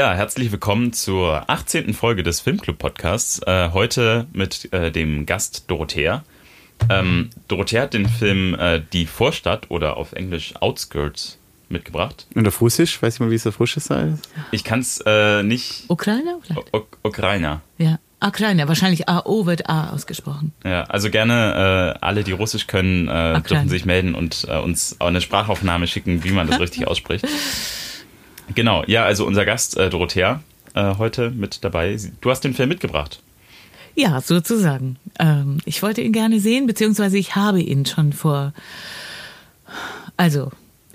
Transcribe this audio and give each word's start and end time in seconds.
Ja, 0.00 0.14
herzlich 0.14 0.50
willkommen 0.50 0.94
zur 0.94 1.50
18. 1.50 1.92
Folge 1.92 2.22
des 2.22 2.40
Filmclub 2.40 2.78
Podcasts. 2.78 3.38
Äh, 3.46 3.68
heute 3.74 4.26
mit 4.32 4.72
äh, 4.72 4.90
dem 4.90 5.26
Gast 5.26 5.64
Dorothea. 5.70 6.24
Ähm, 6.88 7.28
Dorothea 7.48 7.82
hat 7.82 7.92
den 7.92 8.08
Film 8.08 8.54
äh, 8.54 8.80
Die 8.94 9.04
Vorstadt 9.04 9.70
oder 9.70 9.98
auf 9.98 10.14
Englisch 10.14 10.54
Outskirts 10.58 11.36
mitgebracht. 11.68 12.26
Und 12.34 12.48
auf 12.48 12.62
Russisch? 12.62 13.02
Weiß 13.02 13.12
ich 13.12 13.20
mal, 13.20 13.30
wie 13.30 13.34
es 13.34 13.46
auf 13.46 13.60
Russisch 13.60 13.82
sei? 13.82 14.14
Ich 14.52 14.64
kann 14.64 14.80
es 14.80 15.02
äh, 15.04 15.42
nicht. 15.42 15.84
O 15.90 15.92
Ukrainer. 17.02 17.60
Ja. 17.76 17.98
Ukrainer, 18.22 18.68
wahrscheinlich 18.68 19.06
AO 19.06 19.44
wird 19.44 19.68
A 19.68 19.90
ausgesprochen. 19.90 20.54
Ja, 20.64 20.84
also 20.84 21.10
gerne 21.10 21.96
äh, 21.96 21.98
alle, 22.00 22.24
die 22.24 22.32
Russisch 22.32 22.66
können, 22.66 23.06
äh, 23.08 23.10
Ukraine. 23.10 23.42
dürfen 23.42 23.68
sich 23.68 23.84
melden 23.84 24.14
und 24.14 24.46
äh, 24.48 24.56
uns 24.56 24.96
auch 24.98 25.08
eine 25.08 25.20
Sprachaufnahme 25.20 25.86
schicken, 25.86 26.24
wie 26.24 26.30
man 26.30 26.46
das 26.46 26.58
richtig 26.58 26.86
ausspricht. 26.86 27.26
Genau, 28.54 28.84
ja, 28.86 29.04
also 29.04 29.26
unser 29.26 29.44
Gast 29.44 29.76
äh, 29.76 29.90
Dorothea 29.90 30.42
äh, 30.74 30.94
heute 30.98 31.30
mit 31.30 31.64
dabei. 31.64 31.98
Du 32.20 32.30
hast 32.30 32.42
den 32.42 32.54
Film 32.54 32.68
mitgebracht. 32.68 33.22
Ja, 33.94 34.20
sozusagen. 34.20 34.96
Ähm, 35.18 35.58
ich 35.64 35.82
wollte 35.82 36.00
ihn 36.00 36.12
gerne 36.12 36.40
sehen, 36.40 36.66
beziehungsweise 36.66 37.18
ich 37.18 37.36
habe 37.36 37.60
ihn 37.60 37.86
schon 37.86 38.12
vor, 38.12 38.52
also 40.16 40.50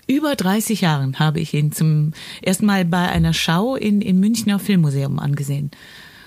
über 0.08 0.36
30 0.36 0.82
Jahren 0.82 1.20
habe 1.20 1.40
ich 1.40 1.54
ihn 1.54 1.72
zum 1.72 2.14
ersten 2.42 2.66
Mal 2.66 2.86
bei 2.86 3.10
einer 3.10 3.34
Schau 3.34 3.76
in, 3.76 4.02
im 4.02 4.20
Münchner 4.20 4.60
Filmmuseum 4.60 5.20
angesehen. 5.20 5.72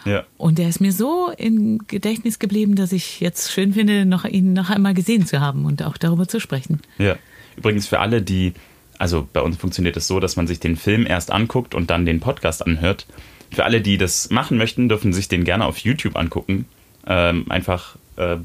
Ja. 0.04 0.24
Und 0.36 0.58
er 0.58 0.68
ist 0.68 0.80
mir 0.80 0.92
so 0.92 1.30
im 1.36 1.86
Gedächtnis 1.86 2.38
geblieben, 2.38 2.76
dass 2.76 2.92
ich 2.92 3.20
jetzt 3.20 3.52
schön 3.52 3.74
finde, 3.74 4.06
noch, 4.06 4.24
ihn 4.24 4.52
noch 4.52 4.70
einmal 4.70 4.94
gesehen 4.94 5.26
zu 5.26 5.40
haben 5.40 5.64
und 5.64 5.82
auch 5.82 5.96
darüber 5.96 6.26
zu 6.26 6.40
sprechen. 6.40 6.80
Ja. 6.98 7.16
Übrigens 7.56 7.86
für 7.86 7.98
alle, 8.00 8.22
die, 8.22 8.54
also 8.98 9.26
bei 9.32 9.40
uns 9.40 9.56
funktioniert 9.56 9.96
es 9.96 10.06
so, 10.06 10.20
dass 10.20 10.36
man 10.36 10.46
sich 10.46 10.60
den 10.60 10.76
Film 10.76 11.06
erst 11.06 11.30
anguckt 11.30 11.74
und 11.74 11.90
dann 11.90 12.04
den 12.06 12.20
Podcast 12.20 12.64
anhört. 12.66 13.06
Für 13.50 13.64
alle, 13.64 13.80
die 13.80 13.96
das 13.98 14.30
machen 14.30 14.58
möchten, 14.58 14.88
dürfen 14.88 15.12
sich 15.12 15.28
den 15.28 15.44
gerne 15.44 15.64
auf 15.64 15.78
YouTube 15.78 16.16
angucken. 16.16 16.66
Ähm, 17.06 17.46
einfach 17.50 17.96
äh, 18.16 18.36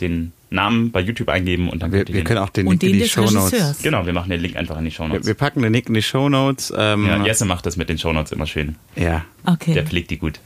den 0.00 0.32
Namen 0.50 0.90
bei 0.90 1.00
YouTube 1.00 1.28
eingeben 1.28 1.68
und 1.68 1.82
dann 1.82 1.92
Wir, 1.92 1.98
könnt 2.00 2.08
ihr 2.10 2.14
wir 2.14 2.20
den, 2.22 2.26
können 2.26 2.38
auch 2.40 2.48
den 2.50 2.66
Und 2.66 2.82
Link 2.82 2.82
in 2.82 2.88
den 2.88 2.92
die 2.94 2.98
des 3.00 3.10
Show 3.10 3.30
Notes. 3.30 3.82
Genau, 3.82 4.06
wir 4.06 4.12
machen 4.12 4.30
den 4.30 4.40
Link 4.40 4.56
einfach 4.56 4.76
in 4.78 4.84
die 4.84 4.90
Wir, 4.90 4.96
Shownotes. 4.96 5.26
wir 5.26 5.34
packen 5.34 5.62
den 5.62 5.72
Link 5.72 5.88
in 5.88 5.94
die 5.94 6.02
Show 6.02 6.28
Notes. 6.28 6.72
Ähm, 6.76 7.06
Ja, 7.06 7.24
Jesse 7.24 7.44
macht 7.44 7.66
das 7.66 7.76
mit 7.76 7.88
den 7.88 7.98
Shownotes 7.98 8.32
immer 8.32 8.46
schön. 8.46 8.76
ja. 8.96 9.24
Okay. 9.46 9.74
Der 9.74 9.84
pflegt 9.84 10.10
die 10.10 10.18
gut. 10.18 10.40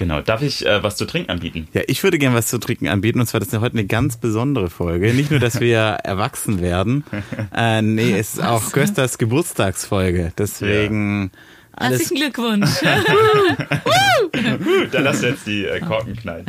Genau. 0.00 0.22
Darf 0.22 0.40
ich 0.40 0.64
äh, 0.64 0.82
was 0.82 0.96
zu 0.96 1.04
trinken 1.04 1.30
anbieten? 1.30 1.68
Ja, 1.74 1.82
ich 1.86 2.02
würde 2.02 2.16
gerne 2.16 2.34
was 2.34 2.46
zu 2.46 2.56
trinken 2.56 2.88
anbieten 2.88 3.20
und 3.20 3.26
zwar 3.26 3.38
das 3.38 3.52
ist 3.52 3.60
heute 3.60 3.74
eine 3.76 3.84
ganz 3.84 4.16
besondere 4.16 4.70
Folge. 4.70 5.12
Nicht 5.12 5.30
nur, 5.30 5.40
dass 5.40 5.60
wir 5.60 5.76
erwachsen 6.04 6.62
werden, 6.62 7.04
äh, 7.54 7.82
nee, 7.82 8.18
es 8.18 8.36
ist 8.36 8.42
auch 8.42 8.72
Gösters 8.72 9.18
Geburtstagsfolge. 9.18 10.32
Deswegen 10.38 11.30
alles. 11.76 12.00
Herzlichen 12.00 12.22
Glückwunsch. 12.22 12.70
Da 14.92 15.00
lass 15.00 15.22
jetzt 15.22 15.46
die 15.46 15.66
äh, 15.66 15.80
Korken 15.80 16.16
knallen. 16.16 16.46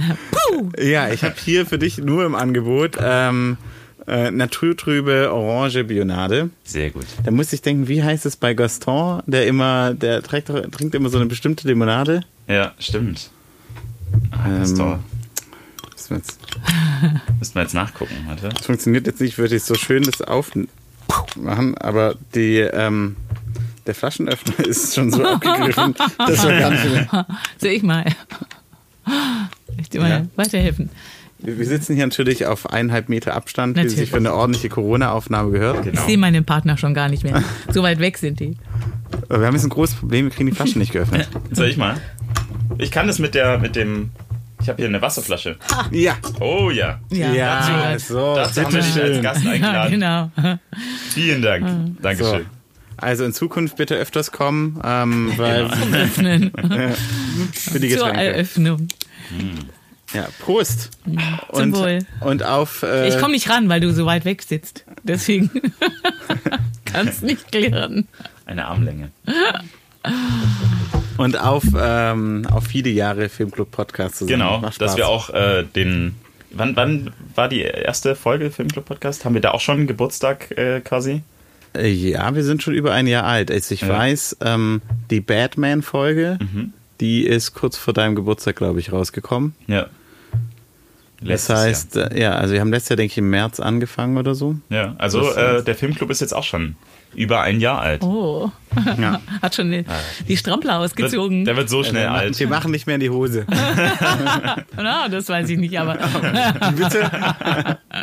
Ja, 0.79 1.09
ich 1.11 1.23
habe 1.23 1.35
hier 1.43 1.65
für 1.65 1.77
dich 1.77 1.97
nur 1.97 2.25
im 2.25 2.35
Angebot 2.35 2.97
ähm, 3.01 3.57
äh, 4.07 4.31
naturtrübe 4.31 5.33
Orange 5.33 5.83
Bionade. 5.83 6.51
Sehr 6.63 6.91
gut. 6.91 7.05
Da 7.25 7.31
muss 7.31 7.51
ich 7.51 7.61
denken, 7.61 7.89
wie 7.89 8.01
heißt 8.01 8.25
es 8.25 8.37
bei 8.37 8.53
Gaston, 8.53 9.23
der 9.25 9.45
immer, 9.47 9.93
der 9.93 10.21
trägt, 10.21 10.47
trinkt 10.71 10.95
immer 10.95 11.09
so 11.09 11.17
eine 11.17 11.27
bestimmte 11.27 11.67
Limonade. 11.67 12.21
Ja, 12.47 12.73
stimmt. 12.79 13.31
Ah, 14.31 14.45
Ähm, 14.47 14.59
das 14.59 14.73
Das 14.73 16.09
wird 16.09 16.19
jetzt- 16.21 16.39
müssen 17.39 17.55
wir 17.55 17.61
jetzt 17.61 17.73
nachgucken, 17.73 18.15
warte. 18.27 18.49
Das 18.49 18.65
funktioniert 18.65 19.07
jetzt 19.07 19.21
nicht 19.21 19.37
wirklich 19.37 19.63
so 19.63 19.75
schön, 19.75 20.03
das 20.03 20.21
aufmachen, 20.21 20.67
aber 21.79 22.15
die, 22.35 22.57
ähm, 22.59 23.15
der 23.85 23.95
Flaschenöffner 23.95 24.65
ist 24.65 24.95
schon 24.95 25.11
so 25.11 25.23
abgegriffen, 25.25 25.95
dass 26.17 26.43
wir 26.45 26.59
gar 26.59 26.71
nicht 26.71 26.91
mehr. 26.91 27.25
Soll 27.59 27.69
ich 27.71 27.83
mal? 27.83 28.05
Ich 29.77 29.89
dir 29.89 30.01
mal 30.01 30.09
Ja. 30.09 30.25
weiterhelfen. 30.35 30.89
Wir 31.39 31.57
wir 31.57 31.65
sitzen 31.65 31.95
hier 31.95 32.05
natürlich 32.05 32.45
auf 32.45 32.69
eineinhalb 32.71 33.09
Meter 33.09 33.33
Abstand, 33.33 33.75
wie 33.75 33.79
es 33.81 33.85
sich 33.87 33.93
Natürlich. 33.93 34.09
für 34.11 34.17
eine 34.17 34.33
ordentliche 34.35 34.69
Corona-Aufnahme 34.69 35.49
gehört. 35.51 35.87
Ich 35.87 35.99
sehe 36.01 36.17
meinen 36.19 36.45
Partner 36.45 36.77
schon 36.77 36.93
gar 36.93 37.09
nicht 37.09 37.23
mehr. 37.23 37.41
So 37.71 37.81
weit 37.81 37.97
weg 37.97 38.19
sind 38.19 38.39
die. 38.39 38.57
Wir 39.27 39.39
haben 39.47 39.55
jetzt 39.55 39.63
ein 39.63 39.69
großes 39.69 39.95
Problem, 39.95 40.25
wir 40.25 40.31
kriegen 40.31 40.49
die 40.51 40.55
Flaschen 40.55 40.77
nicht 40.79 40.91
geöffnet. 40.93 41.27
Soll 41.51 41.67
ich 41.69 41.77
mal? 41.77 41.97
Ich 42.77 42.91
kann 42.91 43.07
das 43.07 43.19
mit 43.19 43.35
der, 43.35 43.57
mit 43.59 43.75
dem. 43.75 44.11
Ich 44.61 44.69
habe 44.69 44.77
hier 44.77 44.87
eine 44.87 45.01
Wasserflasche. 45.01 45.57
Ja, 45.89 46.17
Oh 46.39 46.69
ja. 46.69 46.99
ja, 47.09 47.91
dazu- 47.93 48.13
so, 48.13 48.35
Dazu 48.35 48.61
haben 48.63 48.73
wir 48.73 48.81
dich 48.81 49.01
als. 49.01 49.21
Gast 49.23 49.43
Ja, 49.45 49.51
eingeladen. 49.51 49.91
genau. 49.91 50.31
Vielen 51.09 51.41
Dank. 51.41 51.67
So. 51.67 52.01
Dankeschön. 52.03 52.45
Also 52.97 53.25
in 53.25 53.33
Zukunft 53.33 53.77
bitte 53.77 53.95
öfters 53.95 54.31
kommen, 54.31 54.79
ähm, 54.83 55.33
weil 55.37 55.67
Zum 55.71 55.93
Öffnen. 55.95 56.51
für 57.53 57.79
die 57.79 57.89
Zur 57.89 58.07
Getränke. 58.07 58.19
Eröffnung. 58.23 58.87
Ja, 60.13 60.27
Prost. 60.39 60.91
Zum 61.05 61.17
und, 61.49 61.75
Wohl. 61.75 61.99
Und 62.19 62.43
auf. 62.43 62.83
Äh, 62.83 63.07
Ich 63.07 63.17
komme 63.17 63.31
nicht 63.33 63.49
ran, 63.49 63.67
weil 63.69 63.79
du 63.79 63.91
so 63.93 64.05
weit 64.05 64.25
weg 64.25 64.43
sitzt. 64.43 64.85
Deswegen 65.03 65.49
kannst 66.85 67.23
nicht 67.23 67.51
klären. 67.51 68.07
Eine 68.45 68.65
Armlänge. 68.67 69.09
Und 71.17 71.39
auf, 71.39 71.63
ähm, 71.79 72.47
auf 72.51 72.65
viele 72.65 72.89
Jahre 72.89 73.29
Filmclub 73.29 73.69
Podcast 73.71 74.15
zusammen. 74.17 74.39
Genau, 74.39 74.61
dass 74.79 74.97
wir 74.97 75.07
auch 75.07 75.29
äh, 75.29 75.63
den. 75.63 76.15
Wann, 76.53 76.75
wann 76.75 77.11
war 77.35 77.47
die 77.47 77.61
erste 77.61 78.15
Folge 78.15 78.51
Filmclub 78.51 78.85
Podcast? 78.85 79.23
Haben 79.23 79.35
wir 79.35 79.41
da 79.41 79.51
auch 79.51 79.61
schon 79.61 79.87
Geburtstag 79.87 80.51
äh, 80.57 80.81
quasi? 80.81 81.21
Äh, 81.75 81.87
Ja, 81.89 82.33
wir 82.35 82.43
sind 82.43 82.61
schon 82.63 82.73
über 82.73 82.91
ein 82.93 83.07
Jahr 83.07 83.23
alt. 83.25 83.51
Also 83.51 83.73
ich 83.73 83.81
Ja. 83.81 83.89
weiß, 83.89 84.37
ähm, 84.41 84.81
die 85.11 85.21
Batman-Folge, 85.21 86.39
Mhm. 86.41 86.73
die 86.99 87.25
ist 87.25 87.53
kurz 87.53 87.77
vor 87.77 87.93
deinem 87.93 88.15
Geburtstag, 88.15 88.55
glaube 88.57 88.79
ich, 88.79 88.91
rausgekommen. 88.91 89.55
Ja. 89.67 89.85
Das 91.23 91.47
heißt, 91.49 91.97
äh, 91.97 92.19
ja, 92.19 92.31
also 92.33 92.53
wir 92.55 92.61
haben 92.61 92.71
letztes 92.71 92.89
Jahr, 92.89 92.97
denke 92.97 93.11
ich, 93.11 93.17
im 93.19 93.29
März 93.29 93.59
angefangen 93.59 94.17
oder 94.17 94.33
so. 94.33 94.55
Jahr. 94.69 94.87
Ja, 94.87 94.95
also 94.97 95.31
äh, 95.33 95.63
der 95.63 95.75
Filmclub 95.75 96.09
ist 96.09 96.19
jetzt 96.19 96.33
auch 96.33 96.43
schon 96.43 96.75
über 97.13 97.41
ein 97.41 97.59
Jahr 97.59 97.79
alt. 97.81 98.03
Oh. 98.03 98.51
Ja. 98.97 99.19
Hat 99.41 99.55
schon 99.55 99.69
die, 99.71 99.83
die 100.27 100.37
Strampler 100.37 100.79
ausgezogen. 100.79 101.43
Der 101.45 101.57
wird 101.57 101.69
so 101.69 101.83
schnell 101.83 102.05
wir, 102.05 102.11
alt. 102.11 102.39
wir 102.39 102.47
machen 102.47 102.71
nicht 102.71 102.87
mehr 102.87 102.95
in 102.95 103.01
die 103.01 103.09
Hose. 103.09 103.45
Na, 104.77 105.09
das 105.09 105.27
weiß 105.27 105.49
ich 105.49 105.57
nicht, 105.57 105.77
aber 105.77 105.95
Bitte? 106.75 107.11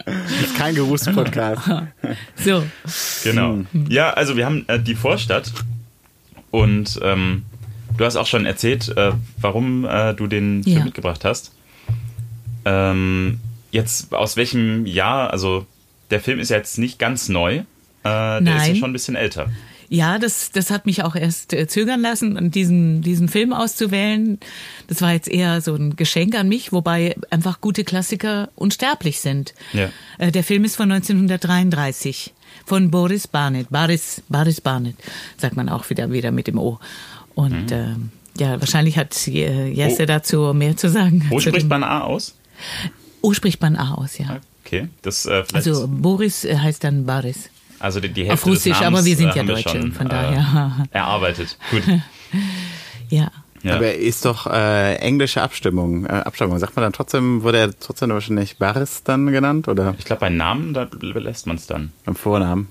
Das 0.04 0.40
ist 0.42 0.56
kein 0.56 0.74
Geruchspodcast. 0.74 1.62
so. 2.36 2.62
Genau. 3.24 3.58
Ja, 3.88 4.10
also 4.10 4.36
wir 4.36 4.44
haben 4.44 4.64
äh, 4.68 4.78
die 4.78 4.94
Vorstadt 4.94 5.52
und 6.50 6.98
ähm, 7.02 7.44
du 7.96 8.04
hast 8.04 8.16
auch 8.16 8.26
schon 8.26 8.44
erzählt, 8.46 8.94
äh, 8.96 9.12
warum 9.40 9.84
äh, 9.86 10.14
du 10.14 10.26
den 10.26 10.62
Film 10.64 10.78
Ja. 10.78 10.84
mitgebracht 10.84 11.24
hast. 11.24 11.52
Ähm, 12.64 13.40
jetzt 13.70 14.12
aus 14.12 14.36
welchem 14.36 14.84
Jahr, 14.86 15.30
also 15.30 15.66
der 16.10 16.20
Film 16.20 16.38
ist 16.40 16.50
ja 16.50 16.56
jetzt 16.58 16.78
nicht 16.78 16.98
ganz 16.98 17.28
neu, 17.28 17.62
äh, 18.08 18.44
der 18.44 18.56
ist 18.56 18.62
ja 18.62 18.68
Nein. 18.72 18.76
schon 18.76 18.90
ein 18.90 18.92
bisschen 18.92 19.16
älter. 19.16 19.50
Ja, 19.90 20.18
das, 20.18 20.50
das 20.52 20.70
hat 20.70 20.84
mich 20.84 21.02
auch 21.02 21.14
erst 21.16 21.54
äh, 21.54 21.66
zögern 21.66 22.02
lassen, 22.02 22.50
diesen, 22.50 23.00
diesen 23.00 23.26
Film 23.28 23.54
auszuwählen. 23.54 24.38
Das 24.86 25.00
war 25.00 25.12
jetzt 25.14 25.28
eher 25.28 25.62
so 25.62 25.74
ein 25.74 25.96
Geschenk 25.96 26.34
an 26.36 26.46
mich, 26.46 26.72
wobei 26.72 27.16
einfach 27.30 27.62
gute 27.62 27.84
Klassiker 27.84 28.50
unsterblich 28.54 29.20
sind. 29.20 29.54
Ja. 29.72 29.88
Äh, 30.18 30.30
Der 30.30 30.44
Film 30.44 30.64
ist 30.64 30.76
von 30.76 30.92
1933 30.92 32.34
von 32.66 32.90
Boris 32.90 33.26
Barnett. 33.26 33.70
Boris, 33.70 34.22
Boris 34.28 34.60
Barnett, 34.60 34.96
sagt 35.38 35.56
man 35.56 35.68
auch 35.70 35.88
wieder, 35.88 36.10
wieder 36.12 36.32
mit 36.32 36.48
dem 36.48 36.58
O. 36.58 36.78
Und 37.34 37.72
ähm, 37.72 38.10
ja, 38.38 38.60
wahrscheinlich 38.60 38.98
hat 38.98 39.26
äh, 39.28 39.68
Jesse 39.68 40.02
Mhm. 40.02 40.02
Oh. 40.02 40.06
dazu 40.06 40.52
mehr 40.54 40.76
zu 40.76 40.90
sagen. 40.90 41.24
Wo 41.30 41.38
Zu 41.40 41.48
spricht 41.48 41.68
man 41.68 41.82
A 41.82 42.02
aus? 42.02 42.34
O 43.22 43.32
spricht 43.32 43.60
man 43.62 43.74
A 43.76 43.94
aus, 43.94 44.18
ja. 44.18 44.38
Okay, 44.66 44.88
das 45.00 45.24
äh, 45.24 45.44
vielleicht, 45.44 45.54
Also 45.54 45.88
Boris 45.88 46.44
äh, 46.44 46.58
heißt 46.58 46.84
dann 46.84 47.06
Boris. 47.06 47.48
Die, 48.00 48.08
die 48.08 48.24
Hälfte 48.24 48.34
Auf 48.34 48.46
Russisch, 48.46 48.72
des 48.72 48.80
Namens, 48.80 49.00
aber 49.00 49.06
wir 49.06 49.16
sind 49.16 49.30
äh, 49.30 49.36
ja 49.36 49.42
Deutsche, 49.44 49.68
schon, 49.68 49.92
von 49.92 50.06
äh, 50.06 50.10
daher. 50.10 50.86
erarbeitet. 50.92 51.58
Gut. 51.70 51.82
Ja. 53.10 53.30
Ja. 53.62 53.76
Aber 53.76 53.94
ist 53.94 54.26
doch 54.26 54.46
äh, 54.46 54.96
englische 54.96 55.40
Abstimmung. 55.40 56.04
Äh, 56.04 56.10
Abstammung. 56.10 56.58
Sagt 56.58 56.76
man 56.76 56.82
dann 56.82 56.92
trotzdem, 56.92 57.42
wurde 57.42 57.58
er 57.58 57.78
trotzdem 57.78 58.10
wahrscheinlich 58.10 58.58
Baris 58.58 59.02
dann 59.02 59.26
genannt 59.28 59.66
oder 59.66 59.94
ich 59.98 60.04
glaube, 60.04 60.20
bei 60.20 60.28
Namen, 60.28 60.74
da 60.74 60.86
lässt 61.00 61.46
man 61.46 61.56
es 61.56 61.66
dann. 61.66 61.92
beim 62.04 62.14
Vornamen? 62.14 62.68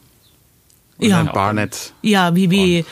Und 0.99 1.07
Ja. 1.07 1.23
dann 1.23 1.33
Barnett. 1.33 1.93
Ja, 2.03 2.35
wie, 2.35 2.51
wie, 2.51 2.85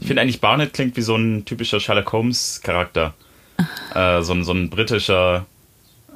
Ich 0.00 0.06
finde 0.06 0.22
eigentlich 0.22 0.40
Barnett 0.40 0.72
klingt 0.72 0.96
wie 0.96 1.02
so 1.02 1.14
ein 1.14 1.44
typischer 1.44 1.78
Sherlock 1.78 2.10
Holmes 2.12 2.60
Charakter. 2.62 3.14
Äh, 3.94 4.22
so, 4.22 4.32
ein, 4.32 4.42
so 4.44 4.52
ein 4.52 4.70
britischer 4.70 5.44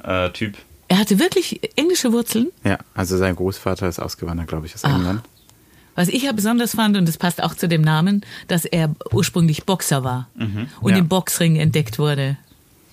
äh, 0.03 0.31
Typ. 0.31 0.57
Er 0.87 0.97
hatte 0.99 1.19
wirklich 1.19 1.59
englische 1.77 2.11
Wurzeln. 2.13 2.47
Ja, 2.63 2.77
also 2.93 3.17
sein 3.17 3.35
Großvater 3.35 3.87
ist 3.87 3.99
ausgewandert, 3.99 4.47
glaube 4.47 4.65
ich, 4.67 4.75
aus 4.75 4.83
Ach. 4.83 4.95
England. 4.95 5.21
Was 5.95 6.09
ich 6.09 6.23
ja 6.23 6.31
besonders 6.31 6.75
fand, 6.75 6.95
und 6.95 7.07
das 7.07 7.17
passt 7.17 7.41
auch 7.41 7.55
zu 7.55 7.67
dem 7.67 7.81
Namen, 7.81 8.23
dass 8.47 8.65
er 8.65 8.93
ursprünglich 9.11 9.63
Boxer 9.65 10.03
war 10.03 10.29
und 10.79 10.91
Ja. 10.91 10.97
im 10.97 11.07
Boxring 11.07 11.55
entdeckt 11.55 11.97
wurde. 11.97 12.37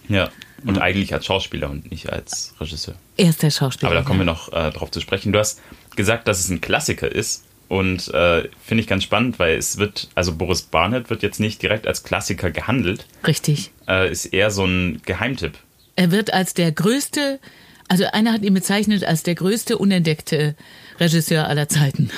Ja. 0.09 0.31
Und 0.65 0.79
eigentlich 0.79 1.13
als 1.13 1.27
Schauspieler 1.27 1.69
und 1.69 1.91
nicht 1.91 2.11
als 2.11 2.55
Regisseur. 2.59 2.95
Erster 3.19 3.51
Schauspieler. 3.51 3.91
Aber 3.93 4.01
da 4.01 4.07
kommen 4.07 4.21
wir 4.21 4.25
noch 4.25 4.51
äh, 4.51 4.71
drauf 4.71 4.91
zu 4.91 5.01
sprechen. 5.01 5.31
Du 5.33 5.39
hast 5.39 5.61
gesagt, 5.95 6.27
dass 6.27 6.41
es 6.41 6.49
ein 6.49 6.63
Klassiker 6.63 7.11
ist. 7.13 7.45
Und 7.69 8.09
äh, 8.15 8.49
finde 8.65 8.83
ich 8.83 8.87
ganz 8.87 9.05
spannend, 9.05 9.39
weil 9.39 9.57
es 9.59 9.77
wird, 9.77 10.09
also 10.15 10.35
Boris 10.35 10.63
Barnett 10.63 11.11
wird 11.11 11.23
jetzt 11.23 11.41
nicht 11.41 11.61
direkt 11.63 11.87
als 11.87 12.03
Klassiker 12.03 12.51
gehandelt. 12.51 13.07
Richtig. 13.27 13.73
Äh, 13.87 14.11
ist 14.11 14.27
eher 14.27 14.51
so 14.51 14.65
ein 14.65 15.03
Geheimtipp. 15.05 15.53
Er 15.97 16.11
wird 16.11 16.33
als 16.33 16.55
der 16.55 16.73
größte, 16.73 17.41
also 17.89 18.05
einer 18.13 18.33
hat 18.33 18.43
ihn 18.43 18.55
bezeichnet 18.55 19.05
als 19.05 19.23
der 19.23 19.35
größte 19.35 19.79
unentdeckte 19.79 20.55
Regisseur 20.99 21.49
aller 21.49 21.69
Zeiten. 21.69 22.11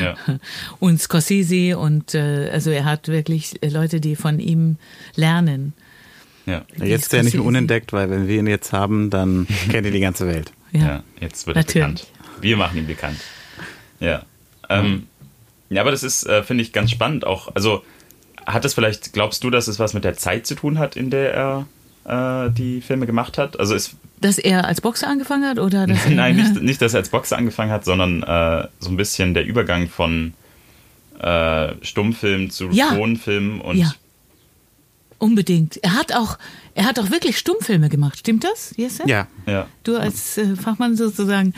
Ja. 0.00 0.14
und 0.78 1.00
Scorsese 1.00 1.78
und 1.78 2.14
äh, 2.14 2.50
also 2.52 2.70
er 2.70 2.84
hat 2.84 3.08
wirklich 3.08 3.58
Leute, 3.62 4.00
die 4.00 4.16
von 4.16 4.38
ihm 4.38 4.76
lernen. 5.16 5.72
Ja. 6.46 6.64
Die 6.76 6.86
Jetzt 6.86 7.06
ist 7.06 7.14
er 7.14 7.22
nicht 7.22 7.34
mehr 7.34 7.44
unentdeckt, 7.44 7.92
weil 7.92 8.10
wenn 8.10 8.28
wir 8.28 8.38
ihn 8.38 8.46
jetzt 8.46 8.72
haben, 8.72 9.10
dann 9.10 9.46
kennt 9.70 9.86
ihn 9.86 9.92
die 9.92 10.00
ganze 10.00 10.26
Welt. 10.26 10.52
Ja. 10.72 10.80
Ja, 10.80 11.02
jetzt 11.20 11.46
wird 11.46 11.56
er 11.56 11.60
Natürlich. 11.60 12.02
bekannt. 12.02 12.06
Wir 12.40 12.56
machen 12.56 12.78
ihn 12.78 12.86
bekannt. 12.86 13.20
Ja. 13.98 14.22
Ähm, 14.68 15.06
ja, 15.68 15.82
aber 15.82 15.90
das 15.90 16.02
ist, 16.02 16.26
äh, 16.26 16.42
finde 16.42 16.62
ich, 16.62 16.72
ganz 16.72 16.90
spannend 16.90 17.26
auch. 17.26 17.54
Also, 17.54 17.84
hat 18.46 18.64
es 18.64 18.74
vielleicht, 18.74 19.12
glaubst 19.12 19.44
du, 19.44 19.50
dass 19.50 19.68
es 19.68 19.78
was 19.78 19.94
mit 19.94 20.04
der 20.04 20.16
Zeit 20.16 20.46
zu 20.46 20.54
tun 20.54 20.78
hat, 20.78 20.96
in 20.96 21.10
der 21.10 21.34
er 21.34 21.66
äh, 22.10 22.50
die 22.50 22.80
Filme 22.80 23.06
gemacht 23.06 23.38
hat? 23.38 23.58
Also, 23.58 23.74
ist, 23.74 23.94
Dass 24.20 24.38
er 24.38 24.66
als 24.66 24.80
Boxer 24.80 25.08
angefangen 25.08 25.48
hat 25.48 25.58
oder 25.58 25.86
dass 25.86 26.04
er, 26.06 26.10
nein, 26.12 26.36
nicht, 26.36 26.60
nicht, 26.62 26.82
dass 26.82 26.94
er 26.94 27.00
als 27.00 27.08
Boxer 27.10 27.38
angefangen 27.38 27.70
hat, 27.70 27.84
sondern 27.84 28.22
äh, 28.22 28.68
so 28.80 28.90
ein 28.90 28.96
bisschen 28.96 29.34
der 29.34 29.46
Übergang 29.46 29.88
von 29.88 30.34
äh, 31.20 31.74
Stummfilm 31.82 32.50
zu 32.50 32.68
Ja. 32.70 32.94
Tonfilm 32.94 33.60
und 33.60 33.76
Ja. 33.76 33.92
Unbedingt. 35.18 35.76
Er 35.84 35.96
hat 35.96 36.14
auch, 36.14 36.38
er 36.74 36.86
hat 36.86 36.98
auch 36.98 37.10
wirklich 37.10 37.36
Stummfilme 37.36 37.90
gemacht. 37.90 38.20
Stimmt 38.20 38.42
das, 38.42 38.72
Jesse? 38.78 39.02
Ja. 39.06 39.26
ja. 39.46 39.66
Du 39.84 39.98
als 39.98 40.38
äh, 40.38 40.56
Fachmann 40.56 40.96
sozusagen. 40.96 41.52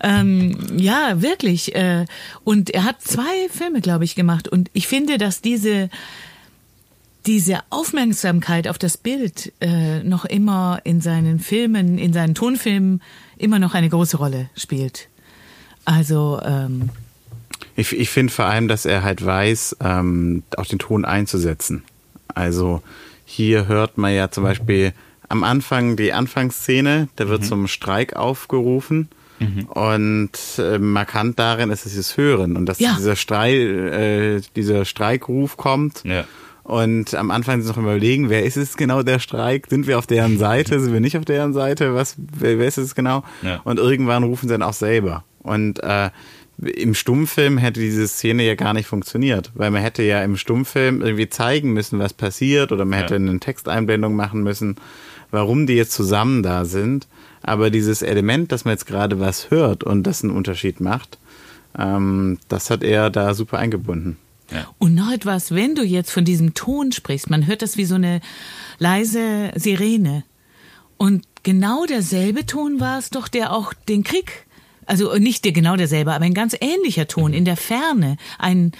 Ähm, 0.00 0.56
ja, 0.76 1.20
wirklich. 1.20 1.74
Äh, 1.74 2.04
und 2.44 2.70
er 2.70 2.84
hat 2.84 3.02
zwei 3.02 3.48
Filme, 3.50 3.80
glaube 3.80 4.04
ich, 4.04 4.14
gemacht. 4.14 4.46
Und 4.46 4.70
ich 4.72 4.86
finde, 4.86 5.18
dass 5.18 5.40
diese, 5.40 5.90
diese 7.28 7.60
Aufmerksamkeit 7.68 8.66
auf 8.68 8.78
das 8.78 8.96
Bild 8.96 9.52
äh, 9.60 10.02
noch 10.02 10.24
immer 10.24 10.80
in 10.84 11.02
seinen 11.02 11.38
Filmen, 11.40 11.98
in 11.98 12.14
seinen 12.14 12.34
Tonfilmen 12.34 13.02
immer 13.36 13.58
noch 13.58 13.74
eine 13.74 13.90
große 13.90 14.16
Rolle 14.16 14.48
spielt. 14.56 15.08
Also, 15.84 16.40
ähm, 16.42 16.88
Ich, 17.76 17.92
ich 17.92 18.08
finde 18.08 18.32
vor 18.32 18.46
allem, 18.46 18.66
dass 18.66 18.86
er 18.86 19.02
halt 19.02 19.24
weiß, 19.24 19.76
ähm, 19.80 20.42
auch 20.56 20.64
den 20.66 20.78
Ton 20.78 21.04
einzusetzen. 21.04 21.84
Also 22.34 22.82
hier 23.26 23.66
hört 23.68 23.98
man 23.98 24.14
ja 24.14 24.30
zum 24.30 24.44
Beispiel 24.44 24.92
am 25.28 25.44
Anfang 25.44 25.96
die 25.96 26.14
Anfangsszene, 26.14 27.08
da 27.16 27.28
wird 27.28 27.44
zum 27.44 27.68
Streik 27.68 28.16
aufgerufen. 28.16 29.08
Und 29.68 30.30
äh, 30.58 30.78
markant 30.78 31.38
darin 31.38 31.70
ist 31.70 31.86
es 31.86 31.94
das 31.94 32.16
Hören 32.16 32.56
und 32.56 32.66
dass 32.66 32.80
Ja. 32.80 32.96
dieser, 32.98 33.14
Strei, 33.14 33.54
äh, 33.54 34.40
dieser 34.56 34.84
Streikruf 34.84 35.56
kommt. 35.56 36.02
Ja. 36.04 36.24
Und 36.68 37.14
am 37.14 37.30
Anfang 37.30 37.62
sind 37.62 37.70
noch 37.70 37.78
immer 37.78 37.92
überlegen, 37.92 38.28
wer 38.28 38.44
ist 38.44 38.58
es 38.58 38.76
genau 38.76 39.02
der 39.02 39.20
Streik? 39.20 39.68
Sind 39.70 39.86
wir 39.86 39.98
auf 39.98 40.06
deren 40.06 40.36
Seite? 40.36 40.78
Sind 40.80 40.92
wir 40.92 41.00
nicht 41.00 41.16
auf 41.16 41.24
deren 41.24 41.54
Seite? 41.54 41.94
Was, 41.94 42.14
wer, 42.18 42.58
wer 42.58 42.68
ist 42.68 42.76
es 42.76 42.94
genau? 42.94 43.24
Ja. 43.40 43.62
Und 43.64 43.78
irgendwann 43.78 44.22
rufen 44.22 44.48
sie 44.48 44.52
dann 44.54 44.62
auch 44.62 44.74
selber. 44.74 45.24
Und 45.42 45.82
äh, 45.82 46.10
im 46.58 46.92
Stummfilm 46.92 47.56
hätte 47.56 47.80
diese 47.80 48.06
Szene 48.06 48.44
ja 48.44 48.54
gar 48.54 48.74
nicht 48.74 48.86
funktioniert, 48.86 49.50
weil 49.54 49.70
man 49.70 49.80
hätte 49.80 50.02
ja 50.02 50.22
im 50.22 50.36
Stummfilm 50.36 51.00
irgendwie 51.00 51.30
zeigen 51.30 51.72
müssen, 51.72 51.98
was 52.00 52.12
passiert, 52.12 52.70
oder 52.70 52.84
man 52.84 52.98
hätte 52.98 53.14
Ja. 53.14 53.20
eine 53.20 53.40
Texteinblendung 53.40 54.14
machen 54.14 54.42
müssen, 54.42 54.76
warum 55.30 55.66
die 55.66 55.74
jetzt 55.74 55.92
zusammen 55.92 56.42
da 56.42 56.66
sind. 56.66 57.08
Aber 57.40 57.70
dieses 57.70 58.02
Element, 58.02 58.52
dass 58.52 58.66
man 58.66 58.72
jetzt 58.72 58.84
gerade 58.86 59.18
was 59.20 59.50
hört 59.50 59.84
und 59.84 60.02
das 60.02 60.22
einen 60.22 60.34
Unterschied 60.36 60.80
macht, 60.82 61.18
ähm, 61.78 62.38
das 62.48 62.68
hat 62.68 62.82
er 62.82 63.08
da 63.08 63.32
super 63.32 63.56
eingebunden. 63.58 64.18
Und 64.78 64.94
noch 64.94 65.12
etwas, 65.12 65.54
wenn 65.54 65.74
du 65.74 65.82
jetzt 65.82 66.10
von 66.10 66.24
diesem 66.24 66.54
Ton 66.54 66.92
sprichst, 66.92 67.28
man 67.30 67.46
hört 67.46 67.62
das 67.62 67.76
wie 67.76 67.84
so 67.84 67.96
eine 67.96 68.20
leise 68.78 69.50
Sirene. 69.56 70.24
Und 70.96 71.24
genau 71.42 71.84
derselbe 71.86 72.46
Ton 72.46 72.80
war 72.80 72.98
es 72.98 73.10
doch, 73.10 73.28
der 73.28 73.52
auch 73.52 73.72
den 73.88 74.04
Krieg, 74.04 74.46
also 74.86 75.14
nicht 75.16 75.44
der 75.44 75.52
genau 75.52 75.76
derselbe, 75.76 76.12
aber 76.12 76.24
ein 76.24 76.34
ganz 76.34 76.56
ähnlicher 76.60 77.06
Ton 77.06 77.32
in 77.32 77.44
der 77.44 77.56
Ferne, 77.56 78.16
ein 78.38 78.72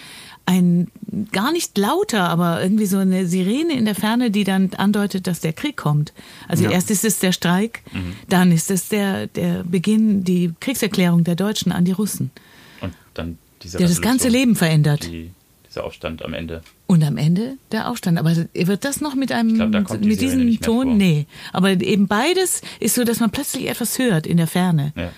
ein 0.46 0.90
gar 1.30 1.52
nicht 1.52 1.76
lauter, 1.76 2.26
aber 2.30 2.62
irgendwie 2.62 2.86
so 2.86 2.96
eine 2.96 3.26
Sirene 3.26 3.76
in 3.76 3.84
der 3.84 3.94
Ferne, 3.94 4.30
die 4.30 4.44
dann 4.44 4.70
andeutet, 4.78 5.26
dass 5.26 5.40
der 5.40 5.52
Krieg 5.52 5.76
kommt. 5.76 6.14
Also 6.48 6.64
Ja. 6.64 6.70
erst 6.70 6.90
ist 6.90 7.04
es 7.04 7.18
der 7.18 7.32
Streik, 7.32 7.82
dann 8.30 8.50
ist 8.50 8.70
es 8.70 8.88
der 8.88 9.26
der 9.26 9.62
Beginn, 9.64 10.24
die 10.24 10.54
Kriegserklärung 10.58 11.22
der 11.22 11.36
Deutschen 11.36 11.70
an 11.70 11.84
die 11.84 11.92
Russen, 11.92 12.30
Und 12.80 12.94
dann 13.12 13.36
dieser 13.62 13.78
der 13.78 13.88
das 13.88 14.00
ganze 14.00 14.28
Leben 14.28 14.56
verändert. 14.56 15.04
Die, 15.04 15.32
dieser 15.68 15.84
Aufstand 15.84 16.24
am 16.24 16.34
Ende. 16.34 16.62
Und 16.86 17.04
am 17.04 17.16
Ende 17.16 17.58
der 17.72 17.88
Aufstand. 17.88 18.18
Aber 18.18 18.34
wird 18.34 18.84
das 18.84 19.00
noch 19.00 19.14
mit 19.14 19.32
einem 19.32 19.70
glaub, 19.70 20.00
die 20.00 20.08
mit 20.08 20.18
Sirene 20.18 20.44
diesem 20.46 20.60
Ton? 20.60 20.86
vor. 20.86 20.94
Nee. 20.94 21.26
Aber 21.52 21.70
eben 21.70 22.08
beides 22.08 22.62
ist 22.80 22.94
so, 22.94 23.04
dass 23.04 23.20
man 23.20 23.30
plötzlich 23.30 23.68
etwas 23.68 23.98
hört 23.98 24.26
in 24.26 24.36
der 24.36 24.46
Ferne. 24.46 24.92
Ja. 24.96 25.10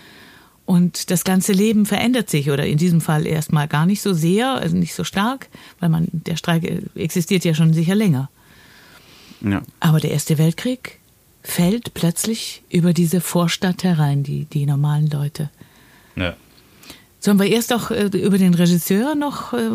Und 0.67 1.11
das 1.11 1.25
ganze 1.25 1.53
Leben 1.53 1.85
verändert 1.85 2.31
sich 2.31 2.51
oder 2.51 2.65
in 2.65 2.79
diesem 2.79 3.01
Fall 3.01 3.27
erstmal 3.27 3.67
gar 3.67 3.87
nicht 3.87 4.03
so 4.03 4.13
sehr, 4.13 4.51
also 4.53 4.77
nicht 4.77 4.95
so 4.95 5.03
stark, 5.03 5.49
weil 5.81 5.89
man 5.89 6.07
der 6.13 6.37
Streik 6.37 6.85
existiert 6.95 7.45
ja 7.45 7.55
schon 7.55 7.73
sicher 7.73 7.95
länger. 7.97 8.31
Ja. 9.41 9.63
Aber 9.81 9.99
der 9.99 10.13
Erste 10.13 10.39
Weltkrieg 10.39 11.01
fällt 11.43 11.95
plötzlich 11.95 12.63
über 12.71 12.93
diese 12.93 13.21
Vorstadt 13.21 13.83
herein, 13.83 14.23
die 14.23 14.45
die 14.45 14.67
normalen 14.67 15.09
Leute. 15.09 15.51
Ja. 16.15 16.37
Sollen 17.21 17.39
wir 17.39 17.47
erst 17.47 17.73
auch 17.73 17.91
äh, 17.91 18.05
über 18.07 18.39
den 18.39 18.55
Regisseur 18.55 19.15
noch? 19.15 19.53
Äh, 19.53 19.69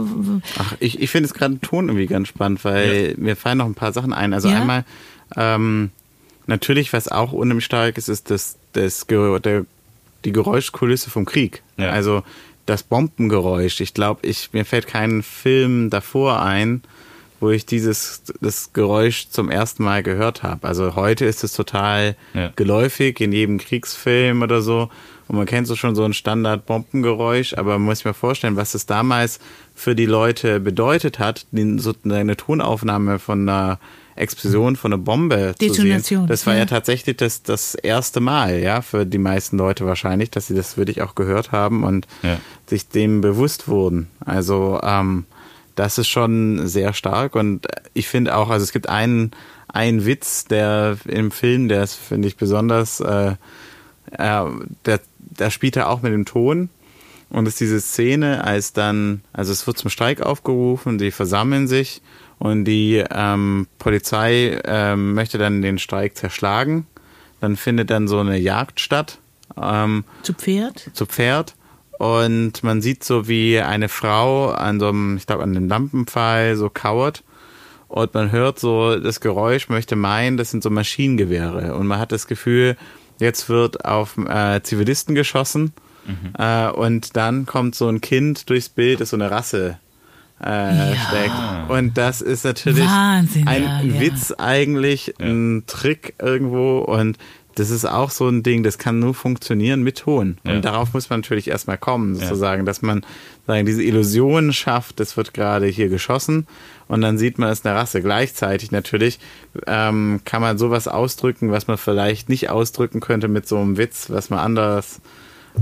Ach, 0.57 0.75
ich, 0.79 0.99
ich 0.99 1.09
finde 1.11 1.27
es 1.27 1.33
gerade 1.33 1.55
den 1.55 1.61
Ton 1.61 1.87
irgendwie 1.89 2.07
ganz 2.07 2.27
spannend, 2.27 2.65
weil 2.65 3.13
mir 3.17 3.35
fallen 3.35 3.59
noch 3.59 3.67
ein 3.67 3.75
paar 3.75 3.93
Sachen 3.93 4.13
ein. 4.13 4.33
Also 4.33 4.49
Ja? 4.49 4.61
einmal, 4.61 4.83
ähm, 5.35 5.91
natürlich, 6.47 6.91
was 6.91 7.07
auch 7.07 7.31
unheimlich 7.31 7.65
stark 7.65 7.97
ist, 7.97 8.09
ist 8.09 8.31
das, 8.31 8.57
das, 8.73 9.05
der, 9.07 9.65
die 10.25 10.31
Geräuschkulisse 10.31 11.09
vom 11.11 11.25
Krieg. 11.25 11.61
Ja. 11.77 11.89
Also 11.91 12.23
das 12.65 12.81
Bombengeräusch. 12.81 13.79
Ich 13.81 13.93
glaube, 13.93 14.25
ich, 14.27 14.49
mir 14.53 14.65
fällt 14.65 14.87
kein 14.87 15.21
Film 15.21 15.91
davor 15.91 16.41
ein, 16.41 16.81
wo 17.39 17.51
ich 17.51 17.67
dieses 17.67 18.23
das 18.41 18.73
Geräusch 18.73 19.27
zum 19.29 19.51
ersten 19.51 19.83
Mal 19.83 20.01
gehört 20.01 20.41
habe. 20.41 20.67
Also 20.67 20.95
heute 20.95 21.25
ist 21.25 21.43
es 21.43 21.53
total 21.53 22.15
Ja. 22.33 22.51
geläufig 22.55 23.21
in 23.21 23.31
jedem 23.31 23.59
Kriegsfilm 23.59 24.41
oder 24.41 24.61
so. 24.63 24.89
Und 25.27 25.37
man 25.37 25.45
kennt 25.45 25.67
so 25.67 25.75
schon 25.75 25.95
so 25.95 26.03
ein 26.03 26.13
Standard-Bombengeräusch, 26.13 27.55
aber 27.55 27.73
man 27.73 27.83
muss 27.83 27.99
sich 27.99 28.05
mal 28.05 28.13
vorstellen, 28.13 28.55
was 28.55 28.75
es 28.75 28.85
damals 28.85 29.39
für 29.73 29.95
die 29.95 30.05
Leute 30.05 30.59
bedeutet 30.59 31.19
hat, 31.19 31.47
den, 31.51 31.79
so 31.79 31.93
eine 32.03 32.37
Tonaufnahme 32.37 33.19
von 33.19 33.47
einer 33.49 33.79
Explosion, 34.15 34.75
von 34.75 34.93
einer 34.93 35.01
Bombe 35.01 35.55
zu 35.59 35.67
Detonation, 35.67 36.21
sehen. 36.21 36.27
Das 36.27 36.45
war 36.45 36.53
ja, 36.53 36.59
ja. 36.59 36.65
tatsächlich 36.65 37.17
das, 37.17 37.43
das 37.43 37.75
erste 37.75 38.21
Mal, 38.21 38.59
ja, 38.59 38.81
für 38.81 39.05
die 39.05 39.17
meisten 39.17 39.57
Leute 39.57 39.85
wahrscheinlich, 39.85 40.31
dass 40.31 40.47
sie 40.47 40.55
das 40.55 40.77
wirklich 40.77 41.01
auch 41.01 41.15
gehört 41.15 41.51
haben 41.51 41.83
und 41.83 42.07
Ja. 42.23 42.39
sich 42.67 42.87
dem 42.87 43.21
bewusst 43.21 43.67
wurden. 43.67 44.07
Also 44.23 44.79
ähm, 44.83 45.25
das 45.75 45.97
ist 45.97 46.07
schon 46.07 46.67
sehr 46.67 46.93
stark 46.93 47.35
und 47.35 47.67
ich 47.93 48.07
finde 48.07 48.35
auch, 48.37 48.49
also 48.49 48.63
es 48.63 48.71
gibt 48.71 48.87
einen, 48.87 49.31
einen 49.67 50.05
Witz, 50.05 50.45
der 50.45 50.97
im 51.05 51.31
Film, 51.31 51.67
der 51.67 51.83
ist, 51.83 51.95
finde 51.95 52.29
ich, 52.29 52.37
besonders, 52.37 53.01
äh, 53.01 53.33
äh, 54.11 54.45
der, 54.85 55.01
da 55.37 55.51
spielt 55.51 55.75
er 55.75 55.89
auch 55.89 56.01
mit 56.01 56.13
dem 56.13 56.25
Ton. 56.25 56.69
Und 57.29 57.47
es 57.47 57.53
ist 57.53 57.61
diese 57.61 57.81
Szene, 57.81 58.43
als 58.43 58.73
dann, 58.73 59.21
also 59.33 59.51
es 59.51 59.65
wird 59.65 59.77
zum 59.77 59.89
Streik 59.89 60.21
aufgerufen, 60.21 60.97
die 60.97 61.11
versammeln 61.11 61.67
sich 61.67 62.01
und 62.37 62.65
die 62.65 63.03
ähm, 63.09 63.67
Polizei 63.79 64.61
ähm, 64.63 65.13
möchte 65.13 65.37
dann 65.37 65.61
den 65.61 65.79
Streik 65.79 66.15
zerschlagen. 66.15 66.85
Dann 67.41 67.55
findet 67.55 67.89
dann 67.89 68.07
so 68.07 68.19
eine 68.19 68.37
Jagd 68.37 68.79
statt. 68.79 69.19
Ähm, 69.61 70.03
zu 70.21 70.33
Pferd? 70.33 70.89
zu 70.93 71.05
Pferd 71.05 71.55
und 71.97 72.63
man 72.63 72.81
sieht 72.81 73.03
so, 73.03 73.27
wie 73.27 73.59
eine 73.59 73.89
Frau 73.89 74.49
an 74.49 74.79
so 74.79 74.89
einem, 74.89 75.17
ich 75.17 75.27
glaube, 75.27 75.43
an 75.43 75.53
dem 75.53 75.67
Lampenpfahl 75.67 76.55
so 76.55 76.69
kauert 76.69 77.23
und 77.87 78.13
man 78.13 78.31
hört 78.31 78.59
so 78.59 78.99
das 78.99 79.21
Geräusch, 79.21 79.69
möchte 79.69 79.95
meinen, 79.95 80.37
das 80.37 80.51
sind 80.51 80.63
so 80.63 80.69
Maschinengewehre 80.69 81.75
und 81.75 81.87
man 81.87 81.99
hat 81.99 82.11
das 82.11 82.27
Gefühl, 82.27 82.75
jetzt 83.19 83.49
wird 83.49 83.85
auf 83.85 84.17
äh, 84.17 84.61
Zivilisten 84.61 85.15
geschossen 85.15 85.73
äh, 86.37 86.69
und 86.69 87.15
dann 87.15 87.45
kommt 87.45 87.75
so 87.75 87.87
ein 87.87 88.01
Kind 88.01 88.49
durchs 88.49 88.69
Bild, 88.69 89.01
das 89.01 89.09
so 89.09 89.17
eine 89.17 89.31
Rasse 89.31 89.79
äh, 90.39 90.95
steckt. 90.95 91.69
Und 91.69 91.97
das 91.97 92.21
ist 92.21 92.43
natürlich 92.43 92.85
Wahnsinn, 92.85 93.47
ein 93.47 93.63
ja, 93.63 93.81
ja. 93.81 93.99
Witz 93.99 94.31
eigentlich, 94.31 95.15
ein 95.19 95.63
Trick 95.67 96.15
irgendwo 96.19 96.79
und 96.79 97.17
das 97.55 97.69
ist 97.69 97.85
auch 97.85 98.11
so 98.11 98.27
ein 98.27 98.43
Ding, 98.43 98.63
das 98.63 98.77
kann 98.77 98.99
nur 98.99 99.13
funktionieren 99.13 99.81
mit 99.81 99.99
Ton. 99.99 100.37
Ja. 100.43 100.55
Und 100.55 100.65
darauf 100.65 100.93
muss 100.93 101.09
man 101.09 101.21
natürlich 101.21 101.47
erstmal 101.47 101.77
kommen, 101.77 102.15
sozusagen, 102.15 102.65
dass 102.65 102.81
man 102.81 103.05
sagen, 103.47 103.65
diese 103.65 103.81
Illusion 103.81 104.51
schafft, 104.51 104.99
das 104.99 105.15
wird 105.15 105.33
gerade 105.33 105.67
hier 105.67 105.87
geschossen 105.87 106.47
und 106.87 107.01
dann 107.01 107.17
sieht 107.17 107.37
man 107.39 107.49
es 107.49 107.65
eine 107.65 107.75
Rasse. 107.75 108.01
Gleichzeitig 108.01 108.71
natürlich 108.71 109.19
ähm, 109.67 110.21
kann 110.25 110.41
man 110.41 110.57
sowas 110.57 110.87
ausdrücken, 110.87 111.51
was 111.51 111.67
man 111.67 111.77
vielleicht 111.77 112.29
nicht 112.29 112.49
ausdrücken 112.49 112.99
könnte 112.99 113.27
mit 113.27 113.47
so 113.47 113.57
einem 113.57 113.77
Witz, 113.77 114.09
was 114.09 114.29
man 114.29 114.39
anders 114.39 115.01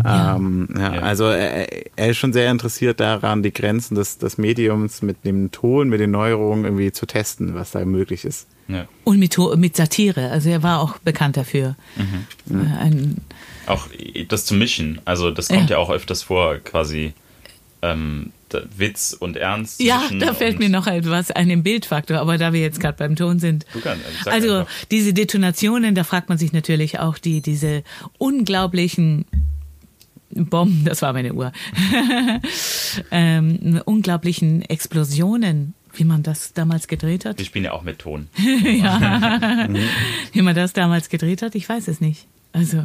Ja. 0.03 0.35
Ähm, 0.35 0.69
ja, 0.75 0.95
ja. 0.95 1.01
Also 1.01 1.25
er, 1.25 1.67
er, 1.95 2.09
ist 2.09 2.17
schon 2.17 2.33
sehr 2.33 2.49
interessiert 2.49 2.99
daran, 2.99 3.43
die 3.43 3.53
Grenzen 3.53 3.95
des, 3.95 4.17
des 4.17 4.37
Mediums 4.37 5.01
mit 5.01 5.23
dem 5.25 5.51
Ton, 5.51 5.89
mit 5.89 5.99
den 5.99 6.11
Neuerungen 6.11 6.65
irgendwie 6.65 6.91
zu 6.91 7.05
testen, 7.05 7.53
was 7.53 7.71
da 7.71 7.85
möglich 7.85 8.25
ist. 8.25 8.47
Ja. 8.67 8.87
Und 9.03 9.19
mit, 9.19 9.37
mit 9.57 9.75
Satire. 9.75 10.31
Also 10.31 10.49
er 10.49 10.63
war 10.63 10.79
auch 10.79 10.97
bekannt 10.99 11.37
dafür. 11.37 11.75
Mhm. 11.95 12.59
Äh, 12.59 12.77
ein, 12.77 13.17
auch 13.65 13.87
das 14.29 14.45
zu 14.45 14.55
mischen. 14.55 15.01
Also 15.05 15.31
das 15.31 15.49
kommt 15.49 15.69
ja, 15.69 15.77
auch 15.77 15.89
öfters 15.89 16.23
vor, 16.23 16.57
quasi 16.57 17.13
ähm, 17.81 18.31
Witz 18.75 19.13
und 19.13 19.37
Ernst. 19.37 19.81
Ja, 19.81 20.03
da 20.19 20.33
fällt 20.33 20.59
mir 20.59 20.69
noch 20.69 20.87
etwas 20.87 21.31
ein 21.31 21.49
im 21.49 21.63
Bildfaktor, 21.63 22.19
aber 22.19 22.37
da 22.37 22.53
wir 22.53 22.61
jetzt 22.61 22.79
gerade 22.79 22.97
beim 22.97 23.15
Ton 23.15 23.39
sind. 23.39 23.65
Du 23.73 23.79
kannst, 23.79 24.05
also, 24.27 24.53
also 24.53 24.69
diese 24.91 25.13
Detonationen, 25.13 25.95
da 25.95 26.03
fragt 26.03 26.29
man 26.29 26.37
sich 26.37 26.53
natürlich 26.53 26.99
auch 26.99 27.17
die, 27.17 27.41
diese 27.41 27.83
unglaublichen 28.17 29.25
Bomben, 30.35 30.85
das 30.85 31.01
war 31.01 31.13
meine 31.13 31.33
Uhr, 31.33 31.51
ähm, 33.11 33.81
unglaublichen 33.85 34.63
Explosionen, 34.63 35.73
wie 35.93 36.03
man 36.03 36.23
das 36.23 36.53
damals 36.53 36.87
gedreht 36.87 37.25
hat. 37.25 37.37
Wir 37.37 37.45
spielen 37.45 37.65
ja 37.65 37.71
auch 37.73 37.83
mit 37.83 37.99
Ton. 37.99 38.27
ja. 38.63 39.69
wie 40.31 40.41
man 40.41 40.55
das 40.55 40.73
damals 40.73 41.09
gedreht 41.09 41.41
hat, 41.41 41.55
ich 41.55 41.67
weiß 41.69 41.87
es 41.87 42.01
nicht. 42.01 42.27
Also, 42.51 42.83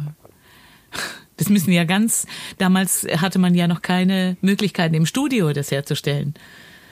das 1.39 1.49
müssen 1.49 1.71
ja 1.71 1.85
ganz, 1.85 2.27
damals 2.57 3.07
hatte 3.17 3.39
man 3.39 3.55
ja 3.55 3.67
noch 3.67 3.81
keine 3.81 4.37
Möglichkeiten 4.41 4.93
im 4.93 5.05
Studio 5.05 5.51
das 5.53 5.71
herzustellen. 5.71 6.35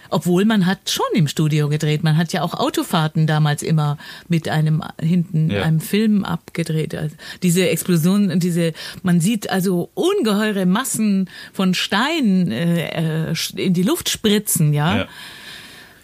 Obwohl 0.10 0.46
man 0.46 0.66
hat 0.66 0.90
schon 0.90 1.06
im 1.16 1.28
Studio 1.28 1.68
gedreht. 1.68 2.02
Man 2.02 2.16
hat 2.16 2.32
ja 2.32 2.42
auch 2.42 2.54
Autofahrten 2.54 3.28
damals 3.28 3.62
immer 3.62 3.98
mit 4.30 4.48
einem 4.48 4.82
hinten 5.02 5.50
ja. 5.52 5.64
einem 5.64 5.82
Film 5.82 6.24
abgedreht. 6.24 6.96
Also 6.96 7.14
diese 7.44 7.68
Explosion, 7.68 8.40
diese 8.40 8.72
man 9.04 9.20
sieht 9.20 9.50
also 9.50 9.90
ungeheure 9.96 10.66
Massen 10.66 11.30
von 11.52 11.74
Steinen 11.74 12.52
äh, 12.52 13.32
äh, 13.32 13.36
in 13.58 13.74
die 13.74 13.84
Luft 13.84 14.08
spritzen, 14.08 14.74
ja? 14.74 15.00
ja. 15.00 15.08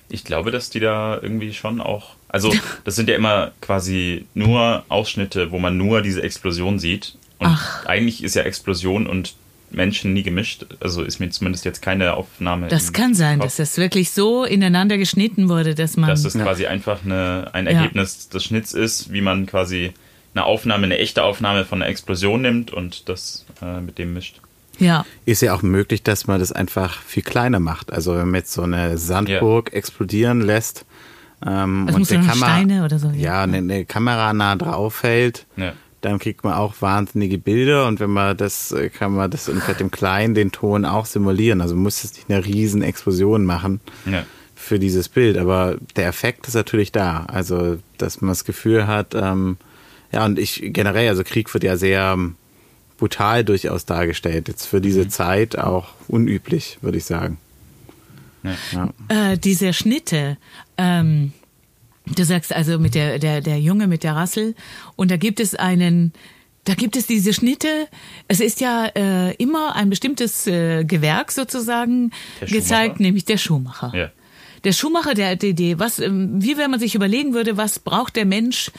Ich 0.09 0.25
glaube, 0.25 0.51
dass 0.51 0.69
die 0.69 0.81
da 0.81 1.17
irgendwie 1.21 1.53
schon 1.53 1.79
auch 1.79 2.15
also 2.27 2.51
das 2.83 2.95
sind 2.95 3.07
ja 3.07 3.15
immer 3.15 3.51
quasi 3.61 4.25
nur 4.33 4.83
Ausschnitte, 4.89 5.51
wo 5.51 5.59
man 5.59 5.77
nur 5.77 6.01
diese 6.01 6.23
Explosion 6.23 6.79
sieht. 6.79 7.15
Und 7.43 7.51
Ach. 7.51 7.85
eigentlich 7.85 8.23
ist 8.23 8.35
ja 8.35 8.43
Explosion 8.43 9.07
und 9.07 9.35
Menschen 9.73 10.13
nie 10.13 10.23
gemischt. 10.23 10.65
Also 10.79 11.03
ist 11.03 11.19
mir 11.19 11.29
zumindest 11.29 11.65
jetzt 11.65 11.81
keine 11.81 12.13
Aufnahme. 12.13 12.67
Das 12.67 12.93
kann 12.93 13.13
sein, 13.13 13.39
Kopf. 13.39 13.47
dass 13.47 13.55
das 13.57 13.77
wirklich 13.77 14.11
so 14.11 14.45
ineinander 14.45 14.97
geschnitten 14.97 15.49
wurde, 15.49 15.75
dass 15.75 15.97
man. 15.97 16.09
Dass 16.09 16.25
es 16.25 16.33
ja. 16.33 16.43
quasi 16.43 16.67
einfach 16.67 17.03
eine, 17.03 17.49
ein 17.53 17.67
Ergebnis 17.67 18.27
ja. 18.29 18.33
des 18.33 18.43
Schnitts 18.43 18.73
ist, 18.73 19.11
wie 19.11 19.21
man 19.21 19.45
quasi 19.45 19.93
eine 20.35 20.45
Aufnahme, 20.45 20.85
eine 20.85 20.97
echte 20.97 21.23
Aufnahme 21.23 21.65
von 21.65 21.81
einer 21.81 21.91
Explosion 21.91 22.41
nimmt 22.41 22.71
und 22.71 23.09
das 23.09 23.45
äh, 23.61 23.81
mit 23.81 23.97
dem 23.97 24.13
mischt. 24.13 24.39
Ja. 24.79 25.05
Ist 25.25 25.41
ja 25.41 25.53
auch 25.53 25.61
möglich, 25.61 26.01
dass 26.01 26.25
man 26.25 26.39
das 26.39 26.51
einfach 26.51 27.01
viel 27.03 27.21
kleiner 27.21 27.59
macht. 27.59 27.93
Also 27.93 28.15
wenn 28.15 28.25
man 28.25 28.35
jetzt 28.35 28.53
so 28.53 28.63
eine 28.63 28.97
Sandburg 28.97 29.69
ja. 29.71 29.77
explodieren 29.77 30.41
lässt 30.41 30.85
ähm, 31.45 31.87
und 31.93 32.11
eine 32.11 32.25
Kamera, 32.25 32.35
Steine 32.35 32.83
oder 32.83 32.97
so. 32.97 33.09
Ja, 33.09 33.15
ja 33.15 33.43
eine, 33.43 33.57
eine, 33.57 33.85
Kamera 33.85 34.33
nah 34.33 34.55
drauf 34.55 35.03
hält, 35.03 35.45
ja 35.57 35.73
dann 36.03 36.19
kriegt 36.19 36.43
man 36.43 36.53
auch 36.53 36.75
wahnsinnige 36.81 37.37
Bilder 37.37 37.87
und 37.87 37.99
wenn 38.01 38.09
man 38.09 38.35
das, 38.35 38.73
äh, 38.73 38.89
kann 38.89 39.13
man 39.13 39.31
das 39.31 39.45
vielleicht 39.45 39.79
im 39.79 39.89
Kleinen 39.89 40.33
den 40.33 40.51
Ton 40.51 40.83
auch 40.83 41.05
simulieren. 41.05 41.61
Also 41.61 41.75
man 41.75 41.83
muss 41.83 42.03
es 42.03 42.13
nicht 42.13 42.29
eine 42.29 42.45
riesen 42.45 42.81
Explosion 42.81 43.45
machen 43.45 43.79
ja. 44.05 44.25
für 44.53 44.79
dieses 44.79 45.07
Bild, 45.07 45.37
aber 45.37 45.77
der 45.95 46.07
Effekt 46.07 46.47
ist 46.47 46.55
natürlich 46.55 46.91
da. 46.91 47.25
Also, 47.27 47.77
dass 47.97 48.19
man 48.19 48.29
das 48.29 48.43
Gefühl 48.43 48.85
hat, 48.85 49.15
ähm, 49.15 49.57
ja, 50.11 50.25
und 50.25 50.37
ich 50.37 50.61
generell, 50.61 51.07
also 51.07 51.23
Krieg 51.23 51.51
wird 51.53 51.63
ja 51.63 51.77
sehr 51.77 52.11
ähm, 52.13 52.35
brutal 52.97 53.45
durchaus 53.45 53.85
dargestellt. 53.85 54.49
Jetzt 54.49 54.65
für 54.65 54.81
diese 54.81 55.05
mhm. 55.05 55.09
Zeit 55.09 55.57
auch 55.57 55.87
unüblich, 56.09 56.79
würde 56.81 56.97
ich 56.97 57.05
sagen. 57.05 57.37
Ja. 58.43 58.89
Äh, 59.07 59.37
diese 59.37 59.71
Schnitte, 59.71 60.37
ähm, 60.77 61.31
Du 62.05 62.25
sagst 62.25 62.53
also 62.53 62.79
mit 62.79 62.95
der, 62.95 63.19
der, 63.19 63.41
der 63.41 63.59
Junge 63.59 63.87
mit 63.87 64.03
der 64.03 64.15
Rassel 64.15 64.55
und 64.95 65.09
da 65.09 65.17
gibt 65.17 65.39
es 65.39 65.55
einen, 65.55 66.11
da 66.65 66.73
gibt 66.73 66.95
es 66.97 67.07
diese 67.07 67.33
Schnitte. 67.33 67.87
Es 68.27 68.39
ist 68.41 68.59
ja 68.59 68.87
äh, 68.87 69.33
immer 69.35 69.75
ein 69.75 69.89
bestimmtes 69.89 70.45
äh, 70.47 70.83
Gewerk 70.83 71.31
sozusagen 71.31 72.11
gezeigt, 72.41 72.99
nämlich 72.99 73.25
der 73.25 73.37
Schuhmacher. 73.37 73.91
Ja. 73.95 74.11
Der 74.63 74.71
Schuhmacher, 74.71 75.13
der, 75.13 75.35
der, 75.35 75.53
der 75.53 75.79
was, 75.79 75.99
ähm, 75.99 76.41
wie 76.41 76.57
wenn 76.57 76.71
man 76.71 76.79
sich 76.79 76.95
überlegen 76.95 77.33
würde, 77.33 77.57
was 77.57 77.79
braucht 77.79 78.15
der 78.15 78.25
Mensch 78.25 78.71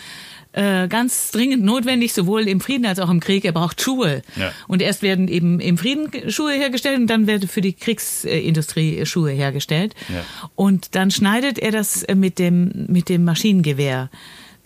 äh, 0.55 0.87
ganz 0.89 1.33
dringend 1.33 1.65
notwendig, 1.65 2.13
sowohl 2.13 2.49
im 2.49 2.61
Frieden 2.61 2.87
als 2.87 3.01
auch 3.01 3.11
im 3.11 3.21
Krieg. 3.21 3.45
Er 3.45 3.53
braucht 3.53 3.81
Schuhe. 3.81 4.23
Ja. 4.37 4.53
Und 4.69 4.83
erst 4.83 5.03
werden 5.03 5.29
eben 5.29 5.61
im 5.61 5.77
Frieden 5.77 6.31
Schuhe 6.31 6.53
hergestellt 6.53 6.99
und 6.99 7.09
dann 7.09 7.27
werden 7.27 7.49
für 7.49 7.61
die 7.61 7.73
Kriegsindustrie 7.73 9.05
Schuhe 9.05 9.33
hergestellt. 9.33 9.95
Ja. 10.09 10.25
Und 10.55 10.95
dann 10.95 11.11
schneidet 11.11 11.59
er 11.59 11.73
das 11.73 12.07
mit 12.15 12.39
dem, 12.39 12.87
mit 12.89 13.09
dem 13.09 13.25
Maschinengewehr 13.25 14.11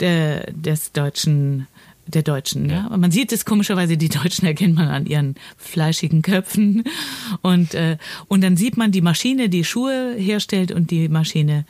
der, 0.01 0.53
des 0.53 0.93
deutschen 0.93 1.67
der 2.09 2.23
Deutschen. 2.23 2.69
Ja. 2.69 2.89
ja. 2.91 2.97
Man 2.97 3.11
sieht 3.11 3.33
es 3.33 3.45
komischerweise, 3.45 3.97
die 3.97 4.09
Deutschen 4.09 4.47
erkennt 4.47 4.75
man 4.75 4.89
an 4.89 5.07
ihren 5.07 5.37
fleischigen 5.57 6.23
Köpfen. 6.23 6.85
Und, 7.43 7.75
äh, 7.75 7.99
und 8.29 8.43
dann 8.43 8.57
sieht 8.57 8.77
man 8.77 8.93
die 8.93 9.03
Maschine, 9.03 9.49
die 9.49 9.65
Schuhe 9.65 10.15
herstellt 10.17 10.73
und 10.73 10.91
die 10.91 11.09
Maschine, 11.09 11.67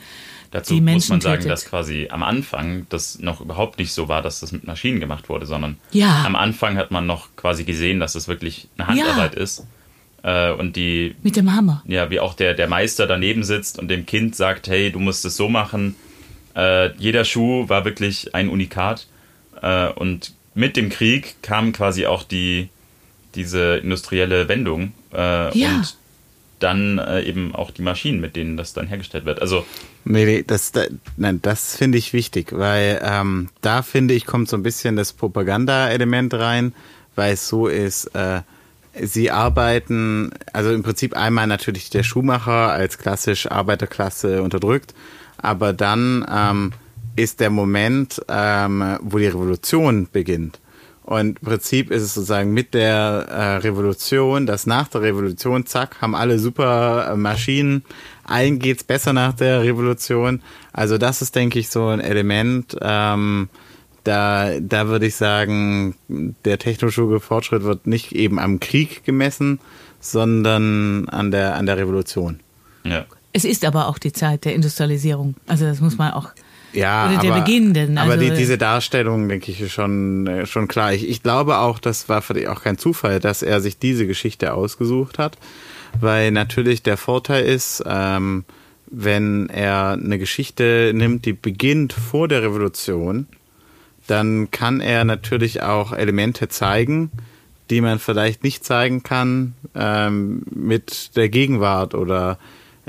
Dazu 0.50 0.74
die 0.74 0.80
muss 0.80 1.08
man 1.08 1.20
sagen, 1.20 1.42
tötet. 1.42 1.50
dass 1.50 1.66
quasi 1.66 2.08
am 2.10 2.22
Anfang 2.22 2.86
das 2.88 3.18
noch 3.18 3.40
überhaupt 3.40 3.78
nicht 3.78 3.92
so 3.92 4.08
war, 4.08 4.22
dass 4.22 4.40
das 4.40 4.50
mit 4.50 4.66
Maschinen 4.66 4.98
gemacht 4.98 5.28
wurde, 5.28 5.44
sondern 5.44 5.76
ja. 5.92 6.24
am 6.24 6.36
Anfang 6.36 6.78
hat 6.78 6.90
man 6.90 7.06
noch 7.06 7.36
quasi 7.36 7.64
gesehen, 7.64 8.00
dass 8.00 8.14
das 8.14 8.28
wirklich 8.28 8.68
eine 8.78 8.88
Handarbeit 8.88 9.34
ja. 9.34 9.42
ist. 9.42 9.66
Äh, 10.22 10.52
und 10.52 10.76
die. 10.76 11.14
Mit 11.22 11.36
dem 11.36 11.54
Hammer. 11.54 11.82
Ja, 11.86 12.10
wie 12.10 12.20
auch 12.20 12.34
der, 12.34 12.54
der 12.54 12.66
Meister 12.66 13.06
daneben 13.06 13.44
sitzt 13.44 13.78
und 13.78 13.88
dem 13.88 14.06
Kind 14.06 14.36
sagt: 14.36 14.68
Hey, 14.68 14.90
du 14.90 14.98
musst 14.98 15.24
es 15.24 15.36
so 15.36 15.48
machen. 15.48 15.96
Äh, 16.56 16.94
jeder 16.96 17.24
Schuh 17.24 17.68
war 17.68 17.84
wirklich 17.84 18.34
ein 18.34 18.48
Unikat. 18.48 19.06
Äh, 19.62 19.88
und 19.88 20.32
mit 20.54 20.76
dem 20.76 20.88
Krieg 20.88 21.36
kam 21.42 21.72
quasi 21.72 22.06
auch 22.06 22.22
die, 22.22 22.68
diese 23.34 23.76
industrielle 23.76 24.48
Wendung. 24.48 24.92
Äh, 25.12 25.56
ja. 25.56 25.76
Und 25.76 25.96
dann 26.58 26.98
äh, 26.98 27.22
eben 27.22 27.54
auch 27.54 27.70
die 27.70 27.82
Maschinen, 27.82 28.20
mit 28.20 28.36
denen 28.36 28.56
das 28.56 28.72
dann 28.72 28.86
hergestellt 28.86 29.24
wird. 29.24 29.40
Also 29.40 29.64
nee, 30.04 30.42
das, 30.46 30.72
da, 30.72 30.82
nein, 31.16 31.40
das 31.42 31.76
finde 31.76 31.98
ich 31.98 32.12
wichtig, 32.12 32.52
weil 32.52 33.00
ähm, 33.02 33.48
da 33.60 33.82
finde 33.82 34.14
ich 34.14 34.26
kommt 34.26 34.48
so 34.48 34.56
ein 34.56 34.62
bisschen 34.62 34.96
das 34.96 35.12
Propaganda-Element 35.12 36.34
rein, 36.34 36.74
weil 37.14 37.34
es 37.34 37.48
so 37.48 37.66
ist. 37.66 38.06
Äh, 38.14 38.42
sie 39.00 39.30
arbeiten, 39.30 40.30
also 40.52 40.72
im 40.72 40.82
Prinzip 40.82 41.16
einmal 41.16 41.46
natürlich 41.46 41.90
der 41.90 42.02
Schuhmacher 42.02 42.72
als 42.72 42.98
klassisch 42.98 43.50
Arbeiterklasse 43.50 44.42
unterdrückt, 44.42 44.94
aber 45.36 45.72
dann 45.72 46.26
ähm, 46.30 46.72
ist 47.16 47.40
der 47.40 47.50
Moment, 47.50 48.20
ähm, 48.28 48.98
wo 49.02 49.18
die 49.18 49.26
Revolution 49.26 50.08
beginnt. 50.10 50.58
Und 51.08 51.38
im 51.38 51.46
Prinzip 51.46 51.90
ist 51.90 52.02
es 52.02 52.12
sozusagen 52.12 52.52
mit 52.52 52.74
der 52.74 52.92
äh, 53.30 53.56
Revolution, 53.66 54.44
dass 54.44 54.66
nach 54.66 54.88
der 54.88 55.00
Revolution, 55.00 55.64
zack, 55.64 56.02
haben 56.02 56.14
alle 56.14 56.38
super 56.38 57.08
äh, 57.10 57.16
Maschinen, 57.16 57.82
allen 58.24 58.58
geht's 58.58 58.84
besser 58.84 59.14
nach 59.14 59.32
der 59.32 59.62
Revolution. 59.62 60.42
Also 60.70 60.98
das 60.98 61.22
ist, 61.22 61.34
denke 61.34 61.60
ich, 61.60 61.70
so 61.70 61.86
ein 61.86 62.00
Element, 62.00 62.76
ähm, 62.82 63.48
da, 64.04 64.60
da 64.60 64.88
würde 64.88 65.06
ich 65.06 65.16
sagen, 65.16 65.94
der 66.44 66.58
technologische 66.58 67.20
Fortschritt 67.20 67.62
wird 67.62 67.86
nicht 67.86 68.12
eben 68.12 68.38
am 68.38 68.60
Krieg 68.60 69.02
gemessen, 69.04 69.60
sondern 70.00 71.08
an 71.08 71.30
der, 71.30 71.56
an 71.56 71.64
der 71.64 71.78
Revolution. 71.78 72.40
Ja. 72.84 73.06
Es 73.32 73.46
ist 73.46 73.64
aber 73.64 73.88
auch 73.88 73.96
die 73.96 74.12
Zeit 74.12 74.44
der 74.44 74.54
Industrialisierung. 74.54 75.36
Also 75.46 75.64
das 75.64 75.80
muss 75.80 75.96
man 75.96 76.12
auch 76.12 76.32
ja, 76.72 77.08
Oder 77.08 77.20
der 77.20 77.32
aber, 77.32 77.40
beginnenden. 77.40 77.98
Also 77.98 78.12
aber 78.12 78.22
die, 78.22 78.30
diese 78.30 78.58
Darstellung, 78.58 79.28
denke 79.28 79.50
ich, 79.50 79.60
ist 79.60 79.72
schon, 79.72 80.26
äh, 80.26 80.46
schon 80.46 80.68
klar. 80.68 80.92
Ich, 80.92 81.08
ich 81.08 81.22
glaube 81.22 81.58
auch, 81.58 81.78
das 81.78 82.08
war 82.08 82.22
für 82.22 82.34
dich 82.34 82.48
auch 82.48 82.62
kein 82.62 82.78
Zufall, 82.78 83.20
dass 83.20 83.42
er 83.42 83.60
sich 83.60 83.78
diese 83.78 84.06
Geschichte 84.06 84.52
ausgesucht 84.54 85.18
hat, 85.18 85.38
weil 86.00 86.30
natürlich 86.30 86.82
der 86.82 86.96
Vorteil 86.96 87.44
ist, 87.44 87.82
ähm, 87.86 88.44
wenn 88.90 89.48
er 89.48 89.98
eine 90.02 90.18
Geschichte 90.18 90.92
nimmt, 90.94 91.24
die 91.24 91.32
beginnt 91.32 91.92
vor 91.92 92.28
der 92.28 92.42
Revolution, 92.42 93.26
dann 94.06 94.50
kann 94.50 94.80
er 94.80 95.04
natürlich 95.04 95.62
auch 95.62 95.92
Elemente 95.92 96.48
zeigen, 96.48 97.10
die 97.70 97.80
man 97.82 97.98
vielleicht 97.98 98.42
nicht 98.42 98.64
zeigen 98.64 99.02
kann 99.02 99.54
ähm, 99.74 100.42
mit 100.50 101.16
der 101.16 101.28
Gegenwart 101.28 101.94
oder 101.94 102.38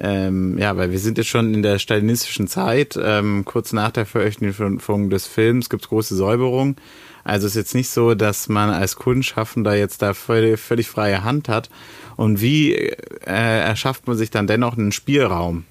ähm, 0.01 0.57
ja, 0.57 0.77
weil 0.77 0.91
wir 0.91 0.99
sind 0.99 1.17
jetzt 1.17 1.27
schon 1.27 1.53
in 1.53 1.61
der 1.61 1.77
stalinistischen 1.77 2.47
Zeit. 2.47 2.97
Ähm, 3.01 3.43
kurz 3.43 3.73
nach 3.73 3.91
der 3.91 4.05
Veröffentlichung 4.05 5.09
des 5.09 5.27
Films 5.27 5.69
gibt 5.69 5.83
es 5.83 5.89
große 5.89 6.15
Säuberung. 6.15 6.77
Also 7.23 7.47
es 7.47 7.53
ist 7.53 7.57
jetzt 7.57 7.75
nicht 7.75 7.89
so, 7.89 8.15
dass 8.15 8.47
man 8.47 8.69
als 8.69 8.95
Kunstschaffender 8.95 9.75
jetzt 9.75 10.01
da 10.01 10.13
völlig, 10.13 10.59
völlig 10.59 10.87
freie 10.87 11.23
Hand 11.23 11.49
hat. 11.49 11.69
Und 12.15 12.41
wie 12.41 12.73
äh, 12.73 12.95
erschafft 13.25 14.07
man 14.07 14.17
sich 14.17 14.31
dann 14.31 14.47
dennoch 14.47 14.77
einen 14.77 14.91
Spielraum? 14.91 15.65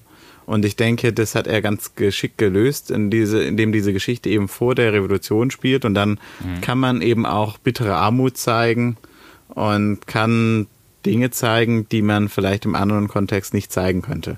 Und 0.45 0.65
ich 0.65 0.75
denke, 0.75 1.13
das 1.13 1.35
hat 1.35 1.47
er 1.47 1.61
ganz 1.61 1.95
geschickt 1.95 2.37
gelöst, 2.37 2.91
in 2.91 3.11
diese, 3.11 3.43
indem 3.43 3.71
diese 3.71 3.93
Geschichte 3.93 4.29
eben 4.29 4.47
vor 4.47 4.73
der 4.73 4.93
Revolution 4.93 5.51
spielt. 5.51 5.85
Und 5.85 5.93
dann 5.95 6.19
mhm. 6.39 6.61
kann 6.61 6.79
man 6.79 7.01
eben 7.01 7.25
auch 7.25 7.57
bittere 7.57 7.95
Armut 7.95 8.37
zeigen 8.37 8.97
und 9.49 10.07
kann 10.07 10.67
Dinge 11.05 11.31
zeigen, 11.31 11.87
die 11.89 12.01
man 12.01 12.29
vielleicht 12.29 12.65
im 12.65 12.75
anderen 12.75 13.07
Kontext 13.07 13.53
nicht 13.53 13.71
zeigen 13.71 14.01
könnte. 14.01 14.37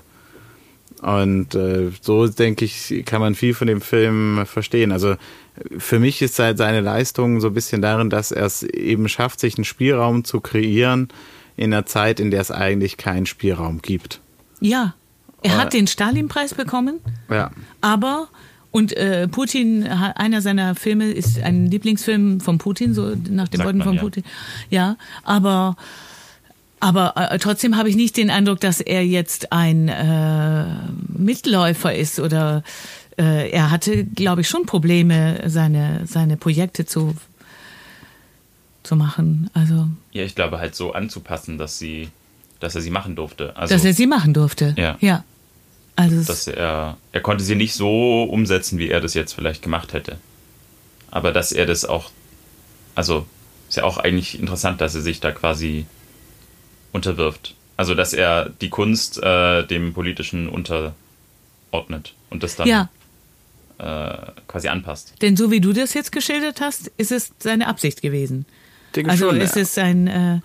Und 1.00 1.56
äh, 1.56 1.90
so 2.00 2.28
denke 2.28 2.64
ich, 2.64 3.02
kann 3.04 3.20
man 3.20 3.34
viel 3.34 3.54
von 3.54 3.66
dem 3.66 3.80
Film 3.80 4.44
verstehen. 4.46 4.92
Also 4.92 5.16
für 5.76 5.98
mich 5.98 6.22
ist 6.22 6.38
halt 6.38 6.58
seine 6.58 6.80
Leistung 6.80 7.40
so 7.40 7.48
ein 7.48 7.54
bisschen 7.54 7.82
darin, 7.82 8.08
dass 8.08 8.30
er 8.30 8.46
es 8.46 8.62
eben 8.62 9.08
schafft, 9.08 9.40
sich 9.40 9.56
einen 9.56 9.64
Spielraum 9.64 10.24
zu 10.24 10.40
kreieren 10.40 11.08
in 11.56 11.72
einer 11.72 11.86
Zeit, 11.86 12.20
in 12.20 12.30
der 12.30 12.40
es 12.40 12.52
eigentlich 12.52 12.96
keinen 12.98 13.26
Spielraum 13.26 13.82
gibt. 13.82 14.20
Ja, 14.60 14.94
er 15.42 15.58
hat 15.58 15.72
den 15.72 15.88
Stalin-Preis 15.88 16.54
bekommen, 16.54 17.00
Ja. 17.28 17.50
aber 17.80 18.28
und 18.70 18.96
äh, 18.96 19.28
Putin, 19.28 19.86
einer 19.86 20.40
seiner 20.40 20.74
Filme 20.74 21.10
ist 21.10 21.38
ein 21.42 21.66
Lieblingsfilm 21.66 22.40
von 22.40 22.56
Putin, 22.56 22.94
so 22.94 23.14
nach 23.28 23.48
dem 23.48 23.64
Worten 23.64 23.82
von 23.82 23.94
ja. 23.96 24.00
Putin. 24.00 24.24
Ja, 24.70 24.96
aber 25.24 25.76
aber 26.82 27.14
äh, 27.16 27.38
trotzdem 27.38 27.76
habe 27.76 27.88
ich 27.88 27.94
nicht 27.94 28.16
den 28.16 28.28
Eindruck, 28.28 28.58
dass 28.58 28.80
er 28.80 29.06
jetzt 29.06 29.52
ein 29.52 29.88
äh, 29.88 30.64
Mitläufer 31.16 31.94
ist 31.94 32.18
oder 32.18 32.64
äh, 33.16 33.50
er 33.50 33.70
hatte, 33.70 34.04
glaube 34.04 34.40
ich, 34.40 34.48
schon 34.48 34.66
Probleme, 34.66 35.44
seine 35.46 36.08
seine 36.08 36.36
Projekte 36.36 36.84
zu 36.84 37.14
zu 38.82 38.96
machen. 38.96 39.48
Also, 39.54 39.86
Ja, 40.10 40.24
ich 40.24 40.34
glaube 40.34 40.58
halt 40.58 40.74
so 40.74 40.92
anzupassen, 40.92 41.56
dass 41.56 41.78
sie, 41.78 42.08
dass 42.58 42.74
er 42.74 42.80
sie 42.80 42.90
machen 42.90 43.14
durfte. 43.14 43.56
Also, 43.56 43.74
dass 43.74 43.84
er 43.84 43.94
sie 43.94 44.08
machen 44.08 44.34
durfte. 44.34 44.74
Ja. 44.76 44.96
ja. 45.00 45.22
Also, 45.94 46.24
dass 46.24 46.48
er, 46.48 46.96
er 47.12 47.20
konnte 47.20 47.44
sie 47.44 47.54
nicht 47.54 47.74
so 47.74 48.24
umsetzen, 48.24 48.80
wie 48.80 48.88
er 48.88 49.00
das 49.00 49.14
jetzt 49.14 49.34
vielleicht 49.34 49.62
gemacht 49.62 49.92
hätte. 49.92 50.18
Aber 51.12 51.30
dass 51.30 51.52
er 51.52 51.66
das 51.66 51.84
auch, 51.84 52.10
also 52.96 53.24
ist 53.68 53.76
ja 53.76 53.84
auch 53.84 53.98
eigentlich 53.98 54.40
interessant, 54.40 54.80
dass 54.80 54.96
er 54.96 55.00
sich 55.02 55.20
da 55.20 55.30
quasi 55.30 55.86
unterwirft. 56.92 57.54
Also 57.76 57.94
dass 57.94 58.12
er 58.12 58.50
die 58.60 58.68
Kunst 58.68 59.22
äh, 59.22 59.66
dem 59.66 59.94
Politischen 59.94 60.48
unterordnet 60.48 62.14
und 62.30 62.42
das 62.42 62.56
dann 62.56 62.68
ja. 62.68 62.90
äh, 63.78 64.30
quasi 64.46 64.68
anpasst. 64.68 65.14
Denn 65.22 65.36
so 65.36 65.50
wie 65.50 65.60
du 65.60 65.72
das 65.72 65.94
jetzt 65.94 66.12
geschildert 66.12 66.60
hast, 66.60 66.92
ist 66.98 67.12
es 67.12 67.32
seine 67.38 67.66
Absicht 67.66 68.02
gewesen. 68.02 68.46
Denke 68.94 69.10
Also 69.10 69.30
schon, 69.30 69.40
ist 69.40 69.56
ja. 69.56 69.62
es 69.62 69.78
ein 69.78 70.06
äh, 70.06 70.40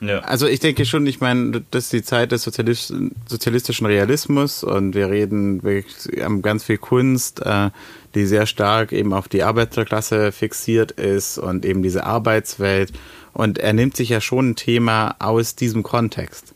Ja. 0.00 0.20
Also 0.20 0.46
ich 0.46 0.60
denke 0.60 0.86
schon, 0.86 1.06
ich 1.06 1.20
meine, 1.20 1.62
das 1.70 1.84
ist 1.84 1.92
die 1.92 2.02
Zeit 2.02 2.32
des 2.32 2.42
Sozialis 2.42 2.92
sozialistischen 3.28 3.86
Realismus 3.86 4.64
und 4.64 4.94
wir 4.94 5.10
reden, 5.10 5.62
wir 5.62 5.84
haben 6.24 6.40
ganz 6.40 6.64
viel 6.64 6.78
Kunst, 6.78 7.42
äh, 7.44 7.68
die 8.14 8.24
sehr 8.24 8.46
stark 8.46 8.92
eben 8.92 9.12
auf 9.12 9.28
die 9.28 9.42
Arbeiterklasse 9.42 10.32
fixiert 10.32 10.92
ist 10.92 11.36
und 11.38 11.64
eben 11.66 11.82
diese 11.82 12.04
Arbeitswelt. 12.04 12.92
Und 13.32 13.58
er 13.58 13.72
nimmt 13.72 13.96
sich 13.96 14.08
ja 14.08 14.20
schon 14.20 14.50
ein 14.50 14.56
Thema 14.56 15.16
aus 15.18 15.54
diesem 15.54 15.82
Kontext. 15.82 16.54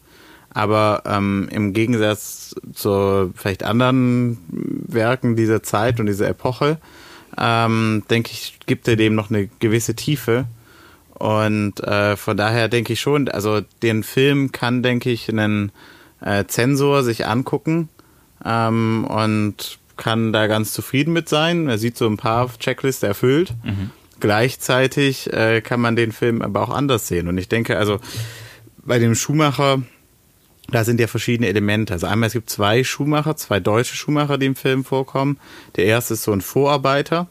Aber 0.50 1.02
ähm, 1.04 1.48
im 1.50 1.72
Gegensatz 1.72 2.54
zu 2.72 3.32
vielleicht 3.34 3.64
anderen 3.64 4.38
Werken 4.48 5.36
dieser 5.36 5.62
Zeit 5.62 5.98
und 5.98 6.06
dieser 6.06 6.28
Epoche, 6.28 6.78
ähm, 7.36 8.04
denke 8.08 8.30
ich, 8.32 8.58
gibt 8.66 8.86
er 8.86 8.96
dem 8.96 9.14
noch 9.14 9.30
eine 9.30 9.48
gewisse 9.58 9.94
Tiefe. 9.94 10.46
Und 11.14 11.80
äh, 11.80 12.16
von 12.16 12.36
daher 12.36 12.68
denke 12.68 12.92
ich 12.92 13.00
schon, 13.00 13.28
also 13.28 13.60
den 13.82 14.02
Film 14.02 14.52
kann, 14.52 14.82
denke 14.82 15.10
ich, 15.10 15.28
ein 15.28 15.72
äh, 16.20 16.44
Zensor 16.46 17.02
sich 17.02 17.26
angucken 17.26 17.88
ähm, 18.44 19.04
und 19.08 19.78
kann 19.96 20.32
da 20.32 20.46
ganz 20.46 20.72
zufrieden 20.72 21.12
mit 21.12 21.28
sein. 21.28 21.68
Er 21.68 21.78
sieht 21.78 21.96
so 21.96 22.06
ein 22.06 22.16
paar 22.16 22.50
Checklisten 22.58 23.08
erfüllt. 23.08 23.54
Gleichzeitig 24.24 25.30
äh, 25.34 25.60
kann 25.60 25.82
man 25.82 25.96
den 25.96 26.10
Film 26.10 26.40
aber 26.40 26.62
auch 26.62 26.70
anders 26.70 27.08
sehen. 27.08 27.28
Und 27.28 27.36
ich 27.36 27.50
denke, 27.50 27.76
also 27.76 28.00
bei 28.78 28.98
dem 28.98 29.14
Schumacher, 29.14 29.82
da 30.70 30.82
sind 30.82 30.98
ja 30.98 31.08
verschiedene 31.08 31.46
Elemente. 31.46 31.92
Also 31.92 32.06
einmal, 32.06 32.28
es 32.28 32.32
gibt 32.32 32.48
zwei 32.48 32.84
Schuhmacher, 32.84 33.36
zwei 33.36 33.60
deutsche 33.60 33.96
Schuhmacher, 33.96 34.38
die 34.38 34.46
im 34.46 34.56
Film 34.56 34.82
vorkommen. 34.82 35.38
Der 35.76 35.84
erste 35.84 36.14
ist 36.14 36.22
so 36.22 36.32
ein 36.32 36.40
Vorarbeiter, 36.40 37.28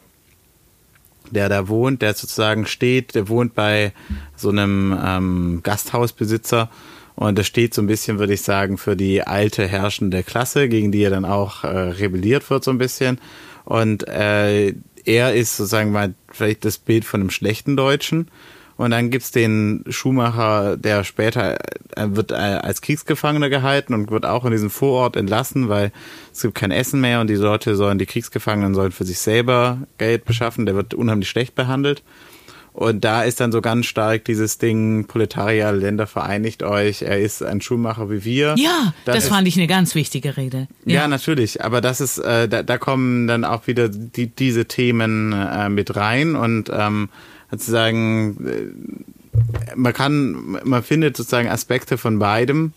der 1.32 1.48
da 1.48 1.66
wohnt, 1.66 2.00
der 2.00 2.14
sozusagen 2.14 2.64
steht, 2.64 3.16
der 3.16 3.28
wohnt 3.28 3.56
bei 3.56 3.92
so 4.36 4.50
einem 4.50 4.96
ähm, 5.04 5.60
Gasthausbesitzer 5.64 6.70
und 7.16 7.36
das 7.36 7.48
steht 7.48 7.74
so 7.74 7.82
ein 7.82 7.88
bisschen, 7.88 8.20
würde 8.20 8.34
ich 8.34 8.42
sagen, 8.42 8.78
für 8.78 8.94
die 8.94 9.22
alte 9.22 9.66
herrschende 9.66 10.22
Klasse, 10.22 10.68
gegen 10.68 10.92
die 10.92 11.02
er 11.02 11.10
dann 11.10 11.24
auch 11.24 11.64
äh, 11.64 11.66
rebelliert 11.66 12.48
wird 12.50 12.62
so 12.62 12.70
ein 12.70 12.78
bisschen. 12.78 13.18
Und 13.64 14.06
äh, 14.06 14.74
er 15.04 15.34
ist 15.34 15.56
sozusagen 15.56 15.92
mal 15.92 16.14
vielleicht 16.30 16.64
das 16.64 16.78
Bild 16.78 17.04
von 17.04 17.20
einem 17.20 17.30
schlechten 17.30 17.76
Deutschen. 17.76 18.30
Und 18.76 18.90
dann 18.90 19.10
gibt's 19.10 19.30
den 19.30 19.84
Schuhmacher, 19.88 20.76
der 20.76 21.04
später 21.04 21.56
wird 21.96 22.32
als 22.32 22.80
Kriegsgefangener 22.80 23.48
gehalten 23.48 23.94
und 23.94 24.10
wird 24.10 24.26
auch 24.26 24.44
in 24.44 24.50
diesem 24.50 24.70
Vorort 24.70 25.14
entlassen, 25.14 25.68
weil 25.68 25.92
es 26.32 26.42
gibt 26.42 26.56
kein 26.56 26.72
Essen 26.72 27.00
mehr 27.00 27.20
und 27.20 27.28
die 27.28 27.34
Leute 27.34 27.76
sollen, 27.76 27.98
die 27.98 28.06
Kriegsgefangenen 28.06 28.74
sollen 28.74 28.90
für 28.90 29.04
sich 29.04 29.20
selber 29.20 29.78
Geld 29.98 30.24
beschaffen. 30.24 30.66
Der 30.66 30.74
wird 30.74 30.92
unheimlich 30.92 31.28
schlecht 31.28 31.54
behandelt. 31.54 32.02
Und 32.74 33.04
da 33.04 33.22
ist 33.22 33.38
dann 33.38 33.52
so 33.52 33.60
ganz 33.60 33.86
stark 33.86 34.24
dieses 34.24 34.58
Ding, 34.58 35.06
Proletarier, 35.06 35.70
Länder 35.70 36.08
vereinigt 36.08 36.64
euch, 36.64 37.02
er 37.02 37.20
ist 37.20 37.40
ein 37.40 37.60
Schuhmacher 37.60 38.10
wie 38.10 38.24
wir. 38.24 38.56
ja, 38.58 38.92
das, 39.04 39.18
ist, 39.18 39.28
fand 39.28 39.46
ich 39.46 39.56
eine 39.56 39.68
ganz 39.68 39.94
wichtige 39.94 40.36
Rede. 40.36 40.66
ja, 40.84 41.06
natürlich, 41.06 41.64
aber 41.64 41.80
das 41.80 42.00
ist, 42.00 42.18
äh, 42.18 42.48
da, 42.48 42.64
da 42.64 42.76
kommen 42.76 43.28
dann 43.28 43.44
auch 43.44 43.68
wieder 43.68 43.88
die, 43.88 44.26
diese 44.26 44.64
Themen 44.64 45.32
äh, 45.32 45.68
mit 45.68 45.94
rein 45.94 46.34
und 46.34 46.68
ähm, 46.74 47.10
sozusagen, 47.48 48.44
äh, 48.44 49.76
man 49.76 49.92
kann, 49.92 50.58
man 50.64 50.82
findet 50.82 51.16
sozusagen 51.16 51.48
Aspekte 51.48 51.96
von 51.96 52.18
beidem 52.18 52.72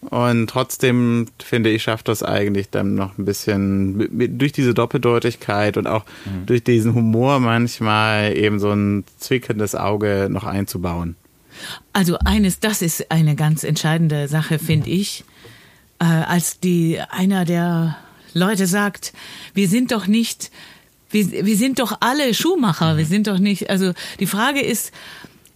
und 0.00 0.48
trotzdem 0.48 1.26
finde 1.42 1.70
ich, 1.70 1.82
schafft 1.82 2.08
das 2.08 2.22
eigentlich 2.22 2.70
dann 2.70 2.94
noch 2.94 3.18
ein 3.18 3.24
bisschen 3.24 4.38
durch 4.38 4.52
diese 4.52 4.72
Doppeldeutigkeit 4.72 5.76
und 5.76 5.86
auch 5.86 6.04
durch 6.46 6.62
diesen 6.62 6.94
Humor 6.94 7.40
manchmal 7.40 8.36
eben 8.36 8.60
so 8.60 8.70
ein 8.70 9.04
zwickendes 9.18 9.74
Auge 9.74 10.28
noch 10.30 10.44
einzubauen. 10.44 11.16
Also 11.92 12.16
eines, 12.24 12.60
das 12.60 12.82
ist 12.82 13.10
eine 13.10 13.34
ganz 13.34 13.64
entscheidende 13.64 14.28
Sache, 14.28 14.60
finde 14.60 14.88
ich, 14.90 15.24
äh, 15.98 16.04
als 16.04 16.60
die 16.60 17.00
einer 17.10 17.44
der 17.44 17.96
Leute 18.34 18.66
sagt, 18.66 19.12
wir 19.54 19.68
sind 19.68 19.90
doch 19.90 20.06
nicht, 20.06 20.52
wir, 21.10 21.44
wir 21.44 21.56
sind 21.56 21.80
doch 21.80 21.98
alle 22.00 22.34
Schuhmacher, 22.34 22.96
wir 22.96 23.06
sind 23.06 23.26
doch 23.26 23.38
nicht, 23.38 23.68
also 23.68 23.92
die 24.20 24.26
Frage 24.26 24.60
ist 24.60 24.92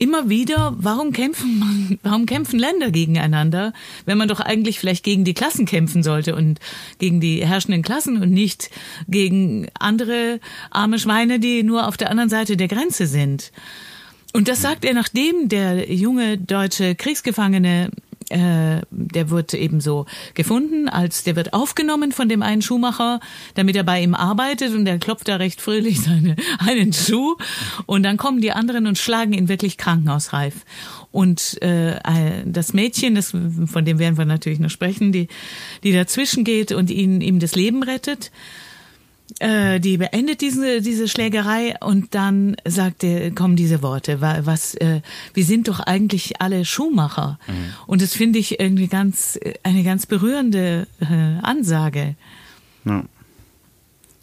immer 0.02 0.28
wieder, 0.28 0.74
warum 0.78 1.12
kämpfen 1.12 1.60
man, 1.60 1.98
warum 2.02 2.26
kämpfen 2.26 2.58
Länder 2.58 2.90
gegeneinander, 2.90 3.72
wenn 4.04 4.18
man 4.18 4.26
doch 4.26 4.40
eigentlich 4.40 4.80
vielleicht 4.80 5.04
gegen 5.04 5.24
die 5.24 5.32
Klassen 5.32 5.64
kämpfen 5.64 6.02
sollte 6.02 6.34
und 6.34 6.58
gegen 6.98 7.20
die 7.20 7.46
herrschenden 7.46 7.82
Klassen 7.82 8.20
und 8.20 8.32
nicht 8.32 8.70
gegen 9.06 9.68
andere 9.78 10.40
arme 10.70 10.98
Schweine, 10.98 11.38
die 11.38 11.62
nur 11.62 11.86
auf 11.86 11.96
der 11.96 12.10
anderen 12.10 12.30
Seite 12.30 12.56
der 12.56 12.66
Grenze 12.66 13.06
sind. 13.06 13.52
Und 14.32 14.48
das 14.48 14.60
sagt 14.60 14.84
er, 14.84 14.94
nachdem 14.94 15.48
der 15.48 15.92
junge 15.92 16.36
deutsche 16.36 16.96
Kriegsgefangene, 16.96 17.90
äh, 18.30 18.80
der 18.90 19.30
wird 19.30 19.54
eben 19.54 19.80
so 19.80 20.06
gefunden, 20.35 20.88
als 20.88 21.24
der 21.24 21.37
wird 21.37 21.52
aufgenommen 21.52 22.12
von 22.12 22.28
dem 22.28 22.42
einen 22.42 22.62
Schuhmacher, 22.62 23.20
damit 23.54 23.76
er 23.76 23.85
bei 23.85 24.02
ihm 24.02 24.14
arbeitet 24.14 24.74
und 24.74 24.85
der 24.85 24.98
klopft 24.98 25.28
da 25.28 25.37
recht 25.37 25.61
fröhlich 25.61 26.00
seine, 26.04 26.37
einen 26.58 26.92
Schuh 26.92 27.37
und 27.87 28.02
dann 28.02 28.16
kommen 28.16 28.40
die 28.40 28.52
anderen 28.52 28.87
und 28.87 28.98
schlagen 28.98 29.32
ihn 29.32 29.48
wirklich 29.48 29.78
krankenhausreif. 29.78 30.64
Und 31.11 31.61
äh, 31.62 32.00
das 32.46 32.72
Mädchen, 32.72 33.14
das, 33.14 33.30
von 33.30 33.85
dem 33.85 33.98
werden 33.98 34.16
wir 34.16 34.24
natürlich 34.24 34.61
noch 34.61 34.70
sprechen, 34.70 35.12
die, 35.12 35.28
die 35.82 35.92
dazwischen 35.92 36.42
geht 36.44 36.72
und 36.72 36.90
ihn, 36.90 37.20
ihm 37.20 37.38
das 37.38 37.54
Leben 37.54 37.82
rettet, 37.82 38.30
äh, 39.38 39.78
die 39.80 39.96
beendet 39.98 40.40
diese 40.40 40.80
diese 40.80 41.08
Schlägerei 41.08 41.74
und 41.80 42.14
dann 42.14 42.56
sagt 42.66 43.04
er, 43.04 43.30
kommen 43.32 43.56
diese 43.56 43.82
Worte, 43.82 44.20
wa- 44.20 44.40
was 44.44 44.74
äh, 44.74 45.00
wir 45.34 45.44
sind 45.44 45.68
doch 45.68 45.80
eigentlich 45.80 46.40
alle 46.40 46.64
Schuhmacher 46.64 47.38
und 47.86 48.02
das 48.02 48.14
finde 48.14 48.38
ich 48.38 48.58
irgendwie 48.60 48.88
ganz 48.88 49.36
äh, 49.40 49.54
eine 49.62 49.82
ganz 49.84 50.06
berührende 50.06 50.86
äh, 51.00 51.44
Ansage. 51.44 52.14
Ja, 52.84 53.04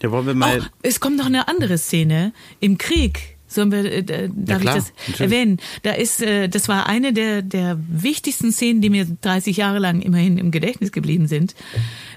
ja 0.02 0.12
wollen 0.12 0.28
wir 0.28 0.34
mal. 0.36 0.60
Oh, 0.62 0.66
es 0.84 1.00
kommt 1.00 1.18
noch 1.18 1.26
eine 1.28 1.48
andere 1.48 1.78
Szene 1.78 2.34
im 2.60 2.78
Krieg. 2.78 3.38
Sollen 3.50 3.72
wir, 3.72 3.84
äh, 3.84 4.30
darf 4.32 4.62
klar, 4.62 4.78
ich 4.78 4.84
das 4.84 4.94
natürlich. 5.08 5.20
erwähnen? 5.20 5.58
Da 5.84 5.92
ist, 5.92 6.22
äh, 6.22 6.48
das 6.48 6.68
war 6.70 6.88
eine 6.88 7.12
der, 7.14 7.42
der 7.42 7.80
wichtigsten 7.90 8.52
Szenen, 8.52 8.80
die 8.80 8.90
mir 8.90 9.06
30 9.22 9.58
Jahre 9.58 9.80
lang 9.80 10.02
immerhin 10.02 10.38
im 10.38 10.52
Gedächtnis 10.52 10.92
geblieben 10.92 11.28
sind. 11.28 11.56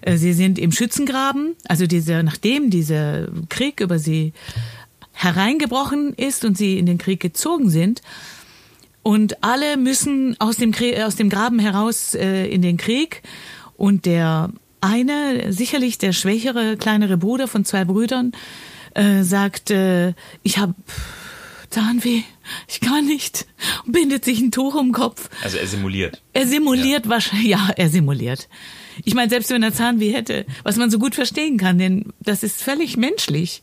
Äh, 0.02 0.18
sie 0.18 0.34
sind 0.34 0.58
im 0.58 0.72
Schützengraben, 0.72 1.54
also 1.66 1.86
dieser, 1.86 2.22
nachdem 2.22 2.68
dieser 2.70 3.28
Krieg 3.48 3.80
über 3.80 3.98
sie 3.98 4.34
hereingebrochen 5.12 6.12
ist 6.14 6.44
und 6.44 6.56
sie 6.56 6.78
in 6.78 6.86
den 6.86 6.98
Krieg 6.98 7.20
gezogen 7.20 7.70
sind, 7.70 8.02
und 9.02 9.42
alle 9.42 9.76
müssen 9.76 10.36
aus 10.38 10.56
dem, 10.56 10.70
Krie- 10.70 11.02
aus 11.02 11.16
dem 11.16 11.28
Graben 11.28 11.58
heraus 11.58 12.14
äh, 12.14 12.46
in 12.46 12.62
den 12.62 12.76
Krieg. 12.76 13.22
Und 13.76 14.06
der 14.06 14.50
eine, 14.80 15.52
sicherlich 15.52 15.98
der 15.98 16.12
schwächere, 16.12 16.76
kleinere 16.76 17.16
Bruder 17.16 17.48
von 17.48 17.64
zwei 17.64 17.84
Brüdern, 17.84 18.30
äh, 18.94 19.22
sagt, 19.22 19.70
äh, 19.72 20.12
ich 20.44 20.58
habe 20.58 20.74
Zahnweh, 21.72 22.22
ich 22.68 22.80
kann 22.80 23.06
nicht. 23.06 23.46
Und 23.84 23.92
bindet 23.92 24.24
sich 24.24 24.40
ein 24.40 24.50
Tuch 24.50 24.74
um 24.74 24.88
den 24.88 24.92
Kopf. 24.92 25.28
Also 25.42 25.58
er 25.58 25.66
simuliert. 25.66 26.22
Er 26.32 26.46
simuliert 26.46 27.08
wahrscheinlich, 27.08 27.48
ja, 27.48 27.70
er 27.76 27.88
simuliert. 27.88 28.48
Ich 29.04 29.14
meine, 29.14 29.30
selbst 29.30 29.50
wenn 29.50 29.62
er 29.62 29.72
Zahnweh 29.72 30.12
hätte, 30.12 30.44
was 30.62 30.76
man 30.76 30.90
so 30.90 30.98
gut 30.98 31.14
verstehen 31.14 31.56
kann, 31.56 31.78
denn 31.78 32.12
das 32.20 32.42
ist 32.42 32.62
völlig 32.62 32.96
menschlich. 32.96 33.62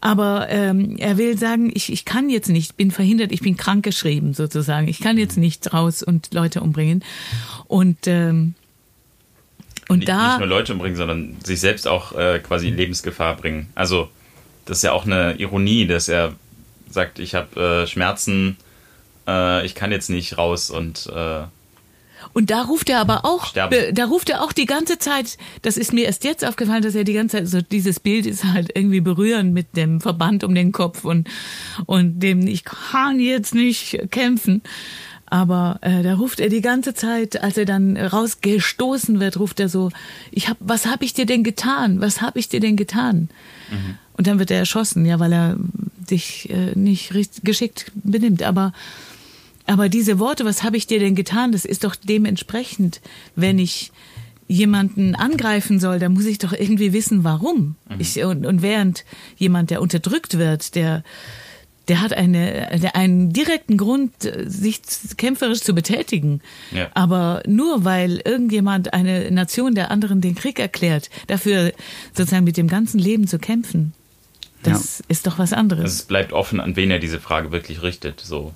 Aber 0.00 0.48
ähm, 0.48 0.96
er 0.98 1.16
will 1.16 1.38
sagen, 1.38 1.70
ich, 1.74 1.92
ich 1.92 2.04
kann 2.04 2.30
jetzt 2.30 2.48
nicht, 2.48 2.76
bin 2.76 2.90
verhindert, 2.90 3.32
ich 3.32 3.40
bin 3.40 3.56
krankgeschrieben 3.56 4.34
sozusagen. 4.34 4.86
Ich 4.88 5.00
kann 5.00 5.18
jetzt 5.18 5.36
nicht 5.36 5.72
raus 5.72 6.02
und 6.02 6.32
Leute 6.34 6.60
umbringen. 6.60 7.04
Und 7.66 8.06
ähm, 8.06 8.54
und 9.88 10.00
nicht, 10.00 10.08
da 10.08 10.32
nicht 10.32 10.40
nur 10.40 10.48
Leute 10.48 10.72
umbringen, 10.72 10.96
sondern 10.96 11.36
sich 11.42 11.60
selbst 11.60 11.88
auch 11.88 12.12
äh, 12.12 12.40
quasi 12.40 12.68
in 12.68 12.76
Lebensgefahr 12.76 13.36
bringen. 13.36 13.70
Also 13.74 14.08
das 14.66 14.78
ist 14.78 14.82
ja 14.82 14.92
auch 14.92 15.06
eine 15.06 15.34
Ironie, 15.38 15.86
dass 15.86 16.08
er 16.08 16.34
sagt, 16.90 17.18
ich 17.18 17.34
habe 17.34 17.82
äh, 17.82 17.86
Schmerzen, 17.86 18.56
äh, 19.26 19.64
ich 19.66 19.74
kann 19.74 19.90
jetzt 19.92 20.10
nicht 20.10 20.38
raus 20.38 20.70
und 20.70 21.06
äh, 21.14 21.44
Und 22.32 22.50
da 22.50 22.62
ruft 22.62 22.88
er 22.90 23.00
aber 23.00 23.24
auch, 23.24 23.46
Sterben. 23.46 23.70
be- 23.70 23.92
da 23.92 24.04
ruft 24.06 24.28
er 24.30 24.42
auch 24.42 24.52
die 24.52 24.66
ganze 24.66 24.98
Zeit, 24.98 25.38
das 25.62 25.76
ist 25.76 25.92
mir 25.92 26.04
erst 26.06 26.24
jetzt 26.24 26.44
aufgefallen, 26.44 26.82
dass 26.82 26.94
er 26.94 27.04
die 27.04 27.12
ganze 27.14 27.38
Zeit, 27.38 27.48
so 27.48 27.60
dieses 27.62 28.00
Bild 28.00 28.26
ist 28.26 28.44
halt 28.44 28.70
irgendwie 28.74 29.00
berührend 29.00 29.54
mit 29.54 29.76
dem 29.76 30.00
Verband 30.00 30.44
um 30.44 30.54
den 30.54 30.72
Kopf 30.72 31.04
und, 31.04 31.28
und 31.86 32.20
dem, 32.20 32.46
ich 32.46 32.64
kann 32.64 33.20
jetzt 33.20 33.54
nicht 33.54 34.10
kämpfen. 34.10 34.62
Aber 35.30 35.78
äh, 35.82 36.02
da 36.02 36.14
ruft 36.14 36.40
er 36.40 36.48
die 36.48 36.60
ganze 36.60 36.94
Zeit, 36.94 37.42
als 37.42 37.56
er 37.56 37.64
dann 37.64 37.96
rausgestoßen 37.96 39.20
wird, 39.20 39.38
ruft 39.38 39.60
er 39.60 39.68
so, 39.68 39.90
ich 40.30 40.48
hab, 40.48 40.56
was 40.60 40.86
hab 40.86 41.02
ich 41.02 41.12
dir 41.12 41.26
denn 41.26 41.44
getan? 41.44 42.00
Was 42.00 42.22
hab 42.22 42.36
ich 42.36 42.48
dir 42.48 42.60
denn 42.60 42.76
getan? 42.76 43.28
Und 44.14 44.26
dann 44.26 44.38
wird 44.38 44.50
er 44.50 44.58
erschossen, 44.58 45.04
ja, 45.04 45.18
weil 45.20 45.32
er 45.32 45.56
sich 46.06 46.48
äh, 46.50 46.72
nicht 46.74 47.14
richtig 47.14 47.44
geschickt 47.44 47.92
benimmt. 47.94 48.42
Aber 48.42 48.72
aber 49.66 49.90
diese 49.90 50.18
Worte, 50.18 50.46
was 50.46 50.62
habe 50.62 50.78
ich 50.78 50.86
dir 50.86 50.98
denn 50.98 51.14
getan, 51.14 51.52
das 51.52 51.66
ist 51.66 51.84
doch 51.84 51.94
dementsprechend, 51.94 53.02
wenn 53.36 53.58
ich 53.58 53.92
jemanden 54.48 55.14
angreifen 55.14 55.78
soll, 55.78 55.98
dann 55.98 56.14
muss 56.14 56.24
ich 56.24 56.38
doch 56.38 56.54
irgendwie 56.54 56.94
wissen, 56.94 57.22
warum. 57.22 57.76
Ich, 57.98 58.24
und, 58.24 58.46
und 58.46 58.62
während 58.62 59.04
jemand, 59.36 59.68
der 59.68 59.82
unterdrückt 59.82 60.38
wird, 60.38 60.74
der, 60.74 61.04
der 61.88 62.00
hat 62.02 62.12
eine, 62.12 62.78
der, 62.80 62.94
einen 62.96 63.32
direkten 63.32 63.76
Grund, 63.76 64.24
äh, 64.24 64.44
sich 64.48 64.80
kämpferisch 65.16 65.60
zu 65.60 65.74
betätigen. 65.74 66.40
Ja. 66.70 66.88
Aber 66.94 67.42
nur 67.46 67.84
weil 67.84 68.20
irgendjemand 68.24 68.92
eine 68.92 69.30
Nation 69.30 69.74
der 69.74 69.90
anderen 69.90 70.20
den 70.20 70.34
Krieg 70.34 70.58
erklärt, 70.58 71.08
dafür 71.26 71.72
sozusagen 72.14 72.44
mit 72.44 72.56
dem 72.56 72.68
ganzen 72.68 72.98
Leben 72.98 73.26
zu 73.26 73.38
kämpfen, 73.38 73.92
das 74.62 75.02
ist 75.08 75.26
doch 75.26 75.38
was 75.38 75.52
anderes. 75.52 75.92
es 75.94 76.02
bleibt 76.02 76.32
offen, 76.32 76.60
an 76.60 76.74
wen 76.76 76.90
er 76.90 76.98
diese 76.98 77.20
Frage 77.20 77.52
wirklich 77.52 77.80
richtet, 77.82 78.20
so 78.20 78.52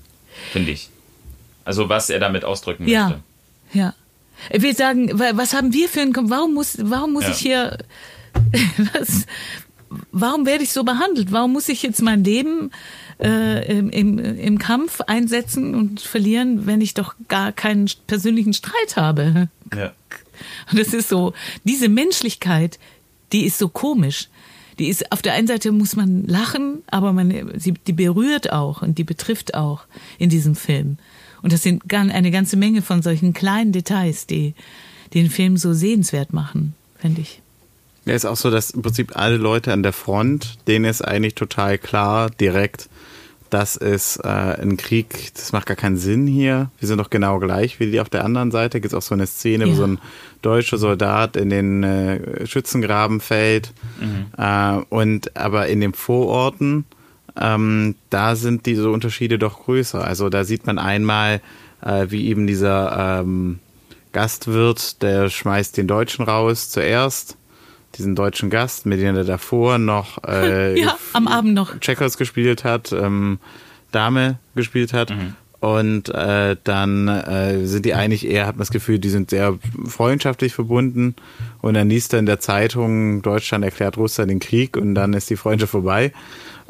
finde 0.50 0.72
ich. 0.72 0.88
Also 1.64 1.88
was 1.88 2.10
er 2.10 2.18
damit 2.18 2.44
ausdrücken 2.44 2.88
Ja, 2.88 3.04
möchte. 3.08 3.22
ja. 3.72 3.94
Ich 4.50 4.62
will 4.62 4.74
sagen, 4.76 5.16
wa- 5.20 5.30
was 5.34 5.54
haben 5.54 5.72
wir 5.72 5.88
für 5.88 6.00
ein, 6.00 6.12
warum 6.14 6.54
muss, 6.54 6.76
warum 6.80 7.12
muss 7.12 7.22
Ja. 7.24 7.30
ich 7.30 7.38
hier, 7.38 7.78
was, 8.92 9.26
warum 10.10 10.46
werde 10.46 10.64
ich 10.64 10.72
so 10.72 10.84
behandelt? 10.84 11.32
Warum 11.32 11.52
muss 11.52 11.68
ich 11.68 11.82
jetzt 11.82 12.02
mein 12.02 12.24
Leben 12.24 12.70
äh, 13.20 13.78
im, 13.78 13.90
im, 13.90 14.18
im 14.18 14.58
Kampf 14.58 15.00
einsetzen 15.02 15.74
und 15.74 16.00
verlieren, 16.00 16.66
wenn 16.66 16.80
ich 16.80 16.94
doch 16.94 17.14
gar 17.28 17.52
keinen 17.52 17.90
persönlichen 18.06 18.52
Streit 18.52 18.96
habe? 18.96 19.48
Ja. 19.74 19.92
Und 20.70 20.78
das 20.78 20.94
ist 20.94 21.08
so, 21.08 21.32
diese 21.64 21.88
Menschlichkeit, 21.88 22.78
die 23.32 23.44
ist 23.44 23.58
so 23.58 23.68
komisch. 23.68 24.28
Die 24.78 24.88
ist, 24.88 25.12
auf 25.12 25.22
der 25.22 25.34
einen 25.34 25.46
Seite 25.46 25.70
muss 25.70 25.96
man 25.96 26.26
lachen, 26.26 26.82
aber 26.86 27.12
man, 27.12 27.52
sie, 27.58 27.74
die 27.86 27.92
berührt 27.92 28.52
auch 28.52 28.82
und 28.82 28.98
die 28.98 29.04
betrifft 29.04 29.54
auch 29.54 29.84
in 30.18 30.30
diesem 30.30 30.54
Film. 30.54 30.96
Und 31.42 31.52
das 31.52 31.62
sind 31.62 31.92
eine 31.92 32.30
ganze 32.30 32.56
Menge 32.56 32.82
von 32.82 33.02
solchen 33.02 33.32
kleinen 33.32 33.72
Details, 33.72 34.26
die 34.26 34.54
den 35.12 35.28
Film 35.28 35.56
so 35.56 35.74
sehenswert 35.74 36.32
machen, 36.32 36.74
finde 36.98 37.20
ich. 37.20 37.41
Ja, 38.04 38.14
ist 38.14 38.24
auch 38.24 38.36
so, 38.36 38.50
dass 38.50 38.70
im 38.70 38.82
Prinzip 38.82 39.16
alle 39.16 39.36
Leute 39.36 39.72
an 39.72 39.82
der 39.82 39.92
Front, 39.92 40.58
denen 40.66 40.84
ist 40.86 41.02
eigentlich 41.02 41.34
total 41.36 41.78
klar, 41.78 42.30
direkt, 42.30 42.88
das 43.48 43.76
ist 43.76 44.16
äh, 44.24 44.28
ein 44.28 44.76
Krieg, 44.78 45.30
das 45.34 45.52
macht 45.52 45.66
gar 45.66 45.76
keinen 45.76 45.98
Sinn 45.98 46.26
hier. 46.26 46.70
Wir 46.78 46.88
sind 46.88 46.96
doch 46.98 47.10
genau 47.10 47.38
gleich 47.38 47.78
wie 47.80 47.90
die 47.90 48.00
auf 48.00 48.08
der 48.08 48.24
anderen 48.24 48.50
Seite. 48.50 48.80
Gibt 48.80 48.94
es 48.94 48.96
auch 48.98 49.02
so 49.06 49.14
eine 49.14 49.26
Szene, 49.26 49.66
wo 49.66 49.70
Ja. 49.70 49.76
so 49.76 49.84
ein 49.84 49.98
deutscher 50.40 50.78
Soldat 50.78 51.36
in 51.36 51.50
den 51.50 51.82
äh, 51.82 52.46
Schützengraben 52.46 53.20
fällt. 53.20 53.72
Äh, 54.38 54.80
und 54.88 55.36
aber 55.36 55.66
in 55.68 55.80
den 55.82 55.92
Vororten, 55.92 56.86
ähm, 57.38 57.94
da 58.08 58.36
sind 58.36 58.64
diese 58.64 58.90
Unterschiede 58.90 59.38
doch 59.38 59.64
größer. 59.64 60.02
Also 60.02 60.30
da 60.30 60.44
sieht 60.44 60.66
man 60.66 60.78
einmal, 60.78 61.42
äh, 61.82 62.06
wie 62.08 62.28
eben 62.28 62.46
dieser 62.46 63.20
ähm, 63.20 63.58
Gastwirt, 64.12 65.02
der 65.02 65.28
schmeißt 65.30 65.76
den 65.76 65.86
Deutschen 65.88 66.24
raus 66.24 66.70
zuerst, 66.70 67.36
diesen 67.98 68.14
deutschen 68.14 68.50
Gast, 68.50 68.86
mit 68.86 69.00
dem 69.00 69.16
er 69.16 69.24
davor 69.24 69.78
noch 69.78 70.22
äh, 70.26 70.80
Ja, 70.80 70.96
am 71.12 71.28
Abend 71.28 71.54
noch. 71.54 71.78
Checkers 71.80 72.16
gespielt 72.16 72.64
hat, 72.64 72.92
ähm, 72.92 73.38
Dame 73.90 74.38
gespielt 74.54 74.92
hat. 74.92 75.12
Und 75.60 76.08
äh, 76.08 76.56
dann 76.64 77.06
äh, 77.06 77.66
sind 77.66 77.84
die 77.84 77.94
eigentlich 77.94 78.26
eher, 78.26 78.46
hat 78.48 78.56
man 78.56 78.62
das 78.62 78.72
Gefühl, 78.72 78.98
die 78.98 79.10
sind 79.10 79.30
sehr 79.30 79.58
freundschaftlich 79.86 80.54
verbunden. 80.54 81.14
Und 81.60 81.74
dann 81.74 81.88
liest 81.88 82.12
er 82.14 82.18
in 82.18 82.26
der 82.26 82.40
Zeitung, 82.40 83.22
Deutschland 83.22 83.64
erklärt 83.64 83.96
Russland 83.96 84.28
den 84.28 84.40
Krieg 84.40 84.76
und 84.76 84.96
dann 84.96 85.12
ist 85.12 85.30
die 85.30 85.36
Freundschaft 85.36 85.70
vorbei. 85.70 86.12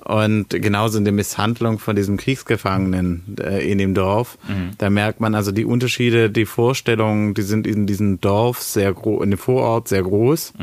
Und 0.04 0.50
genauso 0.50 0.98
in 0.98 1.04
der 1.04 1.12
Misshandlung 1.14 1.78
von 1.78 1.96
diesem 1.96 2.16
Kriegsgefangenen 2.18 3.36
äh, 3.40 3.70
in 3.70 3.78
dem 3.78 3.94
Dorf, 3.94 4.36
da 4.76 4.90
merkt 4.90 5.20
man 5.20 5.34
also 5.36 5.52
die 5.52 5.64
Unterschiede, 5.64 6.28
die 6.28 6.44
Vorstellungen, 6.44 7.32
die 7.34 7.42
sind 7.42 7.66
in 7.66 7.86
diesem 7.86 8.20
Dorf 8.20 8.60
sehr 8.60 8.92
groß, 8.92 9.22
in 9.24 9.30
dem 9.30 9.38
Vorort 9.38 9.88
sehr 9.88 10.02
groß, 10.02 10.54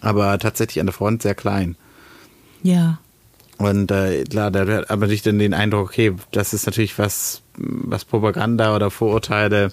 aber 0.00 0.38
tatsächlich 0.38 0.80
an 0.80 0.86
der 0.86 0.94
Front 0.94 1.22
sehr 1.22 1.34
klein. 1.34 1.76
Ja. 2.62 2.98
Und 3.58 3.90
äh, 3.90 4.24
klar, 4.24 4.50
da 4.50 4.66
hat 4.66 4.90
aber 4.90 5.06
nicht 5.06 5.26
dann 5.26 5.38
den 5.38 5.54
Eindruck, 5.54 5.90
okay, 5.90 6.14
das 6.32 6.54
ist 6.54 6.66
natürlich 6.66 6.98
was, 6.98 7.42
was 7.56 8.04
Propaganda 8.04 8.74
oder 8.74 8.90
Vorurteile 8.90 9.70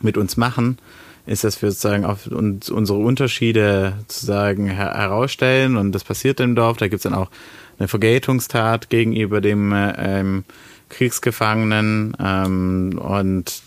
mit 0.00 0.16
uns 0.16 0.36
machen, 0.36 0.78
ist, 1.26 1.44
dass 1.44 1.60
wir 1.60 1.70
sozusagen 1.70 2.04
auf 2.04 2.26
uns 2.26 2.70
unsere 2.70 2.98
Unterschiede 2.98 3.94
sozusagen 4.00 4.68
her 4.68 4.94
herausstellen 4.94 5.76
und 5.76 5.92
das 5.92 6.04
passiert 6.04 6.40
im 6.40 6.54
Dorf. 6.54 6.78
Da 6.78 6.88
gibt's 6.88 7.04
dann 7.04 7.14
auch 7.14 7.30
eine 7.78 7.88
Vergeltungstat 7.88 8.88
gegenüber 8.88 9.40
dem 9.40 9.72
äh, 9.72 9.92
ähm, 9.98 10.44
Kriegsgefangenen 10.88 12.16
ähm, 12.18 12.98
und 12.98 13.62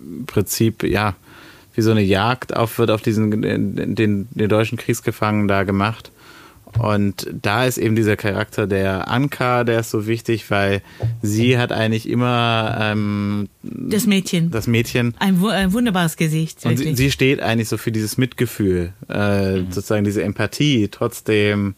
im 0.00 0.26
Prinzip, 0.26 0.82
ja, 0.82 1.14
wie 1.78 1.82
so 1.82 1.92
eine 1.92 2.02
Jagd 2.02 2.56
auf, 2.56 2.76
wird 2.80 2.90
auf 2.90 3.02
diesen 3.02 3.40
den, 3.40 3.94
den, 3.94 4.26
den 4.32 4.48
deutschen 4.48 4.76
Kriegsgefangenen 4.76 5.46
da 5.46 5.62
gemacht. 5.62 6.10
Und 6.76 7.28
da 7.40 7.66
ist 7.66 7.78
eben 7.78 7.94
dieser 7.94 8.16
Charakter 8.16 8.66
der 8.66 9.08
Anka, 9.08 9.62
der 9.62 9.78
ist 9.78 9.90
so 9.90 10.08
wichtig, 10.08 10.50
weil 10.50 10.82
sie 11.22 11.56
hat 11.56 11.70
eigentlich 11.70 12.08
immer 12.08 12.76
ähm, 12.80 13.48
Das 13.62 14.06
Mädchen. 14.06 14.50
das 14.50 14.66
Mädchen 14.66 15.14
ein, 15.20 15.40
ein 15.44 15.72
wunderbares 15.72 16.16
Gesicht, 16.16 16.66
und 16.66 16.76
sie, 16.78 16.96
sie 16.96 17.12
steht 17.12 17.40
eigentlich 17.40 17.68
so 17.68 17.76
für 17.76 17.92
dieses 17.92 18.18
Mitgefühl, 18.18 18.92
äh, 19.06 19.60
sozusagen 19.70 20.04
diese 20.04 20.24
Empathie 20.24 20.88
trotzdem 20.90 21.76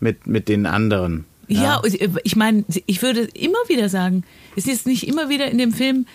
mit, 0.00 0.26
mit 0.26 0.48
den 0.48 0.64
anderen. 0.64 1.26
Ja, 1.48 1.76
und, 1.76 2.00
äh, 2.00 2.08
ich 2.24 2.36
meine, 2.36 2.64
ich 2.86 3.02
würde 3.02 3.28
immer 3.34 3.58
wieder 3.68 3.90
sagen, 3.90 4.24
es 4.56 4.66
ist 4.66 4.86
nicht 4.86 5.06
immer 5.06 5.28
wieder 5.28 5.50
in 5.50 5.58
dem 5.58 5.72
Film, 5.72 6.06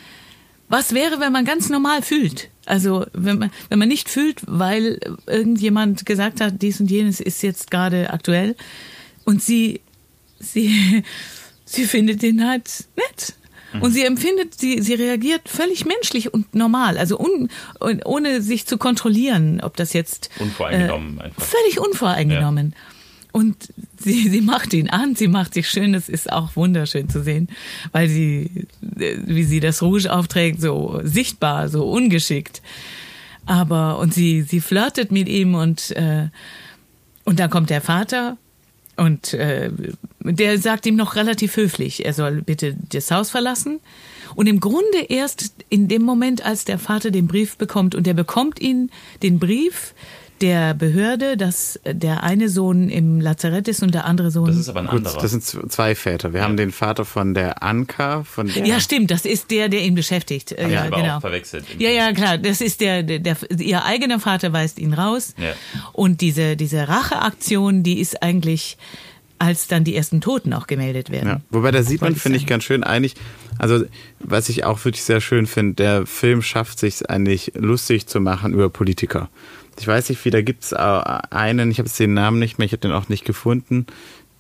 was 0.70 0.94
wäre, 0.94 1.20
wenn 1.20 1.32
man 1.32 1.46
ganz 1.46 1.70
normal 1.70 2.02
fühlt? 2.02 2.50
Also, 2.66 3.06
wenn 3.14 3.40
man, 3.40 3.52
wenn 3.70 3.80
man 3.80 3.88
nicht 3.88 4.10
fühlt, 4.10 4.42
weil 4.46 5.00
irgendjemand 5.26 6.06
gesagt 6.06 6.42
hat, 6.42 6.62
dies 6.62 6.82
und 6.82 6.92
jenes 6.92 7.20
ist 7.22 7.42
jetzt 7.42 7.72
gerade 7.72 8.10
aktuell 8.10 8.56
und 9.24 9.42
sie, 9.42 9.82
sie, 10.40 11.04
sie 11.66 11.86
findet 11.86 12.22
den 12.22 12.48
halt 12.48 12.86
nett. 12.96 13.34
Und 13.82 13.92
sie 13.92 14.06
empfindet, 14.06 14.58
sie, 14.60 14.82
sie 14.82 14.94
reagiert 14.94 15.50
völlig 15.50 15.86
menschlich 15.86 16.34
und 16.34 16.56
normal, 16.56 16.98
also 16.98 17.20
un, 17.20 17.50
ohne 18.06 18.42
sich 18.42 18.66
zu 18.66 18.78
kontrollieren, 18.78 19.60
ob 19.62 19.76
das 19.76 19.94
jetzt 19.94 20.30
Unvoreingenommen 20.40 21.20
einfach. 21.22 21.44
völlig 21.44 21.80
unvoreingenommen. 21.80 22.74
Und 23.32 23.56
sie, 24.00 24.30
sie 24.30 24.42
macht 24.42 24.74
ihn 24.74 24.90
an, 24.90 25.16
sie 25.16 25.28
macht 25.28 25.54
sich 25.54 25.70
schön, 25.70 25.94
das 25.94 26.10
ist 26.10 26.32
auch 26.32 26.56
wunderschön 26.56 27.10
zu 27.10 27.22
sehen, 27.22 27.50
weil 27.92 28.10
sie, 28.10 28.68
wie 28.82 29.44
sie 29.44 29.60
das 29.60 29.82
Rouge 29.82 30.12
aufträgt, 30.12 30.62
so 30.62 31.00
sichtbar, 31.04 31.70
so 31.70 31.90
ungeschickt. 31.90 32.62
Aber, 33.46 34.00
und 34.00 34.14
sie, 34.14 34.42
sie 34.42 34.60
flirtet 34.60 35.12
mit 35.12 35.30
ihm 35.30 35.56
und, 35.56 35.92
äh, 35.92 36.30
und 37.26 37.40
dann 37.40 37.50
kommt 37.50 37.70
der 37.70 37.82
Vater 37.82 38.38
und 38.98 39.34
äh, 39.34 39.70
der 40.20 40.58
sagt 40.58 40.86
ihm 40.86 40.96
noch 40.96 41.16
relativ 41.16 41.56
höflich, 41.56 42.06
er 42.06 42.14
soll 42.14 42.42
bitte 42.42 42.76
das 42.90 43.12
Haus 43.12 43.30
verlassen. 43.30 43.80
Und 44.36 44.48
im 44.48 44.60
Grunde 44.60 45.00
erst 45.08 45.54
in 45.70 45.88
dem 45.88 46.02
Moment, 46.02 46.46
als 46.46 46.66
der 46.66 46.80
Vater 46.80 47.12
den 47.12 47.28
Brief 47.28 47.58
bekommt 47.58 47.96
und 47.96 48.08
er 48.08 48.14
bekommt 48.14 48.60
ihn, 48.60 48.92
den 49.24 49.40
Brief, 49.40 49.94
der 50.42 50.74
Behörde, 50.74 51.38
dass 51.38 51.80
der 51.86 52.24
eine 52.24 52.50
Sohn 52.50 52.90
im 52.90 53.20
Lazarett 53.22 53.68
ist 53.68 53.84
und 53.84 53.94
der 53.94 54.06
andere 54.06 54.32
Sohn. 54.32 54.48
Das 54.48 54.58
ist 54.58 54.70
aber 54.70 54.82
ein 54.82 54.88
Gut, 54.88 54.98
anderer. 54.98 55.22
das 55.22 55.32
sind 55.32 55.44
zwei 55.44 55.96
Väter. 55.96 56.34
Wir 56.34 56.44
haben 56.44 56.58
den 56.58 56.72
Vater 56.72 57.06
von 57.06 57.34
der 57.34 57.64
Anka, 57.64 58.24
von 58.24 58.48
der. 58.48 58.66
ja, 58.66 58.80
stimmt, 58.80 59.12
das 59.12 59.26
ist 59.26 59.52
der, 59.52 59.70
der 59.70 59.84
ihn 59.84 59.96
beschäftigt. 59.96 60.52
Äh, 60.52 60.64
Hab 60.64 60.68
ich 60.68 60.74
ja, 60.74 60.90
genau. 60.90 61.18
auch 61.18 61.22
verwechselt. 61.22 61.66
Ja, 61.80 61.90
ja, 61.90 62.14
klar. 62.14 62.38
Das 62.38 62.62
ist 62.62 62.82
der, 62.82 63.04
der, 63.04 63.20
der, 63.20 63.38
ihr 63.58 63.84
eigener 63.84 64.20
Vater 64.20 64.54
weist 64.54 64.80
ihn 64.80 64.94
raus. 64.94 65.34
Ja. 65.38 65.54
Und 65.94 66.22
diese, 66.22 66.56
diese 66.56 66.88
Racheaktion, 66.88 67.84
die 67.84 68.00
ist 68.00 68.22
eigentlich, 68.22 68.78
als 69.40 69.68
dann 69.68 69.84
die 69.84 69.96
ersten 69.96 70.22
Toten 70.22 70.54
auch 70.54 70.68
gemeldet 70.68 71.12
werden. 71.12 71.28
Ja. 71.28 71.42
Wobei 71.50 71.72
da 71.72 71.84
sieht 71.84 72.02
man, 72.02 72.16
finde 72.16 72.38
ich, 72.38 72.48
ganz 72.48 72.64
schön 72.64 72.84
eigentlich, 72.84 73.16
also 73.58 73.86
was 74.20 74.50
ich 74.50 74.64
auch 74.64 74.84
wirklich 74.84 75.04
sehr 75.04 75.22
schön 75.22 75.48
finde, 75.48 75.76
der 75.76 76.06
Film 76.06 76.42
schafft 76.42 76.80
sich 76.80 77.10
eigentlich 77.10 77.52
lustig 77.56 78.08
zu 78.08 78.20
machen 78.20 78.54
über 78.54 78.70
Politiker. 78.70 79.30
Ich 79.80 79.88
weiß 79.88 80.10
nicht, 80.10 80.24
wie, 80.26 80.30
da 80.32 80.42
gibt 80.42 80.64
es 80.64 80.74
einen, 80.74 81.72
ich 81.72 81.80
habe 81.80 81.88
jetzt 81.88 82.00
den 82.00 82.14
Namen 82.14 82.40
nicht 82.40 82.58
mehr, 82.58 82.66
ich 82.66 82.72
habe 82.72 82.82
den 82.82 82.92
auch 82.92 83.10
nicht 83.10 83.26
gefunden. 83.26 83.86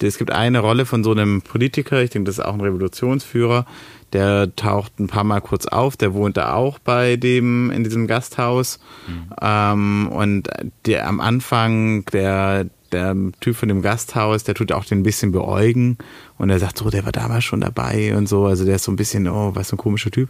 Es 0.02 0.17
gibt 0.17 0.32
eine 0.32 0.60
Rolle 0.60 0.86
von 0.86 1.04
so 1.04 1.12
einem 1.12 1.41
Politiker, 1.41 2.02
ich 2.04 2.12
denke, 2.12 2.28
das 2.28 2.38
ist 2.38 2.45
auch 2.45 2.54
ein 2.54 2.62
Revolutionsführer, 2.62 3.65
der 4.13 4.56
taucht 4.56 5.00
ein 5.00 5.08
paar 5.08 5.23
Mal 5.23 5.41
kurz 5.41 5.65
auf, 5.65 5.97
der 5.97 6.13
wohnt 6.13 6.38
da 6.38 6.54
auch 6.54 6.78
bei 6.80 7.15
dem, 7.17 7.71
in 7.71 7.84
diesem 7.84 8.06
Gasthaus. 8.08 8.80
Ähm, 9.41 10.08
und 10.10 10.50
der 10.86 11.08
am 11.08 11.19
Anfang, 11.19 12.06
der, 12.06 12.67
der 12.91 13.15
Typ 13.39 13.56
von 13.56 13.69
dem 13.69 13.82
Gasthaus, 13.82 14.43
der 14.43 14.54
tut 14.56 14.71
auch 14.71 14.86
den 14.86 15.00
ein 15.00 15.04
bisschen 15.04 15.32
beäugen 15.32 15.97
und 16.38 16.50
er 16.52 16.60
sagt 16.60 16.78
so, 16.78 16.89
der 16.89 17.04
war 17.04 17.12
damals 17.12 17.43
schon 17.43 17.62
dabei 17.62 18.15
und 18.15 18.30
so, 18.30 18.45
also 18.45 18.65
der 18.65 18.76
ist 18.76 18.84
so 18.84 18.91
ein 18.91 18.97
bisschen, 18.97 19.28
oh, 19.28 19.56
was 19.56 19.69
für 19.69 19.76
ein 19.76 19.80
komischer 19.80 20.12
Typ. 20.12 20.30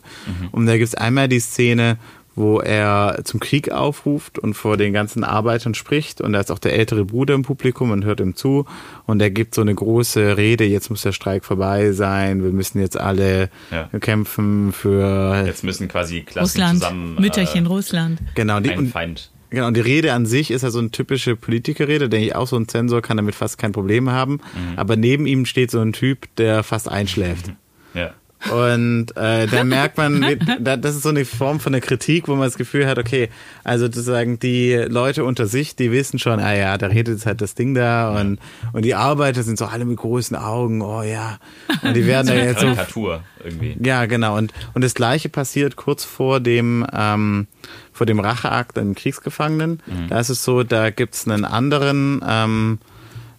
Und 0.54 0.66
da 0.66 0.78
gibt's 0.78 0.96
einmal 0.96 1.28
die 1.28 1.40
Szene, 1.42 1.98
wo 2.38 2.60
er 2.62 3.20
zum 3.26 3.40
Krieg 3.42 3.72
aufruft 3.72 4.40
und 4.40 4.54
vor 4.54 4.78
den 4.78 4.94
ganzen 4.94 5.24
Arbeitern 5.26 5.74
spricht 5.74 6.22
und 6.22 6.34
da 6.34 6.40
ist 6.40 6.52
auch 6.52 6.60
der 6.60 6.74
ältere 6.74 7.04
Bruder 7.04 7.34
im 7.34 7.42
Publikum 7.44 7.92
und 7.92 8.06
hört 8.06 8.20
ihm 8.22 8.36
zu 8.36 8.66
und 9.06 9.22
er 9.22 9.32
gibt 9.32 9.56
so 9.56 9.62
eine 9.62 9.76
große 9.76 10.38
Rede, 10.38 10.64
jetzt 10.64 10.90
muss 10.90 11.02
der 11.02 11.12
Streik 11.12 11.44
vorbei 11.44 11.92
sein, 11.92 12.44
wir 12.44 12.52
müssen 12.52 12.80
jetzt 12.80 12.98
alle 12.98 13.50
Ja. 13.72 13.90
kämpfen 14.00 14.72
für 14.72 15.44
Jetzt 15.46 15.64
müssen 15.64 15.88
quasi 15.88 16.22
Klassen 16.22 16.40
Russland, 16.62 16.80
zusammen 16.80 17.16
Mütterchen 17.20 17.66
äh, 17.66 17.70
Russland. 17.70 18.20
genau 18.36 18.60
die, 18.60 18.70
und, 18.72 18.90
Feind. 18.92 19.32
Genau, 19.50 19.68
und 19.68 19.76
die 19.78 19.82
Rede 19.82 20.14
an 20.14 20.26
sich 20.26 20.52
ist 20.52 20.62
ja 20.62 20.70
so 20.72 20.80
eine 20.80 20.92
typische 20.92 21.36
Politikerrede, 21.38 22.10
denke 22.10 22.28
ich 22.28 22.36
auch, 22.36 22.48
so 22.48 22.58
ein 22.58 22.68
Zensor 22.68 23.02
kann 23.02 23.16
damit 23.18 23.34
fast 23.34 23.58
kein 23.58 23.72
Problem 23.72 24.10
haben. 24.12 24.34
Mhm. 24.34 24.78
Aber 24.78 24.96
neben 24.98 25.26
ihm 25.26 25.46
steht 25.46 25.72
so 25.72 25.80
ein 25.80 25.94
Typ, 25.94 26.28
der 26.36 26.64
fast 26.64 26.90
einschläft. 26.90 27.54
Ja. 27.94 28.12
Und 28.52 29.18
äh, 29.18 29.48
da 29.48 29.64
merkt 29.64 29.98
man, 29.98 30.24
da- 30.60 30.78
das 30.78 30.96
ist 30.96 31.04
so 31.04 31.10
eine 31.10 31.26
Form 31.26 31.60
von 31.60 31.72
der 31.74 31.82
Kritik, 31.82 32.28
wo 32.28 32.36
man 32.36 32.44
das 32.48 32.58
Gefühl 32.58 32.86
hat, 32.88 32.98
okay, 33.00 33.30
also 33.64 33.86
sozusagen 33.86 34.38
die 34.40 34.74
Leute 34.88 35.24
unter 35.26 35.48
sich, 35.48 35.76
die 35.76 35.92
wissen 35.92 36.20
schon, 36.20 36.40
ah 36.40 36.54
ja, 36.56 36.78
da 36.78 36.88
redet 36.88 37.16
jetzt 37.16 37.26
halt 37.26 37.42
das 37.42 37.56
Ding 37.56 37.74
da 37.74 38.20
und, 38.22 38.40
und 38.74 38.86
die 38.86 38.94
Arbeiter 38.96 39.42
sind 39.44 39.58
so 39.58 39.66
alle 39.66 39.86
mit 39.86 39.98
großen 39.98 40.38
Augen, 40.38 40.82
oh 40.82 41.02
ja. 41.02 41.40
Und 41.82 41.96
die 41.96 42.06
werden 42.06 42.28
da 42.36 42.36
jetzt 42.36 42.60
so 42.62 42.68
Karikatur 42.68 43.24
irgendwie. 43.44 43.76
ja, 43.84 44.06
genau. 44.06 44.38
Und, 44.38 44.54
und 44.74 44.84
das 44.84 44.94
Gleiche 44.94 45.30
passiert 45.30 45.76
kurz 45.76 46.04
vor 46.06 46.40
dem, 46.40 46.86
ähm, 46.94 47.48
vor 47.92 48.06
dem 48.06 48.20
Racheakt 48.20 48.78
im 48.78 48.94
Kriegsgefangenen. 48.94 49.82
Mhm. 49.88 50.08
Da 50.10 50.20
ist 50.20 50.30
es 50.30 50.44
so, 50.44 50.62
da 50.64 50.92
gibt's 50.92 51.28
einen 51.28 51.44
anderen, 51.44 52.22
ähm, 52.28 52.78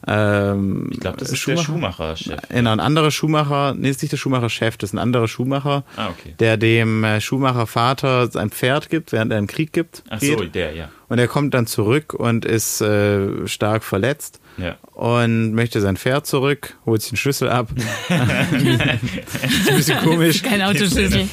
ähm, 0.08 0.88
Ich 0.92 1.00
glaube, 1.00 1.16
das 1.18 1.30
ist 1.30 1.46
der 1.46 1.56
Schuhmacher-Chef. 1.56 2.40
Genau, 2.48 2.70
ein 2.72 2.80
anderer 2.80 3.10
Schuhmacher, 3.10 3.74
nee, 3.74 3.90
ist 3.90 4.02
nicht 4.02 4.12
der 4.12 4.16
Schuhmacher-Chef, 4.16 4.76
das 4.76 4.90
ist 4.90 4.94
ein 4.94 4.98
anderer 4.98 5.28
Schuhmacher, 5.28 5.84
Ah, 5.96 6.08
okay. 6.08 6.34
der 6.38 6.56
dem 6.56 7.04
äh, 7.04 7.20
Schuhmacher-Vater 7.20 8.30
sein 8.30 8.50
Pferd 8.50 8.90
gibt, 8.90 9.12
während 9.12 9.32
er 9.32 9.38
im 9.38 9.46
Krieg 9.46 9.72
gibt. 9.72 10.02
Ach 10.10 10.20
so, 10.20 10.36
geht. 10.36 10.54
der, 10.54 10.72
ja. 10.74 10.88
Und 11.08 11.18
er 11.18 11.28
kommt 11.28 11.54
dann 11.54 11.66
zurück 11.66 12.12
und 12.14 12.44
ist 12.44 12.80
äh, 12.82 13.46
stark 13.46 13.82
verletzt 13.82 14.40
Ja. 14.58 14.76
und 14.92 15.54
möchte 15.54 15.80
sein 15.80 15.96
Pferd 15.96 16.26
zurück, 16.26 16.76
holt 16.84 17.00
sich 17.02 17.12
den 17.12 17.16
Schlüssel 17.16 17.48
ab. 17.48 17.68
ist 18.08 19.70
ein 19.70 19.76
bisschen 19.76 19.98
komisch. 20.00 20.42
Kein 20.42 20.62
Autoschlüssel. 20.62 21.28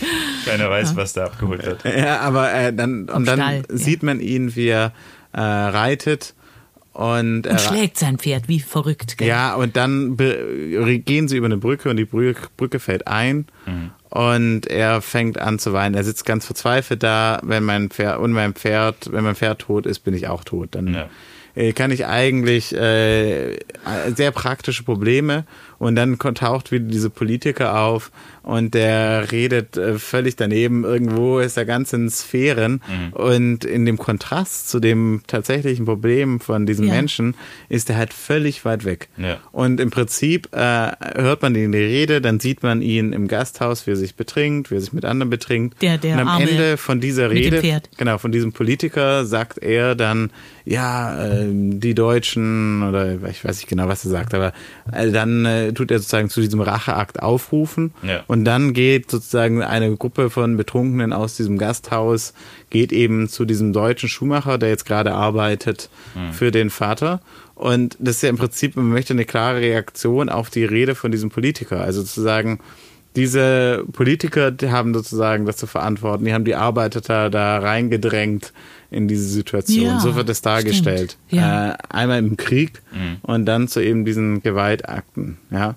Keiner 0.45 0.69
weiß, 0.69 0.95
was 0.95 1.13
da 1.13 1.25
abgeholt 1.25 1.65
wird. 1.65 1.83
Ja, 1.85 2.19
aber 2.21 2.53
äh, 2.53 2.73
dann 2.73 3.09
und 3.09 3.25
dann 3.25 3.39
Stall, 3.39 3.63
ja. 3.69 3.77
sieht 3.77 4.03
man 4.03 4.19
ihn, 4.19 4.55
wie 4.55 4.67
er 4.67 4.93
äh, 5.33 5.41
reitet 5.41 6.33
und, 6.95 7.45
Und 7.45 7.45
er, 7.45 7.59
schlägt 7.59 7.97
sein 7.97 8.17
Pferd 8.17 8.47
wie 8.47 8.59
verrückt. 8.61 9.17
Gell? 9.17 9.27
ja 9.27 9.53
und 9.55 9.75
dann 9.75 10.15
gehen 10.17 11.27
sie 11.27 11.37
über 11.37 11.45
eine 11.47 11.57
Brücke 11.57 11.89
und 11.89 11.97
die 11.97 12.05
Brücke, 12.05 12.47
Brücke 12.57 12.79
fällt 12.79 13.07
ein 13.07 13.45
und 14.09 14.65
er 14.67 15.01
fängt 15.01 15.37
an 15.37 15.59
zu 15.59 15.73
weinen. 15.73 15.93
Er 15.95 16.03
sitzt 16.05 16.25
ganz 16.25 16.45
verzweifelt 16.45 17.03
da, 17.03 17.39
wenn 17.43 17.63
mein 17.63 17.89
Pferd 17.89 18.19
und 18.19 18.31
mein 18.31 18.53
Pferd, 18.53 19.11
wenn 19.11 19.23
mein 19.25 19.35
Pferd 19.35 19.59
tot 19.59 19.85
ist, 19.85 19.99
bin 19.99 20.13
ich 20.13 20.27
auch 20.29 20.43
tot. 20.45 20.69
Dann 20.71 20.93
Ja. 20.93 21.09
äh, 21.55 21.73
kann 21.73 21.91
ich 21.91 22.05
eigentlich 22.05 22.73
äh, 22.73 23.57
sehr 24.15 24.31
praktische 24.31 24.83
Probleme 24.83 25.45
und 25.79 25.95
dann 25.95 26.17
taucht 26.17 26.71
wieder 26.71 26.85
diese 26.85 27.09
Politiker 27.09 27.79
auf 27.79 28.11
und 28.43 28.73
der 28.73 29.31
redet 29.31 29.75
äh, 29.77 29.97
völlig 29.97 30.35
daneben. 30.35 30.83
Irgendwo 30.83 31.39
ist 31.39 31.57
er 31.57 31.65
ganz 31.65 31.93
in 31.93 32.09
Sphären 32.09 32.81
und 33.11 33.65
in 33.65 33.85
dem 33.85 33.97
Kontrast 33.97 34.69
zu 34.69 34.79
dem 34.79 35.21
tatsächlichen 35.27 35.85
Problem 35.85 36.39
von 36.39 36.65
diesem 36.65 36.87
Ja. 36.87 36.93
Menschen 36.93 37.35
ist 37.69 37.89
er 37.89 37.97
halt 37.97 38.13
völlig 38.13 38.63
weit 38.65 38.85
weg. 38.85 39.09
Ja. 39.17 39.37
Und 39.51 39.79
im 39.79 39.89
Prinzip 39.89 40.49
äh, 40.55 40.91
hört 41.15 41.41
man 41.41 41.55
ihn 41.55 41.65
in 41.65 41.71
die 41.71 41.77
Rede, 41.79 42.21
dann 42.21 42.39
sieht 42.39 42.61
man 42.63 42.81
ihn 42.81 43.13
im 43.13 43.27
Gasthaus, 43.27 43.87
wie 43.87 43.91
er 43.91 43.95
sich 43.95 44.15
betrinkt, 44.15 44.69
wie 44.71 44.75
er 44.75 44.81
sich 44.81 44.93
mit 44.93 45.05
anderen 45.05 45.29
betrinkt. 45.29 45.81
Der- 45.81 45.97
der 45.97 46.13
und 46.15 46.19
am 46.21 46.27
Arme 46.27 46.49
Ende 46.49 46.77
von 46.77 46.99
dieser 47.01 47.31
Rede, 47.31 47.61
genau, 47.97 48.17
von 48.17 48.31
diesem 48.31 48.51
Politiker 48.53 49.25
sagt 49.25 49.57
er 49.63 49.95
dann, 49.95 50.29
ja, 50.65 51.25
ähm, 51.25 51.79
die 51.79 51.93
Deutschen 51.95 52.83
oder 52.83 53.15
ich 53.29 53.43
weiß 53.45 53.57
nicht 53.57 53.67
genau, 53.69 53.87
was 53.87 54.03
er 54.05 54.11
sagt, 54.11 54.33
aber 54.33 54.51
äh, 54.91 55.11
dann 55.11 55.45
äh, 55.67 55.73
tut 55.73 55.91
er 55.91 55.99
sozusagen 55.99 56.29
zu 56.29 56.41
diesem 56.41 56.61
Racheakt 56.61 57.21
aufrufen 57.21 57.93
Ja. 58.03 58.23
und 58.27 58.45
dann 58.45 58.73
geht 58.73 59.09
sozusagen 59.11 59.61
eine 59.63 59.95
Gruppe 59.95 60.29
von 60.29 60.57
Betrunkenen 60.57 61.13
aus 61.13 61.35
diesem 61.35 61.57
Gasthaus, 61.57 62.33
geht 62.69 62.91
eben 62.91 63.27
zu 63.29 63.45
diesem 63.45 63.73
deutschen 63.73 64.09
Schuhmacher, 64.09 64.57
der 64.57 64.69
jetzt 64.69 64.85
gerade 64.85 65.13
arbeitet 65.13 65.89
für 66.31 66.51
den 66.51 66.69
Vater. 66.69 67.21
Und 67.55 67.95
das 67.99 68.17
ist 68.17 68.21
ja 68.23 68.29
im 68.29 68.37
Prinzip, 68.37 68.75
man 68.75 68.89
möchte 68.89 69.13
eine 69.13 69.25
klare 69.25 69.59
Reaktion 69.61 70.29
auf 70.29 70.49
die 70.49 70.65
Rede 70.65 70.93
von 70.95 71.11
diesem 71.11 71.29
Politiker. 71.29 71.81
Also 71.81 72.01
sozusagen, 72.01 72.59
diese 73.15 73.85
Politiker, 73.93 74.51
die 74.51 74.69
haben 74.71 74.93
sozusagen 74.93 75.45
das 75.45 75.55
zu 75.57 75.67
verantworten, 75.67 76.25
die 76.25 76.33
haben 76.33 76.43
die 76.43 76.55
Arbeiter 76.55 77.29
da 77.29 77.57
reingedrängt 77.59 78.51
in 78.95 79.07
diese 79.07 79.27
Situation. 79.27 79.85
Ja, 79.85 79.99
so 79.99 80.15
wird 80.15 80.29
es 80.29 80.41
dargestellt. 80.41 81.17
Ja. 81.29 81.71
Äh, 81.71 81.77
einmal 81.89 82.19
im 82.19 82.37
Krieg 82.37 82.81
und 83.23 83.45
dann 83.45 83.67
zu 83.67 83.81
eben 83.81 84.05
diesen 84.05 84.41
Gewaltakten. 84.41 85.37
Ja. 85.51 85.75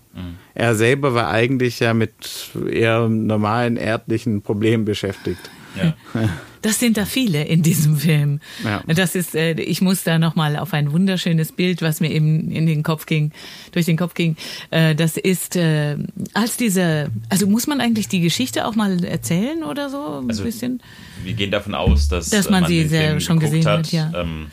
Er 0.55 0.75
selber 0.75 1.15
war 1.15 1.29
eigentlich 1.29 1.81
ja 1.81 1.95
mit 1.95 2.51
eher 2.71 3.09
normalen 3.09 3.77
erdlichen 3.77 4.43
Problemen 4.43 4.85
beschäftigt. 4.85 5.51
Ja. 5.77 5.95
Das 6.63 6.79
sind 6.81 6.97
da 6.97 7.05
viele 7.05 7.45
in 7.45 7.63
diesem 7.63 7.97
Film. 7.97 8.41
Ja. 8.65 8.83
Das 8.87 9.15
ist, 9.15 9.35
äh, 9.35 9.53
ich 9.53 9.81
muss 9.81 10.03
da 10.05 10.19
nochmal 10.19 10.57
auf 10.57 10.73
ein 10.75 10.93
wunderschönes 10.93 11.53
Bild, 11.53 11.83
was 11.83 12.01
mir 12.01 12.11
eben 12.11 12.51
in 12.51 12.67
den 12.67 12.83
Kopf 12.83 13.07
ging, 13.07 13.33
durch 13.73 13.87
den 13.87 13.97
Kopf 13.97 14.15
ging. 14.15 14.37
Äh, 14.71 14.95
das 14.95 15.17
ist, 15.17 15.57
äh, 15.57 15.97
als 16.35 16.57
diese, 16.57 17.11
also 17.29 17.47
muss 17.47 17.67
man 17.67 17.81
eigentlich 17.81 18.09
die 18.09 18.21
Geschichte 18.21 18.67
auch 18.67 18.75
mal 18.75 19.05
erzählen 19.05 19.63
oder 19.63 19.91
so 19.91 20.21
ein 20.21 20.29
Also, 20.29 20.45
bisschen? 20.45 20.83
Wir 21.25 21.35
gehen 21.35 21.51
davon 21.51 21.75
aus, 21.75 22.09
dass, 22.09 22.31
Dass 22.31 22.51
man 22.51 22.63
man 22.63 22.71
sie 22.71 22.87
sehr 22.87 23.21
schon 23.21 23.39
gesehen 23.39 23.65
hat. 23.67 23.79
hat, 23.81 23.93
ja. 23.93 24.13
Ähm, 24.15 24.47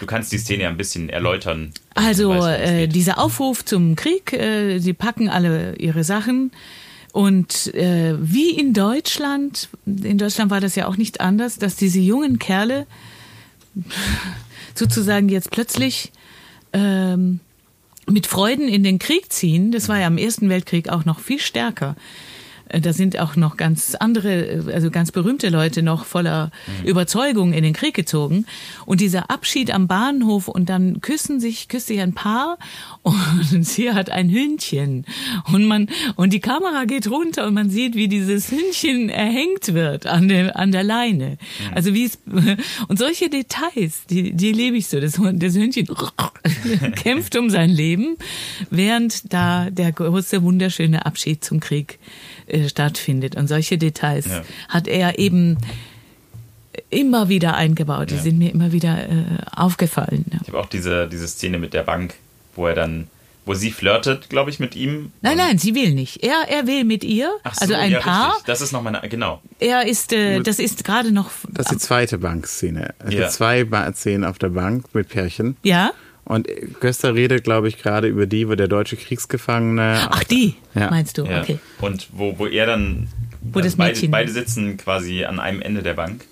du 0.00 0.06
kannst 0.06 0.32
die 0.32 0.38
Szene 0.38 0.64
ja 0.64 0.68
ein 0.68 0.76
bisschen 0.76 1.08
erläutern. 1.08 1.72
Also 1.94 2.32
äh, 2.34 2.88
dieser 2.88 3.18
Aufruf 3.18 3.64
zum 3.64 3.94
Krieg, 3.96 4.32
äh, 4.32 4.78
sie 4.78 4.92
packen 4.92 5.28
alle 5.28 5.76
ihre 5.76 6.04
Sachen 6.04 6.50
und 7.14 7.72
äh, 7.74 8.16
wie 8.18 8.50
in 8.50 8.72
Deutschland, 8.72 9.68
in 9.86 10.18
Deutschland 10.18 10.50
war 10.50 10.60
das 10.60 10.74
ja 10.74 10.88
auch 10.88 10.96
nicht 10.96 11.20
anders, 11.20 11.58
dass 11.58 11.76
diese 11.76 12.00
jungen 12.00 12.40
Kerle 12.40 12.88
sozusagen 14.74 15.28
jetzt 15.28 15.52
plötzlich 15.52 16.10
ähm, 16.72 17.38
mit 18.08 18.26
Freuden 18.26 18.66
in 18.66 18.82
den 18.82 18.98
Krieg 18.98 19.32
ziehen. 19.32 19.70
Das 19.70 19.88
war 19.88 20.00
ja 20.00 20.08
im 20.08 20.18
Ersten 20.18 20.48
Weltkrieg 20.48 20.88
auch 20.88 21.04
noch 21.04 21.20
viel 21.20 21.38
stärker. 21.38 21.94
Äh, 22.74 22.80
Da 22.80 22.92
sind 22.92 23.18
auch 23.18 23.36
noch 23.36 23.56
ganz 23.56 23.94
andere, 23.94 24.46
äh, 24.46 24.72
also 24.72 24.90
ganz 24.90 25.12
berühmte 25.12 25.48
Leute 25.48 25.82
noch 25.82 26.04
voller 26.04 26.50
Überzeugung 26.84 27.52
in 27.52 27.62
den 27.62 27.72
Krieg 27.72 27.94
gezogen. 27.94 28.46
Und 28.86 29.00
dieser 29.00 29.30
Abschied 29.30 29.72
am 29.72 29.86
Bahnhof 29.86 30.48
und 30.48 30.68
dann 30.68 31.00
küssen 31.00 31.40
sich, 31.40 31.68
küsst 31.68 31.86
sich 31.86 32.00
ein 32.00 32.14
Paar 32.14 32.58
und 33.02 33.64
sie 33.64 33.92
hat 33.92 34.10
ein 34.10 34.30
Hündchen. 34.30 35.06
Und 35.52 35.66
man, 35.66 35.88
und 36.16 36.32
die 36.32 36.40
Kamera 36.40 36.84
geht 36.84 37.10
runter 37.10 37.46
und 37.46 37.54
man 37.54 37.70
sieht, 37.70 37.94
wie 37.94 38.08
dieses 38.08 38.50
Hündchen 38.50 39.08
erhängt 39.08 39.74
wird 39.74 40.06
an 40.06 40.28
der, 40.28 40.56
an 40.56 40.72
der 40.72 40.82
Leine. 40.82 41.38
Also 41.74 41.94
wie 41.94 42.04
es, 42.04 42.18
und 42.88 42.98
solche 42.98 43.28
Details, 43.28 44.04
die, 44.10 44.32
die 44.32 44.52
lebe 44.52 44.76
ich 44.76 44.88
so. 44.88 45.00
Das, 45.00 45.20
das 45.34 45.54
Hündchen 45.54 45.88
kämpft 46.96 47.36
um 47.36 47.50
sein 47.50 47.70
Leben, 47.70 48.16
während 48.70 49.32
da 49.32 49.70
der 49.70 49.92
große, 49.92 50.42
wunderschöne 50.42 51.06
Abschied 51.06 51.44
zum 51.44 51.60
Krieg 51.60 51.98
äh, 52.46 52.68
stattfindet. 52.68 53.36
Und 53.36 53.48
solche 53.48 53.78
Details 53.78 54.26
Ja. 54.26 54.42
hat 54.68 54.88
er 54.88 55.18
eben 55.18 55.58
immer 56.90 57.28
wieder 57.28 57.54
eingebaut. 57.54 58.10
Die 58.10 58.16
Ja. 58.16 58.22
sind 58.22 58.38
mir 58.38 58.52
immer 58.52 58.72
wieder 58.72 59.08
äh, 59.08 59.24
aufgefallen. 59.54 60.24
Ja. 60.32 60.38
Ich 60.42 60.48
habe 60.48 60.58
auch 60.58 60.66
diese, 60.66 61.08
diese 61.08 61.28
Szene 61.28 61.58
mit 61.58 61.72
der 61.74 61.82
Bank, 61.84 62.14
wo 62.56 62.66
er 62.66 62.74
dann, 62.74 63.06
wo 63.46 63.54
sie 63.54 63.70
flirtet, 63.70 64.28
glaube 64.28 64.50
ich, 64.50 64.58
mit 64.58 64.74
ihm. 64.74 65.12
Nein, 65.20 65.36
nein, 65.36 65.58
sie 65.58 65.74
will 65.74 65.92
nicht. 65.92 66.24
Er, 66.24 66.46
er 66.48 66.66
will 66.66 66.84
mit 66.84 67.04
ihr, 67.04 67.30
Ach 67.44 67.54
so, 67.54 67.62
also 67.62 67.74
ein 67.74 67.92
ja, 67.92 68.00
Paar. 68.00 68.28
Richtig. 68.30 68.46
Das 68.46 68.60
ist 68.60 68.72
nochmal 68.72 68.96
eine, 68.96 69.08
genau. 69.08 69.40
Er 69.60 69.86
ist, 69.86 70.12
äh, 70.12 70.40
das 70.40 70.58
ist 70.58 70.82
gerade 70.84 71.12
noch. 71.12 71.30
Das 71.50 71.66
ist 71.66 71.72
die 71.72 71.78
zweite 71.78 72.18
Bankszene. 72.18 72.94
Es 72.98 73.12
Ja. 73.14 73.20
gibt 73.20 73.32
zwei 73.32 73.64
ba 73.64 73.92
Szenen 73.92 74.24
auf 74.24 74.38
der 74.38 74.48
Bank 74.50 74.86
mit 74.94 75.08
Pärchen. 75.08 75.56
ja. 75.62 75.92
Und 76.24 76.48
Göster 76.80 77.14
redet, 77.14 77.44
glaube 77.44 77.68
ich, 77.68 77.78
gerade 77.78 78.08
über 78.08 78.26
die, 78.26 78.48
wo 78.48 78.54
der 78.54 78.68
deutsche 78.68 78.96
Kriegsgefangene. 78.96 80.08
Ach, 80.10 80.24
die, 80.24 80.54
Ja. 80.74 80.88
meinst 80.90 81.18
du? 81.18 81.24
Ja. 81.24 81.42
Okay. 81.42 81.58
Und 81.80 82.08
wo, 82.12 82.38
wo 82.38 82.46
er 82.46 82.66
dann. 82.66 83.08
Wo 83.42 83.60
das 83.60 83.76
beide, 83.76 83.92
Mädchen- 83.92 84.10
beide 84.10 84.32
sitzen 84.32 84.78
quasi 84.78 85.24
an 85.24 85.38
einem 85.38 85.60
Ende 85.60 85.82
der 85.82 85.92
Bank. 85.92 86.24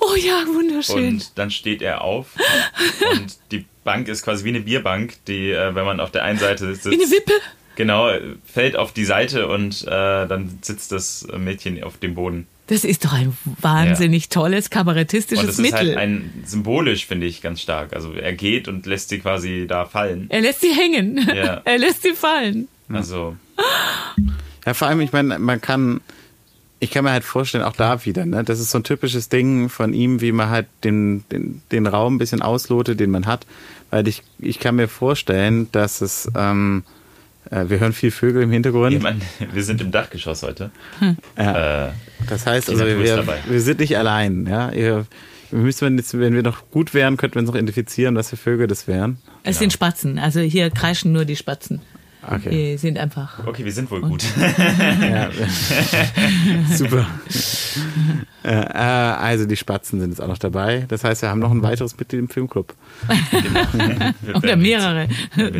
Oh 0.00 0.14
ja, 0.16 0.44
wunderschön. 0.46 1.14
Und 1.14 1.38
dann 1.38 1.50
steht 1.50 1.80
er 1.80 2.02
auf 2.02 2.26
und 3.14 3.38
die 3.50 3.64
Bank 3.82 4.08
ist 4.08 4.22
quasi 4.22 4.44
wie 4.44 4.50
eine 4.50 4.60
Bierbank, 4.60 5.14
die, 5.26 5.50
äh, 5.52 5.74
wenn 5.74 5.86
man 5.86 6.00
auf 6.00 6.10
der 6.10 6.22
einen 6.24 6.38
Seite 6.38 6.66
sitzt, 6.66 6.84
Wie 6.90 6.94
eine 7.02 7.10
Wippe. 7.10 7.32
genau, 7.76 8.10
fällt 8.44 8.76
auf 8.76 8.92
die 8.92 9.06
Seite 9.06 9.48
und 9.48 9.84
äh, 9.84 9.86
dann 10.26 10.58
sitzt 10.60 10.92
das 10.92 11.26
Mädchen 11.38 11.82
auf 11.82 11.96
dem 11.96 12.14
Boden. 12.14 12.46
Das 12.70 12.84
ist 12.84 13.04
doch 13.04 13.12
ein 13.12 13.36
wahnsinnig 13.60 14.28
tolles 14.28 14.66
Und 14.66 14.70
kabarettistisches 14.70 15.44
das 15.44 15.54
ist 15.56 15.60
Mittel. 15.60 15.88
halt 15.88 15.96
ein 15.96 16.30
symbolisch, 16.46 17.04
finde 17.04 17.26
ich, 17.26 17.42
ganz 17.42 17.60
stark. 17.60 17.92
Also 17.92 18.12
er 18.12 18.32
geht 18.32 18.68
und 18.68 18.86
lässt 18.86 19.08
sie 19.08 19.18
quasi 19.18 19.66
da 19.68 19.86
fallen. 19.86 20.26
er 20.30 20.40
lässt 20.40 20.60
sie 20.60 20.72
hängen. 20.72 21.18
Ja. 21.34 21.60
Er 21.64 21.78
lässt 21.78 22.02
sie 22.02 22.12
fallen. 22.12 22.68
Also, 22.88 23.36
Ja, 24.64 24.74
vor 24.74 24.86
allem, 24.86 25.00
ich 25.00 25.12
meine, 25.12 25.38
man 25.40 25.60
kann, 25.60 26.00
ich 26.78 26.92
kann 26.92 27.02
mir 27.04 27.10
halt 27.10 27.24
vorstellen, 27.24 27.64
auch 27.64 27.74
da 27.74 28.04
wieder, 28.04 28.24
ne, 28.24 28.44
das 28.44 28.60
ist 28.60 28.70
so 28.70 28.78
ein 28.78 28.84
typisches 28.84 29.28
Ding 29.28 29.68
von 29.68 29.92
ihm, 29.92 30.20
wie 30.20 30.30
man 30.30 30.48
halt 30.48 30.66
den, 30.84 31.24
den, 31.32 31.62
den 31.72 31.86
Raum 31.88 32.14
ein 32.14 32.18
bisschen 32.18 32.40
auslotet, 32.40 33.00
den 33.00 33.10
man 33.10 33.26
hat. 33.26 33.46
Weil 33.90 34.06
ich, 34.06 34.22
ich 34.38 34.60
kann 34.60 34.76
mir 34.76 34.86
vorstellen, 34.86 35.68
dass 35.72 36.00
es, 36.02 36.30
ähm, 36.36 36.84
äh, 36.86 36.90
wir 37.50 37.80
hören 37.80 37.92
viel 37.92 38.10
Vögel 38.10 38.42
im 38.42 38.50
Hintergrund. 38.52 38.92
ich 38.94 39.02
meine, 39.02 39.20
wir 39.52 39.64
sind 39.64 39.80
im 39.80 39.90
Dachgeschoss 39.90 40.42
heute. 40.42 40.70
Ja. 41.36 41.88
Äh, 41.88 41.92
Das 42.28 42.46
heißt, 42.46 42.68
also 42.70 42.84
wir, 42.84 42.98
wir 42.98 43.60
sind 43.60 43.80
nicht 43.80 43.96
allein. 43.96 44.46
Ja? 44.46 44.70
Ihr, 44.70 45.06
wir 45.50 45.58
müssen 45.58 45.96
jetzt, 45.96 46.16
wenn 46.18 46.34
wir 46.34 46.42
noch 46.42 46.70
gut 46.70 46.94
wären, 46.94 47.16
könnten 47.16 47.36
wir 47.36 47.40
uns 47.40 47.48
noch 47.48 47.56
identifizieren, 47.56 48.14
was 48.14 48.30
für 48.30 48.36
Vögel 48.36 48.66
das 48.66 48.86
wären. 48.86 49.18
Es 49.42 49.58
sind 49.58 49.72
Spatzen. 49.72 50.18
Also 50.18 50.40
hier 50.40 50.70
kreischen 50.70 51.12
nur 51.12 51.24
die 51.24 51.34
Spatzen. 51.36 51.80
Okay. 52.26 52.50
Die 52.50 52.76
sind 52.76 52.98
einfach. 52.98 53.46
okay, 53.46 53.64
wir 53.64 53.72
sind 53.72 53.90
wohl 53.90 54.00
gut. 54.00 54.24
Ja. 55.00 55.30
Super. 56.74 57.06
äh, 58.44 58.48
äh, 58.48 58.76
also 58.76 59.46
die 59.46 59.56
Spatzen 59.56 60.00
sind 60.00 60.10
jetzt 60.10 60.20
auch 60.20 60.28
noch 60.28 60.38
dabei. 60.38 60.84
Das 60.88 61.04
heißt, 61.04 61.22
wir 61.22 61.30
haben 61.30 61.40
noch 61.40 61.50
ein 61.50 61.62
weiteres 61.62 61.96
Mitglied 61.98 62.20
im 62.20 62.28
Filmclub. 62.28 62.74
Wir 64.22 64.36
Oder 64.36 64.56
mehrere. 64.56 65.08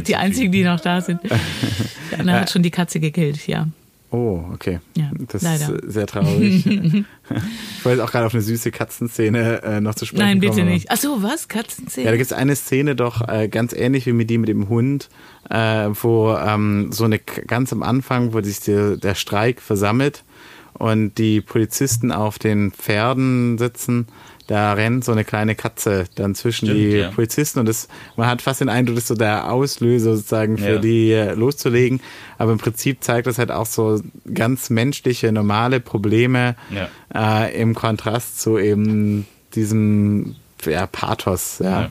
Die 0.07 0.17
einzigen, 0.17 0.53
die 0.53 0.65
noch 0.65 0.81
da 0.81 1.01
sind. 1.01 1.21
Der 2.11 2.21
andere 2.21 2.41
hat 2.41 2.51
schon 2.51 2.63
die 2.63 2.71
Katze 2.71 3.01
gekillt, 3.01 3.47
ja. 3.47 3.67
Oh, 4.13 4.43
okay. 4.53 4.81
Ja, 4.97 5.11
das 5.29 5.43
leider. 5.43 5.83
ist 5.83 5.93
sehr 5.93 6.07
traurig. 6.07 6.67
ich 6.67 7.85
wollte 7.85 8.03
auch 8.03 8.11
gerade 8.11 8.27
auf 8.27 8.35
eine 8.35 8.43
süße 8.43 8.73
Katzenszene 8.73 9.63
äh, 9.63 9.81
noch 9.81 9.95
zu 9.95 10.05
sprechen 10.05 10.25
Nein, 10.25 10.41
bitte 10.41 10.57
kommen, 10.57 10.69
nicht. 10.69 10.91
Ach 10.91 10.97
so, 10.97 11.23
was? 11.23 11.47
Katzenzähne? 11.47 12.07
Ja, 12.07 12.11
da 12.11 12.17
gibt 12.17 12.31
es 12.31 12.37
eine 12.37 12.57
Szene 12.57 12.97
doch 12.97 13.27
äh, 13.29 13.49
ganz 13.49 13.73
ähnlich 13.73 14.07
wie 14.07 14.13
mit 14.13 14.29
die 14.29 14.39
mit 14.39 14.49
dem 14.49 14.69
Hund, 14.69 15.11
äh, 15.49 15.91
wo 15.93 16.35
ähm, 16.35 16.91
so 16.91 17.05
eine 17.05 17.21
ganz 17.21 17.73
am 17.73 17.85
Anfang, 17.85 18.33
wo 18.33 18.41
sich 18.43 18.59
der, 18.61 18.97
der 18.97 19.15
Streik 19.15 19.61
versammelt 19.61 20.25
und 20.73 21.19
die 21.19 21.41
Polizisten 21.41 22.11
auf 22.11 22.41
den 22.41 22.73
Pferden 22.73 23.59
sitzen, 23.59 24.09
da 24.51 24.73
rennt 24.73 25.05
so 25.05 25.13
eine 25.13 25.25
kleine 25.25 25.55
Katze 25.55 26.07
dann 26.17 26.35
zwischen 26.35 26.67
Stimmt, 26.67 26.81
die 26.81 26.89
ja. 26.97 27.11
Polizisten 27.13 27.61
und 27.61 27.67
das, 27.69 27.87
man 28.17 28.27
hat 28.27 28.43
fast 28.43 28.61
den 28.61 28.69
Eindruck, 28.69 28.97
das 28.97 29.05
ist 29.05 29.09
so 29.09 29.15
der 29.15 29.49
Auslöser 29.53 30.17
sozusagen 30.17 30.59
für 30.59 30.73
Ja. 30.73 30.79
die 30.79 31.13
äh, 31.13 31.35
loszulegen. 31.35 32.01
Aber 32.37 32.51
im 32.51 32.59
Prinzip 32.59 33.05
zeigt 33.05 33.29
das 33.29 33.39
halt 33.39 33.53
auch 33.53 33.67
so 33.67 34.03
ganz 34.35 34.69
menschliche, 34.69 35.31
normale 35.31 35.79
Probleme 35.79 36.57
Ja. 36.69 37.45
äh, 37.45 37.61
im 37.63 37.77
Kontrast 37.77 38.41
zu 38.41 38.59
eben 38.59 39.25
diesem 39.55 40.35
ja, 40.67 40.89
Pathos. 40.89 41.61
Ja. 41.61 41.83
Ja. 41.83 41.91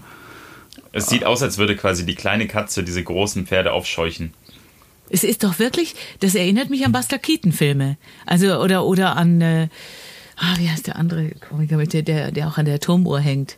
Es 0.91 1.08
sieht 1.08 1.24
aus, 1.24 1.41
als 1.41 1.58
würde 1.60 1.78
quasi 1.78 2.06
die 2.06 2.15
kleine 2.15 2.45
Katze 2.48 2.84
diese 2.84 3.02
großen 3.02 3.45
Pferde 3.48 3.72
aufscheuchen. 3.72 4.34
Es 5.10 5.24
ist 5.24 5.45
doch 5.45 5.60
wirklich, 5.60 5.95
das 6.19 6.36
erinnert 6.36 6.69
mich 6.69 6.86
an 6.86 6.91
Buster 6.91 7.19
Keaton-Filme. 7.19 7.95
Also, 8.26 8.60
oder, 8.60 8.84
oder 8.84 9.15
an, 9.15 9.39
äh, 9.39 9.69
ah, 10.39 10.56
wie 10.58 10.69
heißt 10.69 10.88
der 10.88 10.95
andere 10.97 11.32
Komiker, 11.47 11.78
mit 11.78 11.93
der, 11.93 12.02
der, 12.02 12.32
der 12.32 12.47
auch 12.47 12.58
an 12.58 12.65
der 12.65 12.80
Turmuhr 12.80 13.19
hängt? 13.19 13.58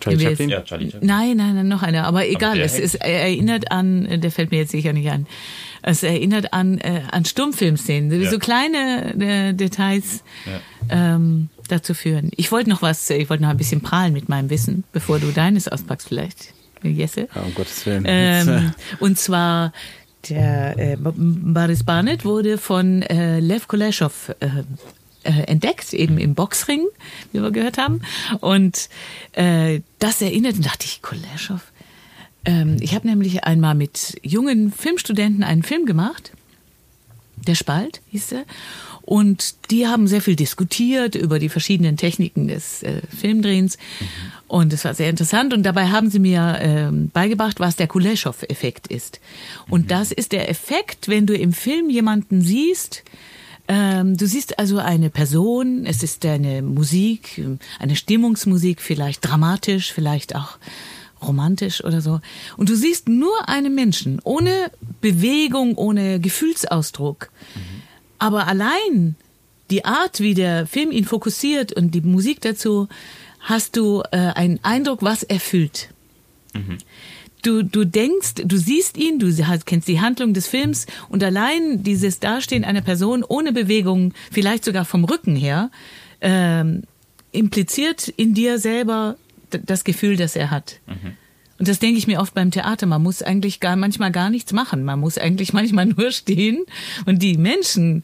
Charlie 0.00 0.24
Chaplin? 0.24 0.48
Ja, 0.48 0.62
Charlie 0.62 0.90
Chaplin. 0.90 1.06
Nein, 1.06 1.36
nein, 1.36 1.54
nein, 1.54 1.68
noch 1.68 1.82
einer. 1.82 2.04
Aber 2.04 2.26
egal, 2.26 2.56
der 2.56 2.64
es, 2.64 2.78
es 2.78 2.94
erinnert 2.96 3.70
an, 3.70 4.06
äh, 4.06 4.18
der 4.18 4.32
fällt 4.32 4.50
mir 4.50 4.58
jetzt 4.58 4.72
sicher 4.72 4.92
nicht 4.92 5.10
an. 5.10 5.26
Es 5.82 6.02
erinnert 6.02 6.52
an, 6.52 6.78
äh, 6.78 7.02
an 7.10 7.24
Stummfilmszenen, 7.24 8.22
Ja. 8.22 8.30
so 8.30 8.38
kleine 8.38 9.14
äh, 9.20 9.52
Details 9.52 10.22
ähm, 10.88 11.48
dazu 11.68 11.94
führen. 11.94 12.30
Ich 12.36 12.50
wollte 12.52 12.70
noch 12.70 12.82
was, 12.82 13.08
ich 13.10 13.30
wollte 13.30 13.42
noch 13.42 13.50
ein 13.50 13.56
bisschen 13.56 13.80
prahlen 13.80 14.12
mit 14.12 14.28
meinem 14.28 14.50
Wissen, 14.50 14.84
bevor 14.92 15.18
du 15.20 15.30
deines 15.32 15.68
auspackst 15.68 16.08
vielleicht, 16.08 16.52
Jesse. 16.82 17.28
Ja, 17.34 17.42
um 17.42 17.54
Gottes 17.54 17.86
Willen. 17.86 18.04
Ähm, 18.06 18.72
und 19.00 19.18
zwar 19.18 19.72
der 20.28 20.78
äh, 20.78 20.96
Boris 21.00 21.84
Barnett 21.84 22.24
wurde 22.24 22.58
von 22.58 23.02
äh, 23.02 23.40
Lev 23.40 23.66
Kuleshov 23.66 24.34
äh, 24.40 24.48
äh, 25.24 25.42
entdeckt, 25.42 25.92
eben 25.92 26.18
im 26.18 26.34
Boxring, 26.34 26.86
wie 27.32 27.40
wir 27.40 27.50
gehört 27.50 27.78
haben. 27.78 28.02
Und 28.40 28.88
äh, 29.32 29.80
das 29.98 30.22
erinnert, 30.22 30.56
und 30.56 30.66
dachte 30.66 30.86
ich, 30.86 31.02
Kuleshov. 31.02 31.72
Ähm, 32.44 32.76
ich 32.80 32.94
habe 32.94 33.06
nämlich 33.06 33.44
einmal 33.44 33.74
mit 33.74 34.18
jungen 34.22 34.72
Filmstudenten 34.72 35.44
einen 35.44 35.62
Film 35.62 35.86
gemacht. 35.86 36.32
Der 37.36 37.54
Spalt 37.54 38.00
hieß 38.10 38.32
er. 38.32 38.44
Und 39.02 39.70
die 39.70 39.88
haben 39.88 40.06
sehr 40.06 40.22
viel 40.22 40.36
diskutiert 40.36 41.16
über 41.16 41.40
die 41.40 41.48
verschiedenen 41.48 41.96
Techniken 41.96 42.46
des 42.46 42.82
äh, 42.84 43.02
Filmdrehens. 43.08 43.76
Und 44.46 44.72
es 44.72 44.84
war 44.84 44.94
sehr 44.94 45.10
interessant. 45.10 45.52
Und 45.52 45.64
dabei 45.64 45.88
haben 45.88 46.08
sie 46.08 46.20
mir 46.20 46.58
ähm, 46.60 47.10
beigebracht, 47.12 47.58
was 47.58 47.74
der 47.74 47.88
Kuleshov-Effekt 47.88 48.86
ist. 48.86 49.20
Und 49.68 49.90
das 49.90 50.12
ist 50.12 50.32
der 50.32 50.48
Effekt, 50.48 51.08
wenn 51.08 51.26
du 51.26 51.34
im 51.34 51.52
Film 51.52 51.90
jemanden 51.90 52.42
siehst, 52.42 53.02
ähm, 53.68 54.16
du 54.16 54.26
siehst 54.26 54.58
also 54.58 54.78
eine 54.78 55.10
Person, 55.10 55.86
es 55.86 56.02
ist 56.02 56.24
eine 56.26 56.62
Musik, 56.62 57.42
eine 57.78 57.96
Stimmungsmusik, 57.96 58.80
vielleicht 58.80 59.26
dramatisch, 59.26 59.92
vielleicht 59.92 60.34
auch 60.34 60.58
romantisch 61.22 61.84
oder 61.84 62.00
so. 62.00 62.20
Und 62.56 62.68
du 62.68 62.74
siehst 62.74 63.08
nur 63.08 63.48
einen 63.48 63.74
Menschen, 63.74 64.20
ohne 64.24 64.70
Bewegung, 65.00 65.76
ohne 65.76 66.20
Gefühlsausdruck. 66.20 67.30
Aber 68.18 68.46
allein 68.46 69.16
die 69.70 69.84
Art, 69.84 70.20
wie 70.20 70.34
der 70.34 70.66
Film 70.66 70.90
ihn 70.90 71.04
fokussiert 71.04 71.72
und 71.72 71.92
die 71.92 72.00
Musik 72.00 72.40
dazu, 72.40 72.88
hast 73.40 73.76
du 73.76 74.02
äh, 74.10 74.16
einen 74.16 74.60
Eindruck, 74.62 75.02
was 75.02 75.22
er 75.22 75.40
fühlt. 75.40 75.88
Du, 77.42 77.62
du 77.64 77.84
denkst, 77.84 78.34
du 78.44 78.56
siehst 78.56 78.96
ihn, 78.96 79.18
du 79.18 79.30
kennst 79.66 79.88
die 79.88 80.00
Handlung 80.00 80.32
des 80.32 80.46
Films 80.46 80.86
und 81.08 81.24
allein 81.24 81.82
dieses 81.82 82.20
Dastehen 82.20 82.64
einer 82.64 82.82
Person 82.82 83.24
ohne 83.26 83.52
Bewegung, 83.52 84.14
vielleicht 84.30 84.64
sogar 84.64 84.84
vom 84.84 85.04
Rücken 85.04 85.34
her, 85.34 85.70
ähm, 86.20 86.84
impliziert 87.32 88.08
in 88.08 88.34
dir 88.34 88.58
selber 88.58 89.16
das 89.50 89.84
Gefühl, 89.84 90.16
das 90.16 90.36
er 90.36 90.50
hat. 90.50 90.80
Und 91.58 91.68
das 91.68 91.78
denke 91.78 91.98
ich 91.98 92.06
mir 92.06 92.20
oft 92.20 92.34
beim 92.34 92.50
Theater. 92.50 92.86
Man 92.86 93.02
muss 93.02 93.22
eigentlich 93.22 93.60
gar 93.60 93.76
manchmal 93.76 94.10
gar 94.10 94.30
nichts 94.30 94.52
machen. 94.52 94.84
Man 94.84 95.00
muss 95.00 95.18
eigentlich 95.18 95.52
manchmal 95.60 95.86
nur 95.86 96.10
stehen 96.10 96.64
und 97.06 97.22
die 97.22 97.36
Menschen 97.36 98.02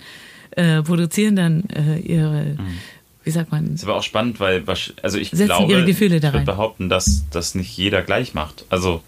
äh, 0.52 0.82
produzieren 0.82 1.36
dann 1.36 1.64
äh, 1.70 1.98
ihre, 1.98 2.56
wie 3.24 3.30
sagt 3.30 3.52
man, 3.52 3.74
Ist 3.74 3.84
aber 3.84 3.96
auch 3.96 4.02
spannend, 4.02 4.40
weil 4.40 4.64
also 5.02 5.18
ich 5.18 5.30
glaube, 5.30 5.64
ich 5.64 5.70
würde 5.70 5.84
behaupten, 6.46 6.88
dass 6.88 7.24
das 7.30 7.54
nicht 7.54 7.76
jeder 7.76 8.02
gleich 8.02 8.34
macht. 8.34 8.64
Also 8.70 9.02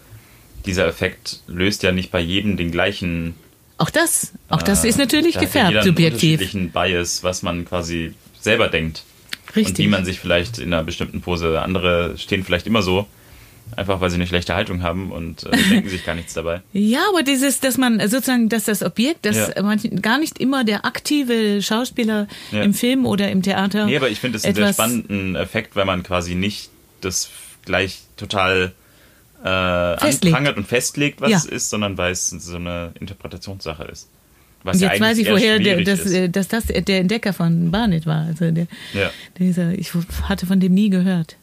dieser 0.65 0.87
Effekt 0.87 1.39
löst 1.47 1.83
ja 1.83 1.91
nicht 1.91 2.11
bei 2.11 2.19
jedem 2.19 2.57
den 2.57 2.71
gleichen. 2.71 3.35
auch 3.77 3.89
das, 3.89 4.31
auch 4.49 4.61
das 4.61 4.83
äh, 4.83 4.89
ist 4.89 4.97
natürlich 4.97 5.33
da 5.35 5.41
hat 5.41 5.47
gefärbt, 5.47 5.75
einen 5.75 5.83
subjektiv. 5.85 6.13
unterschiedlichen 6.39 6.71
Bias, 6.71 7.23
was 7.23 7.41
man 7.43 7.65
quasi 7.65 8.13
selber 8.39 8.67
denkt. 8.67 9.03
Und 9.49 9.55
Richtig. 9.57 9.79
wie 9.79 9.87
man 9.89 10.05
sich 10.05 10.19
vielleicht 10.19 10.59
in 10.59 10.73
einer 10.73 10.83
bestimmten 10.83 11.21
Pose. 11.21 11.59
Andere 11.61 12.17
stehen 12.17 12.43
vielleicht 12.45 12.67
immer 12.67 12.81
so, 12.81 13.05
einfach 13.75 13.99
weil 13.99 14.09
sie 14.09 14.15
eine 14.15 14.25
schlechte 14.27 14.55
Haltung 14.55 14.81
haben 14.81 15.11
und 15.11 15.43
äh, 15.43 15.51
denken 15.69 15.89
sich 15.89 16.05
gar 16.05 16.15
nichts 16.15 16.33
dabei. 16.33 16.61
Ja, 16.71 17.01
aber 17.09 17.21
dieses, 17.23 17.59
dass 17.59 17.77
man 17.77 17.99
sozusagen, 17.99 18.47
dass 18.47 18.65
das 18.65 18.81
Objekt, 18.81 19.25
dass 19.25 19.35
Ja. 19.55 19.61
manchen 19.61 20.01
gar 20.01 20.19
nicht 20.19 20.39
immer 20.39 20.63
der 20.63 20.85
aktive 20.85 21.61
Schauspieler 21.61 22.27
Ja. 22.51 22.61
im 22.63 22.73
Film 22.73 23.05
oder 23.05 23.29
im 23.29 23.41
Theater. 23.41 23.87
Nee, 23.87 23.97
aber 23.97 24.09
ich 24.09 24.19
finde 24.21 24.37
es 24.37 24.45
einen 24.45 24.55
sehr 24.55 24.71
spannenden 24.73 25.35
Effekt, 25.35 25.75
weil 25.75 25.85
man 25.85 26.03
quasi 26.03 26.35
nicht 26.35 26.69
das 27.01 27.29
gleich 27.65 27.99
total 28.15 28.71
äh, 29.43 29.97
Festlegt. 29.97 30.25
anprangert 30.35 30.57
und 30.57 30.67
festlegt, 30.67 31.21
was 31.21 31.29
Ja. 31.31 31.37
es 31.37 31.45
ist, 31.45 31.69
sondern 31.69 31.97
weil 31.97 32.11
es 32.11 32.29
so 32.29 32.55
eine 32.55 32.91
Interpretationssache 32.99 33.83
ist. 33.85 34.07
Was 34.63 34.75
Und 34.75 34.81
ja 34.83 34.91
jetzt 34.91 35.01
weiß 35.01 35.17
eigentlich 35.17 35.27
ich, 35.27 35.33
woher 35.33 35.59
der, 35.59 35.81
das, 35.83 36.05
äh, 36.11 36.29
dass 36.29 36.47
das 36.47 36.65
der 36.65 36.99
Entdecker 36.99 37.33
von 37.33 37.71
Barnett 37.71 38.05
war. 38.05 38.25
Also 38.27 38.51
der, 38.51 38.67
Ja. 38.93 39.09
dieser, 39.39 39.71
ich 39.73 39.91
hatte 40.23 40.45
von 40.45 40.59
dem 40.59 40.73
nie 40.73 40.89
gehört. 40.89 41.37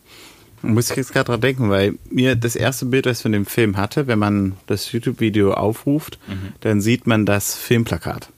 Muss 0.62 0.90
ich 0.90 0.96
jetzt 0.96 1.12
gerade 1.12 1.26
dran 1.26 1.40
denken, 1.40 1.70
weil 1.70 1.94
mir 2.10 2.34
das 2.34 2.56
erste 2.56 2.86
Bild, 2.86 3.06
das 3.06 3.18
ich 3.18 3.22
von 3.22 3.30
dem 3.32 3.46
Film 3.46 3.76
hatte, 3.76 4.06
wenn 4.08 4.18
man 4.18 4.54
das 4.66 4.90
YouTube-Video 4.90 5.52
aufruft, 5.54 6.18
dann 6.60 6.80
sieht 6.80 7.06
man 7.06 7.26
das 7.26 7.54
Filmplakat. 7.56 8.28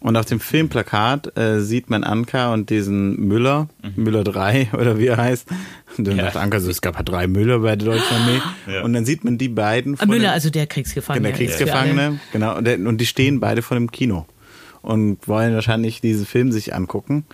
Und 0.00 0.16
auf 0.16 0.26
dem 0.26 0.38
Filmplakat 0.38 1.36
äh, 1.36 1.58
sieht 1.60 1.90
man 1.90 2.04
Anka 2.04 2.52
und 2.54 2.70
diesen 2.70 3.16
Müller, 3.26 3.68
Müller 3.96 4.22
3 4.22 4.68
oder 4.78 4.98
wie 4.98 5.06
er 5.08 5.16
heißt. 5.16 5.48
Und 5.96 6.06
dann 6.06 6.16
Ja. 6.18 6.24
sagt 6.24 6.36
Anka 6.36 6.60
so, 6.60 6.70
es 6.70 6.80
gab 6.80 6.96
halt 6.96 7.08
drei 7.08 7.26
Müller 7.26 7.58
bei 7.58 7.74
der 7.74 7.88
deutschen 7.88 8.16
Armee. 8.16 8.40
Ja. 8.72 8.82
Und 8.84 8.92
dann 8.92 9.04
sieht 9.04 9.24
man 9.24 9.38
die 9.38 9.48
beiden 9.48 9.94
Ah, 9.94 9.98
von 9.98 10.08
Müller, 10.08 10.28
dem- 10.28 10.34
also 10.34 10.50
der 10.50 10.66
Kriegsgefangene. 10.68 11.28
der 11.28 11.36
Kriegsgefangene, 11.36 12.20
genau. 12.32 12.56
Und, 12.58 12.64
der, 12.66 12.78
und 12.78 12.98
die 12.98 13.06
stehen 13.06 13.40
beide 13.40 13.60
vor 13.62 13.76
dem 13.76 13.90
Kino 13.90 14.26
und 14.82 15.26
wollen 15.26 15.52
wahrscheinlich 15.54 16.00
diesen 16.00 16.26
Film 16.26 16.52
sich 16.52 16.74
angucken. 16.74 17.24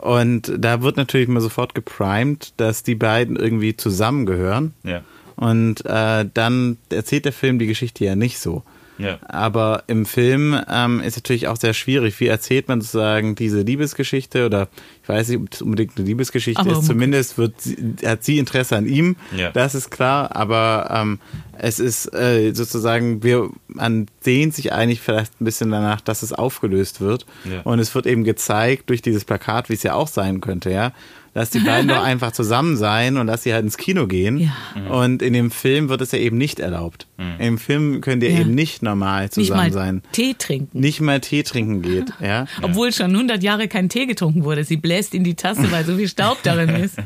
Und 0.00 0.52
da 0.56 0.82
wird 0.82 0.96
natürlich 0.96 1.26
mal 1.26 1.40
sofort 1.40 1.74
geprimed, 1.74 2.52
dass 2.56 2.84
die 2.84 2.94
beiden 2.94 3.34
irgendwie 3.34 3.76
zusammengehören. 3.76 4.74
Ja. 4.84 5.00
Und 5.34 5.84
äh, 5.84 6.24
dann 6.32 6.78
erzählt 6.90 7.24
der 7.24 7.32
Film 7.32 7.58
die 7.58 7.66
Geschichte 7.66 8.04
ja 8.04 8.14
nicht 8.14 8.38
so. 8.38 8.62
Ja. 8.98 9.18
Aber 9.28 9.84
im 9.88 10.06
Film 10.06 10.58
ähm, 10.70 11.00
ist 11.00 11.16
natürlich 11.16 11.48
auch 11.48 11.56
sehr 11.56 11.74
schwierig. 11.74 12.18
Wie 12.20 12.26
erzählt 12.26 12.68
man 12.68 12.80
sozusagen 12.80 13.34
diese 13.34 13.60
Liebesgeschichte? 13.62 14.46
Oder 14.46 14.68
ich 15.02 15.08
weiß 15.08 15.28
nicht, 15.28 15.38
ob 15.40 15.52
es 15.52 15.62
unbedingt 15.62 15.96
eine 15.96 16.06
Liebesgeschichte 16.06 16.60
Aber 16.60 16.72
ist. 16.72 16.78
um- 16.78 16.84
Zumindest 16.84 17.36
wird 17.38 17.60
sie, 17.60 17.76
hat 18.04 18.24
sie 18.24 18.38
Interesse 18.38 18.76
an 18.76 18.86
ihm. 18.86 19.16
Ja. 19.36 19.50
Das 19.50 19.74
ist 19.74 19.90
klar. 19.90 20.34
Aber 20.34 20.88
ähm, 20.90 21.18
es 21.58 21.78
ist 21.78 22.12
äh, 22.14 22.52
sozusagen, 22.52 23.22
wir, 23.22 23.50
man 23.68 24.06
sehnt 24.20 24.54
sich 24.54 24.72
eigentlich 24.72 25.00
vielleicht 25.00 25.40
ein 25.40 25.44
bisschen 25.44 25.70
danach, 25.70 26.00
dass 26.00 26.22
es 26.22 26.32
aufgelöst 26.32 27.00
wird. 27.00 27.26
Ja. 27.44 27.60
Und 27.62 27.78
es 27.78 27.94
wird 27.94 28.06
eben 28.06 28.24
gezeigt 28.24 28.88
durch 28.90 29.02
dieses 29.02 29.24
Plakat, 29.24 29.68
wie 29.68 29.74
es 29.74 29.82
ja 29.82 29.94
auch 29.94 30.08
sein 30.08 30.40
könnte, 30.40 30.70
ja. 30.70 30.92
Dass 31.36 31.50
die 31.50 31.58
beiden 31.58 31.86
doch 31.88 32.02
einfach 32.02 32.32
zusammen 32.32 32.78
sein 32.78 33.18
und 33.18 33.26
dass 33.26 33.42
sie 33.42 33.52
halt 33.52 33.62
ins 33.62 33.76
Kino 33.76 34.06
gehen. 34.06 34.38
Ja. 34.38 34.52
Und 34.90 35.20
in 35.20 35.34
dem 35.34 35.50
Film 35.50 35.90
wird 35.90 36.00
es 36.00 36.12
ja 36.12 36.18
eben 36.18 36.38
nicht 36.38 36.60
erlaubt. 36.60 37.06
Im 37.38 37.58
Film 37.58 38.00
könnt 38.00 38.22
ihr 38.22 38.30
Ja. 38.30 38.40
eben 38.40 38.54
nicht 38.54 38.82
normal 38.82 39.24
Nicht 39.24 39.34
zusammen 39.34 39.60
mal 39.60 39.72
sein. 39.72 40.02
Tee 40.12 40.34
trinken. 40.38 40.80
Nicht 40.80 41.02
mal 41.02 41.20
Tee 41.20 41.42
trinken 41.42 41.82
geht, 41.82 42.10
ja. 42.22 42.46
Obwohl 42.62 42.90
schon 42.90 43.10
100 43.14 43.42
Jahre 43.42 43.68
kein 43.68 43.90
Tee 43.90 44.06
getrunken 44.06 44.44
wurde. 44.44 44.64
Sie 44.64 44.78
bläst 44.78 45.14
in 45.14 45.24
die 45.24 45.34
Tasse, 45.34 45.70
weil 45.70 45.84
so 45.84 45.96
viel 45.96 46.08
Staub 46.08 46.38
darin 46.42 46.70
ist. 46.82 46.96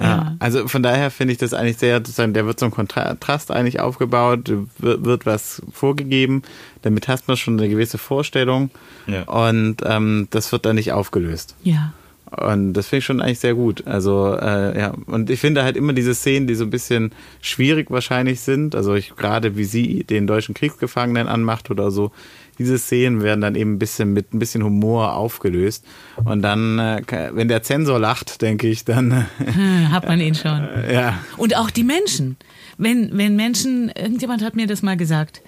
Ja. 0.00 0.36
Also 0.38 0.66
von 0.68 0.82
daher 0.82 1.10
finde 1.10 1.32
ich 1.32 1.38
das 1.38 1.52
eigentlich 1.52 1.76
sehr, 1.78 2.00
der 2.00 2.46
wird 2.46 2.58
so 2.60 2.66
ein 2.66 2.70
Kontrast 2.70 3.50
eigentlich 3.50 3.80
aufgebaut, 3.80 4.48
wird, 4.78 5.04
wird 5.04 5.26
was 5.26 5.60
vorgegeben, 5.72 6.42
damit 6.82 7.08
hast 7.08 7.28
man 7.28 7.36
schon 7.36 7.58
eine 7.58 7.68
gewisse 7.68 7.98
Vorstellung 7.98 8.70
Ja. 9.06 9.22
und 9.24 9.76
ähm, 9.84 10.28
das 10.30 10.50
wird 10.52 10.64
dann 10.66 10.76
nicht 10.76 10.92
aufgelöst. 10.92 11.56
Ja. 11.62 11.92
Und 12.30 12.74
das 12.74 12.88
finde 12.88 12.98
ich 12.98 13.04
schon 13.04 13.20
eigentlich 13.20 13.38
sehr 13.40 13.54
gut. 13.54 13.86
Also, 13.86 14.36
äh, 14.40 14.78
ja, 14.78 14.92
und 15.06 15.30
ich 15.30 15.40
finde 15.40 15.62
halt 15.64 15.76
immer 15.76 15.92
diese 15.92 16.14
Szenen, 16.14 16.46
die 16.46 16.54
so 16.54 16.64
ein 16.64 16.70
bisschen 16.70 17.12
schwierig 17.40 17.90
wahrscheinlich 17.90 18.40
sind, 18.40 18.74
also 18.74 18.94
ich, 18.94 19.14
gerade 19.16 19.56
wie 19.56 19.64
sie 19.64 20.04
den 20.04 20.26
deutschen 20.26 20.54
Kriegsgefangenen 20.54 21.26
anmacht 21.28 21.70
oder 21.70 21.90
so, 21.90 22.12
diese 22.58 22.76
Szenen 22.76 23.22
werden 23.22 23.40
dann 23.40 23.54
eben 23.54 23.74
ein 23.74 23.78
bisschen 23.78 24.12
mit 24.12 24.34
ein 24.34 24.40
bisschen 24.40 24.64
Humor 24.64 25.14
aufgelöst. 25.14 25.84
Und 26.24 26.42
dann, 26.42 26.78
äh, 26.78 27.02
wenn 27.32 27.46
der 27.48 27.62
Zensor 27.62 27.98
lacht, 28.00 28.42
denke 28.42 28.66
ich, 28.68 28.84
dann, 28.84 29.26
Hm, 29.38 29.92
Hat 29.92 30.06
man 30.08 30.20
ihn 30.20 30.34
schon. 30.34 30.64
äh, 30.64 30.92
ja, 30.94 31.18
Und 31.36 31.56
auch 31.56 31.70
die 31.70 31.84
Menschen. 31.84 32.36
Wenn, 32.76 33.16
wenn 33.16 33.36
Menschen, 33.36 33.90
irgendjemand 33.96 34.42
hat 34.44 34.56
mir 34.56 34.66
das 34.66 34.82
mal 34.82 34.96
gesagt, 34.96 35.40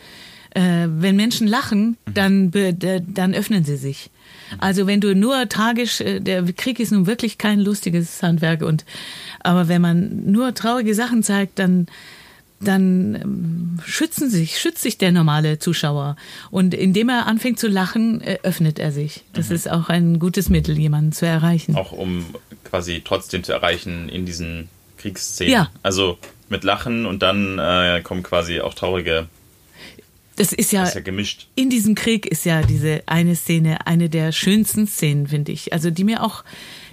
äh, 0.55 0.87
wenn 0.89 1.17
Menschen 1.17 1.47
lachen, 1.47 1.97
dann, 2.13 2.51
be, 2.51 2.73
de, 2.75 3.03
dann 3.07 3.35
öffnen 3.35 3.65
sie 3.65 3.77
sich. 3.77 4.11
Also 4.59 4.87
wenn 4.87 5.01
du 5.01 5.15
nur 5.15 5.49
tragisch, 5.49 6.01
äh, 6.01 6.21
der 6.21 6.43
Krieg 6.53 6.81
ist 6.81 6.93
nun 6.93 7.07
wirklich 7.07 7.39
kein 7.39 7.61
lustiges 7.61 8.23
Handwerk 8.23 8.63
und 8.63 8.85
aber 9.41 9.69
wenn 9.69 9.83
man 9.83 10.31
nur 10.31 10.55
traurige 10.55 10.95
Sachen 10.95 11.23
zeigt, 11.23 11.59
dann 11.59 11.87
dann 12.61 13.15
ähm, 13.15 13.79
schützen 13.87 14.29
sich, 14.29 14.59
schützt 14.59 14.83
sich 14.83 14.99
der 14.99 15.13
normale 15.13 15.59
Zuschauer. 15.59 16.17
Und 16.51 16.75
indem 16.75 17.09
er 17.09 17.27
anfängt 17.27 17.59
zu 17.59 17.69
lachen, 17.69 18.23
öffnet 18.43 18.79
er 18.79 18.93
sich. 18.93 19.25
Das 19.33 19.51
ist 19.51 19.71
auch 19.71 19.89
ein 19.89 20.19
gutes 20.19 20.51
Mittel, 20.51 20.79
jemanden 20.79 21.13
zu 21.13 21.27
erreichen. 21.27 21.75
Auch 21.75 21.93
um 21.93 22.27
quasi 22.65 23.01
trotzdem 23.03 23.45
zu 23.45 23.53
erreichen 23.53 24.11
in 24.11 24.27
diesen 24.27 24.69
Kriegsszenen. 24.99 25.53
Ja. 25.53 25.71
Also 25.83 26.19
mit 26.51 26.65
Lachen 26.65 27.07
und 27.07 27.23
dann 27.23 27.59
äh, 27.59 28.03
kommen 28.03 28.23
quasi 28.23 28.61
auch 28.61 28.75
traurige, 28.75 29.29
Das 30.41 30.55
ist 30.55 30.73
ja, 30.73 30.81
das 30.81 30.91
ist 30.91 30.95
ja 30.95 31.01
gemischt. 31.03 31.49
in 31.55 31.69
diesem 31.69 31.95
Krieg 31.95 32.25
ist 32.25 32.47
ja 32.47 32.63
diese 32.63 33.03
eine 33.05 33.37
Szene 33.37 33.87
eine 33.87 34.09
der 34.09 34.33
schönsten 34.33 34.87
Szenen, 34.87 35.27
finde 35.27 35.53
ich. 35.53 35.75
Also 35.75 35.91
die 35.91 36.03
mir 36.03 36.23
auch 36.23 36.45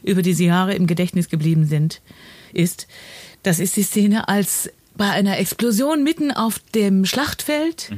über 0.03 0.21
diese 0.21 0.43
Jahre 0.43 0.73
im 0.73 0.85
Gedächtnis 0.85 1.29
geblieben 1.29 1.65
sind, 1.65 2.01
ist, 2.51 2.87
das 3.43 3.59
ist 3.59 3.77
die 3.77 3.83
Szene, 3.83 4.27
als 4.27 4.69
bei 4.97 5.09
einer 5.09 5.37
Explosion 5.37 6.03
mitten 6.03 6.31
auf 6.31 6.59
dem 6.75 7.05
Schlachtfeld 7.05 7.91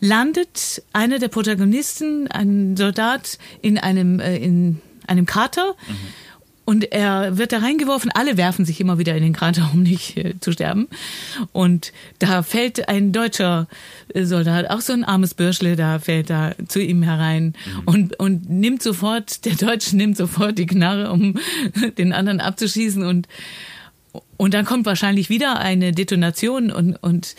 landet 0.00 0.82
einer 0.94 1.18
der 1.18 1.28
Protagonisten, 1.28 2.28
ein 2.28 2.74
Soldat, 2.78 3.38
in 3.60 3.76
einem, 3.76 4.18
äh, 4.18 4.38
in 4.38 4.80
einem 5.06 5.26
Krater. 5.26 5.74
Und 6.66 6.92
er 6.92 7.38
wird 7.38 7.52
da 7.52 7.58
reingeworfen. 7.58 8.10
Alle 8.12 8.36
werfen 8.36 8.64
sich 8.64 8.80
immer 8.80 8.98
wieder 8.98 9.16
in 9.16 9.22
den 9.22 9.32
Krater, 9.32 9.70
um 9.72 9.84
nicht 9.84 10.16
äh, 10.16 10.34
zu 10.40 10.50
sterben. 10.50 10.88
Und 11.52 11.92
da 12.18 12.42
fällt 12.42 12.88
ein 12.88 13.12
deutscher 13.12 13.68
äh, 14.12 14.24
Soldat, 14.24 14.68
auch 14.68 14.80
so 14.80 14.92
ein 14.92 15.04
armes 15.04 15.34
Bürschle, 15.34 15.76
da 15.76 16.00
fällt 16.00 16.28
da 16.28 16.54
zu 16.66 16.82
ihm 16.82 17.04
herein 17.04 17.54
und, 17.84 18.18
und 18.18 18.50
nimmt 18.50 18.82
sofort, 18.82 19.44
der 19.44 19.54
Deutsche 19.54 19.96
nimmt 19.96 20.16
sofort 20.16 20.58
die 20.58 20.66
Knarre, 20.66 21.12
um 21.12 21.38
den 21.98 22.12
anderen 22.12 22.40
abzuschießen. 22.40 23.04
Und, 23.04 23.28
und 24.36 24.52
dann 24.52 24.64
kommt 24.64 24.86
wahrscheinlich 24.86 25.30
wieder 25.30 25.60
eine 25.60 25.92
Detonation 25.92 26.72
und, 26.72 26.96
und 26.96 27.36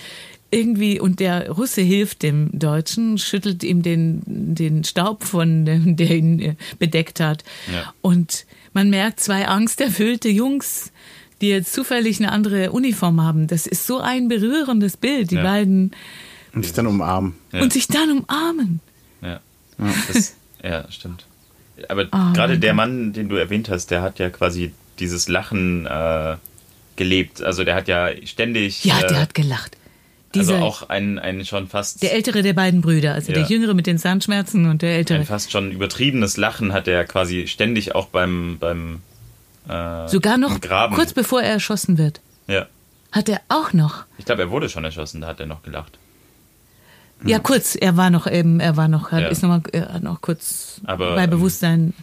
irgendwie, 0.52 1.02
und 1.02 1.20
der 1.20 1.52
Russe 1.52 1.82
hilft 1.82 2.24
dem 2.24 2.58
Deutschen, 2.58 3.18
schüttelt 3.18 3.62
ihm 3.66 3.82
den, 3.82 4.22
den 4.26 4.86
Staub 4.86 5.26
von 5.26 5.66
der 5.66 6.12
ihn 6.12 6.40
äh, 6.40 6.56
bedeckt 6.80 7.20
hat. 7.20 7.44
Ja. 7.70 7.94
Und 8.02 8.46
man 8.78 8.92
merkt 8.92 9.20
zwei 9.20 9.48
angsterfüllte 9.48 10.30
Jungs, 10.30 10.92
die 11.42 11.50
jetzt 11.50 11.74
zufällig 11.74 12.20
eine 12.20 12.32
andere 12.32 12.72
Uniform 12.72 13.22
haben. 13.24 13.48
Das 13.48 13.66
ist 13.66 13.88
so 13.88 14.00
ein 14.00 14.28
berührendes 14.28 14.98
Bild, 14.98 15.32
die 15.32 15.36
Ja. 15.36 15.44
beiden. 15.44 15.92
und 16.54 16.64
sich 16.64 16.74
dann 16.74 16.86
umarmen. 16.86 17.34
Ja. 17.52 17.62
Und 17.64 17.74
sich 17.74 17.88
dann 17.88 18.12
umarmen. 18.20 18.80
Ja. 19.22 19.40
Das, 20.08 20.36
ja, 20.64 20.86
stimmt. 20.92 21.26
Aber 21.90 22.04
Oh 22.12 22.34
gerade 22.34 22.60
der. 22.60 22.74
Mann, 22.76 23.14
den 23.14 23.30
du 23.30 23.36
erwähnt 23.36 23.68
hast, 23.70 23.90
der 23.90 24.02
hat 24.04 24.20
ja 24.20 24.30
quasi 24.30 24.72
dieses 25.00 25.28
Lachen 25.28 25.86
äh, 25.88 26.36
gelebt. 26.96 27.42
Also 27.42 27.64
der 27.64 27.74
hat 27.76 27.88
ja 27.88 28.10
ständig. 28.26 28.84
Ja, 28.86 29.00
äh, 29.02 29.08
der 29.08 29.22
hat 29.22 29.34
gelacht. 29.34 29.76
Also 30.36 30.54
Dieser, 30.54 30.64
auch 30.64 30.90
ein, 30.90 31.20
ein 31.20 31.46
schon 31.46 31.68
fast 31.68 32.04
der 32.04 32.14
ältere 32.14 32.42
der 32.44 32.54
beiden 32.54 32.82
Brüder, 32.82 33.14
also 33.14 33.32
der 33.32 33.44
Ja. 33.44 33.48
jüngere 33.48 33.74
mit 33.74 33.88
den 33.88 33.98
Zahnschmerzen 33.98 34.70
und 34.70 34.82
der 34.82 34.96
ältere. 34.98 35.20
ein 35.20 35.26
fast 35.26 35.52
schon 35.52 35.72
übertriebenes 35.72 36.38
Lachen 36.38 36.74
hat 36.74 36.88
er 36.88 37.06
quasi 37.06 37.48
ständig 37.48 37.96
auch 37.96 38.08
beim 38.08 38.58
beim 38.60 39.02
äh, 39.70 40.08
Sogar 40.08 40.38
noch 40.38 40.60
Graben. 40.62 40.96
kurz 40.96 41.14
bevor 41.14 41.42
er 41.42 41.52
erschossen 41.52 41.98
wird, 41.98 42.22
Ja, 42.48 42.66
hat 43.12 43.30
er 43.30 43.42
auch 43.50 43.74
noch. 43.74 44.06
ich 44.18 44.26
glaube, 44.26 44.42
er 44.44 44.50
wurde 44.52 44.70
schon 44.70 44.84
erschossen. 44.84 45.22
Da 45.22 45.28
hat 45.28 45.40
er 45.40 45.46
noch 45.46 45.64
gelacht. 45.64 45.98
Ja, 47.26 47.40
kurz. 47.40 47.76
Er 47.80 47.98
war 47.98 48.10
noch 48.12 48.28
eben, 48.28 48.60
er 48.60 48.78
war 48.78 48.88
noch, 48.88 49.12
hat, 49.12 49.22
Ja. 49.22 49.28
ist 49.30 49.42
noch 49.42 49.50
mal, 49.50 49.62
er 49.72 49.94
hat 49.94 50.04
noch 50.04 50.22
kurz 50.22 50.82
Aber, 50.86 51.16
bei 51.16 51.24
ähm, 51.24 51.30
Bewusstsein. 51.32 51.94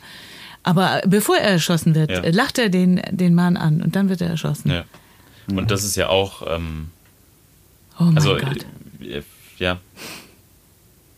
Aber 0.65 1.03
bevor 1.07 1.37
er 1.37 1.51
erschossen 1.51 1.95
wird, 1.95 2.11
Ja. 2.11 2.23
lacht 2.31 2.59
er 2.59 2.69
den, 2.69 3.01
den 3.11 3.35
Mann 3.35 3.57
an 3.57 3.81
und 3.83 3.95
dann 3.97 4.09
wird 4.09 4.21
er 4.23 4.29
erschossen. 4.31 4.71
Ja. 4.73 4.85
Und 5.55 5.71
das 5.71 5.85
ist 5.85 5.95
ja 5.97 6.09
auch 6.09 6.43
ähm, 6.57 6.89
Oh 7.99 8.05
mein 8.05 8.17
also 8.17 8.37
Gott. 8.37 8.67
äh, 9.01 9.23
ja 9.59 9.79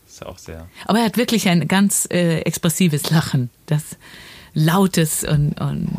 ist 0.08 0.20
ja 0.20 0.26
auch 0.26 0.38
sehr 0.38 0.66
Aber 0.86 0.98
er 1.00 1.04
hat 1.06 1.16
wirklich 1.16 1.48
ein 1.48 1.68
ganz 1.68 2.06
äh, 2.10 2.38
expressives 2.40 3.10
Lachen. 3.10 3.50
Das 3.66 3.96
lautes 4.54 5.24
und, 5.24 5.60
und 5.60 5.90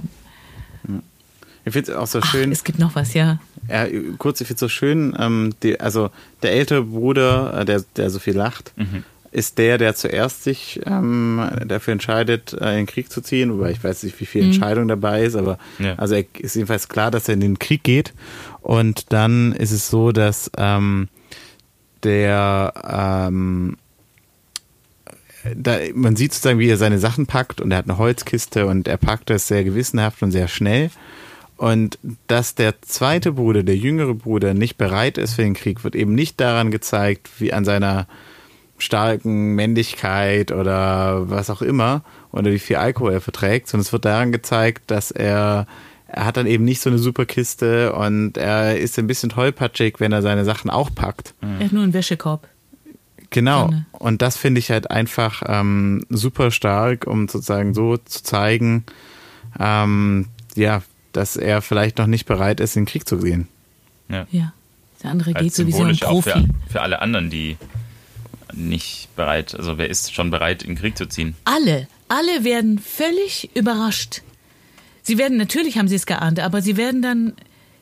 Ich 1.65 1.73
finde 1.73 1.91
es 1.91 1.97
auch 1.97 2.07
so 2.07 2.19
ach, 2.19 2.31
schön. 2.31 2.51
es 2.51 2.63
gibt 2.63 2.79
noch 2.79 2.95
was, 2.95 3.13
ja. 3.13 3.39
Ja, 3.69 3.85
kurz, 4.17 4.39
ich 4.41 4.47
finde 4.47 4.55
es 4.55 4.59
so 4.61 4.69
schön, 4.69 5.15
ähm, 5.19 5.53
die, 5.61 5.79
also 5.79 6.09
der 6.41 6.53
ältere 6.53 6.83
Bruder, 6.83 7.59
äh, 7.61 7.65
der, 7.65 7.83
der 7.97 8.09
so 8.09 8.19
viel 8.19 8.35
lacht, 8.35 8.71
Mhm. 8.77 9.03
ist 9.33 9.57
der, 9.57 9.77
der 9.77 9.93
zuerst 9.93 10.43
sich 10.45 10.79
ähm, 10.85 11.41
dafür 11.65 11.91
entscheidet, 11.91 12.53
äh, 12.53 12.71
in 12.71 12.77
den 12.77 12.85
Krieg 12.85 13.11
zu 13.11 13.19
ziehen, 13.21 13.51
wobei 13.53 13.71
ich 13.71 13.83
weiß 13.83 14.03
nicht, 14.03 14.17
wie 14.19 14.23
Mhm. 14.23 14.27
viel 14.27 14.43
Entscheidung 14.45 14.87
dabei 14.87 15.23
ist, 15.23 15.35
aber 15.35 15.59
Ja. 15.79 15.95
also 15.95 16.15
er 16.15 16.23
ist 16.39 16.55
jedenfalls 16.55 16.87
klar, 16.87 17.11
dass 17.11 17.27
er 17.27 17.33
in 17.33 17.41
den 17.41 17.59
Krieg 17.59 17.83
geht. 17.83 18.13
Und 18.67 19.13
dann 19.13 19.53
ist 19.53 19.71
es 19.71 19.89
so, 19.89 20.11
dass 20.11 20.51
ähm, 20.57 21.07
der 22.03 22.73
ähm, 22.85 23.77
da, 25.55 25.77
man 25.93 26.17
sieht 26.17 26.33
sozusagen, 26.33 26.59
wie 26.59 26.67
er 26.67 26.75
seine 26.75 26.99
Sachen 26.99 27.27
packt 27.27 27.61
und 27.61 27.71
er 27.71 27.77
hat 27.77 27.85
eine 27.85 27.97
Holzkiste 27.97 28.65
und 28.65 28.89
er 28.89 28.97
packt 28.97 29.29
das 29.29 29.47
sehr 29.47 29.63
gewissenhaft 29.63 30.21
und 30.21 30.31
sehr 30.31 30.49
schnell. 30.49 30.91
Und 31.55 31.97
dass 32.27 32.55
der 32.55 32.81
zweite 32.81 33.31
Bruder, 33.31 33.63
der 33.63 33.77
jüngere 33.77 34.13
Bruder, 34.13 34.53
nicht 34.53 34.77
bereit 34.77 35.17
ist 35.17 35.35
für 35.35 35.43
den 35.43 35.53
Krieg, 35.53 35.85
wird 35.85 35.95
eben 35.95 36.13
nicht 36.13 36.37
daran 36.41 36.69
gezeigt, 36.69 37.29
wie 37.39 37.53
an 37.53 37.63
seiner 37.63 38.05
starken 38.77 39.55
Männlichkeit 39.55 40.51
oder 40.51 41.29
was 41.29 41.49
auch 41.49 41.61
immer 41.61 42.03
oder 42.33 42.51
wie 42.51 42.59
viel 42.59 42.75
Alkohol 42.75 43.13
er 43.13 43.21
verträgt, 43.21 43.69
sondern 43.69 43.85
es 43.85 43.93
wird 43.93 44.03
daran 44.03 44.33
gezeigt, 44.33 44.91
dass 44.91 45.11
er 45.11 45.67
er 46.07 46.25
hat 46.25 46.37
dann 46.37 46.47
eben 46.47 46.63
nicht 46.63 46.81
so 46.81 46.89
eine 46.89 46.99
super 46.99 47.25
Kiste 47.25 47.93
und 47.93 48.37
er 48.37 48.77
ist 48.77 48.97
ein 48.97 49.07
bisschen 49.07 49.29
tollpatschig, 49.29 49.99
wenn 49.99 50.11
er 50.11 50.21
seine 50.21 50.45
Sachen 50.45 50.69
auch 50.69 50.93
packt. 50.93 51.33
Er 51.41 51.65
hat 51.65 51.73
nur 51.73 51.83
einen 51.83 51.93
Wäschekorb. 51.93 52.47
Genau. 53.29 53.65
Sonne. 53.65 53.85
Und 53.91 54.21
das 54.21 54.37
finde 54.37 54.59
ich 54.59 54.71
halt 54.71 54.89
einfach 54.89 55.43
ähm, 55.45 56.05
super 56.09 56.51
stark, 56.51 57.07
um 57.07 57.27
sozusagen 57.27 57.73
so 57.73 57.97
zu 57.97 58.23
zeigen, 58.23 58.85
ähm, 59.59 60.27
ja, 60.55 60.81
dass 61.11 61.35
er 61.35 61.61
vielleicht 61.61 61.97
noch 61.97 62.07
nicht 62.07 62.25
bereit 62.25 62.59
ist, 62.59 62.77
in 62.77 62.83
den 62.83 62.87
Krieg 62.89 63.07
zu 63.07 63.17
gehen. 63.17 63.47
Ja. 64.09 64.27
Ja. 64.31 64.53
Der 65.03 65.11
andere 65.11 65.33
geht 65.33 65.43
Als 65.43 65.55
so 65.57 65.67
wie 65.67 65.71
so 65.71 65.83
ein 65.83 65.93
symbolisch 65.93 66.03
auch 66.03 66.23
Profi. 66.23 66.47
für, 66.67 66.71
für 66.71 66.81
alle 66.81 67.01
anderen, 67.01 67.29
die 67.29 67.57
nicht 68.53 69.09
bereit, 69.15 69.55
also 69.55 69.77
wer 69.77 69.89
ist 69.89 70.13
schon 70.13 70.31
bereit, 70.31 70.63
in 70.63 70.69
den 70.69 70.77
Krieg 70.77 70.97
zu 70.97 71.07
ziehen? 71.07 71.35
Alle, 71.43 71.87
alle 72.07 72.43
werden 72.43 72.79
völlig 72.79 73.49
überrascht. 73.55 74.21
Sie 75.07 75.17
werden, 75.17 75.37
natürlich 75.37 75.77
haben 75.77 75.87
sie 75.87 75.95
es 75.95 76.05
geahnt, 76.05 76.39
aber 76.41 76.61
sie 76.61 76.75
werden 76.75 77.01
dann 77.01 77.33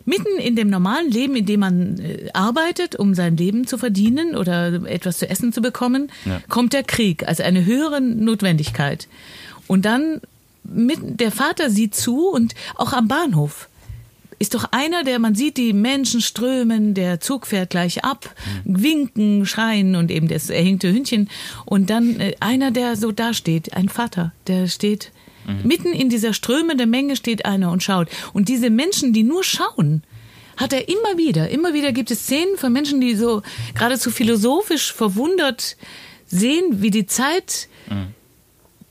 mitten 0.06 0.38
in 0.38 0.56
dem 0.56 0.70
normalen 0.70 1.10
Leben, 1.10 1.36
in 1.36 1.48
dem 1.48 1.60
man 1.62 2.00
äh, 2.00 2.30
arbeitet, 2.34 2.96
um 2.96 3.16
sein 3.16 3.36
Leben 3.36 3.66
zu 3.66 3.80
verdienen 3.80 4.36
oder 4.36 4.74
etwas 4.86 5.18
zu 5.18 5.28
essen 5.28 5.52
zu 5.52 5.62
bekommen, 5.62 6.12
Ja. 6.26 6.40
kommt 6.50 6.74
der 6.74 6.84
Krieg, 6.84 7.28
also 7.28 7.42
eine 7.42 7.66
höhere 7.66 8.00
Notwendigkeit. 8.02 9.08
Und 9.66 9.86
dann 9.86 10.22
mit, 10.64 11.00
der 11.20 11.32
Vater 11.32 11.72
sieht 11.72 11.96
zu 11.96 12.28
und 12.30 12.54
auch 12.76 12.94
am 12.94 13.08
Bahnhof 13.08 13.70
ist 14.38 14.54
doch 14.54 14.66
einer, 14.72 15.04
der 15.04 15.18
man 15.18 15.34
sieht, 15.34 15.58
die 15.58 15.74
Menschen 15.74 16.22
strömen, 16.22 16.94
der 16.94 17.20
Zug 17.22 17.48
fährt 17.48 17.70
gleich 17.72 18.04
ab, 18.04 18.36
winken, 18.66 19.46
schreien 19.48 19.96
und 19.96 20.12
eben 20.12 20.28
das 20.28 20.50
erhinkte 20.52 20.92
Hündchen. 20.94 21.30
Und 21.66 21.90
dann 21.90 22.20
äh, 22.20 22.36
einer, 22.42 22.70
der 22.70 22.96
so 22.98 23.12
dasteht, 23.12 23.74
ein 23.74 23.90
Vater, 23.90 24.34
der 24.46 24.68
steht 24.68 25.12
mitten 25.64 25.94
in 25.94 26.10
dieser 26.10 26.34
strömenden 26.34 26.90
Menge 26.90 27.16
steht 27.16 27.46
einer 27.46 27.72
und 27.72 27.84
schaut. 27.84 28.10
Und 28.34 28.50
diese 28.50 28.70
Menschen, 28.70 29.14
die 29.14 29.24
nur 29.24 29.44
schauen, 29.44 30.04
hat 30.58 30.74
er 30.74 30.88
immer 30.88 31.18
wieder. 31.18 31.50
Immer 31.50 31.74
wieder 31.74 31.92
gibt 31.92 32.12
es 32.12 32.24
Szenen 32.24 32.58
von 32.58 32.72
Menschen, 32.72 33.02
die 33.02 33.16
so 33.16 33.42
geradezu 33.74 34.10
philosophisch 34.10 34.94
verwundert 34.94 35.78
sehen, 36.28 36.82
wie 36.82 36.92
die 36.92 37.06
Zeit 37.06 37.68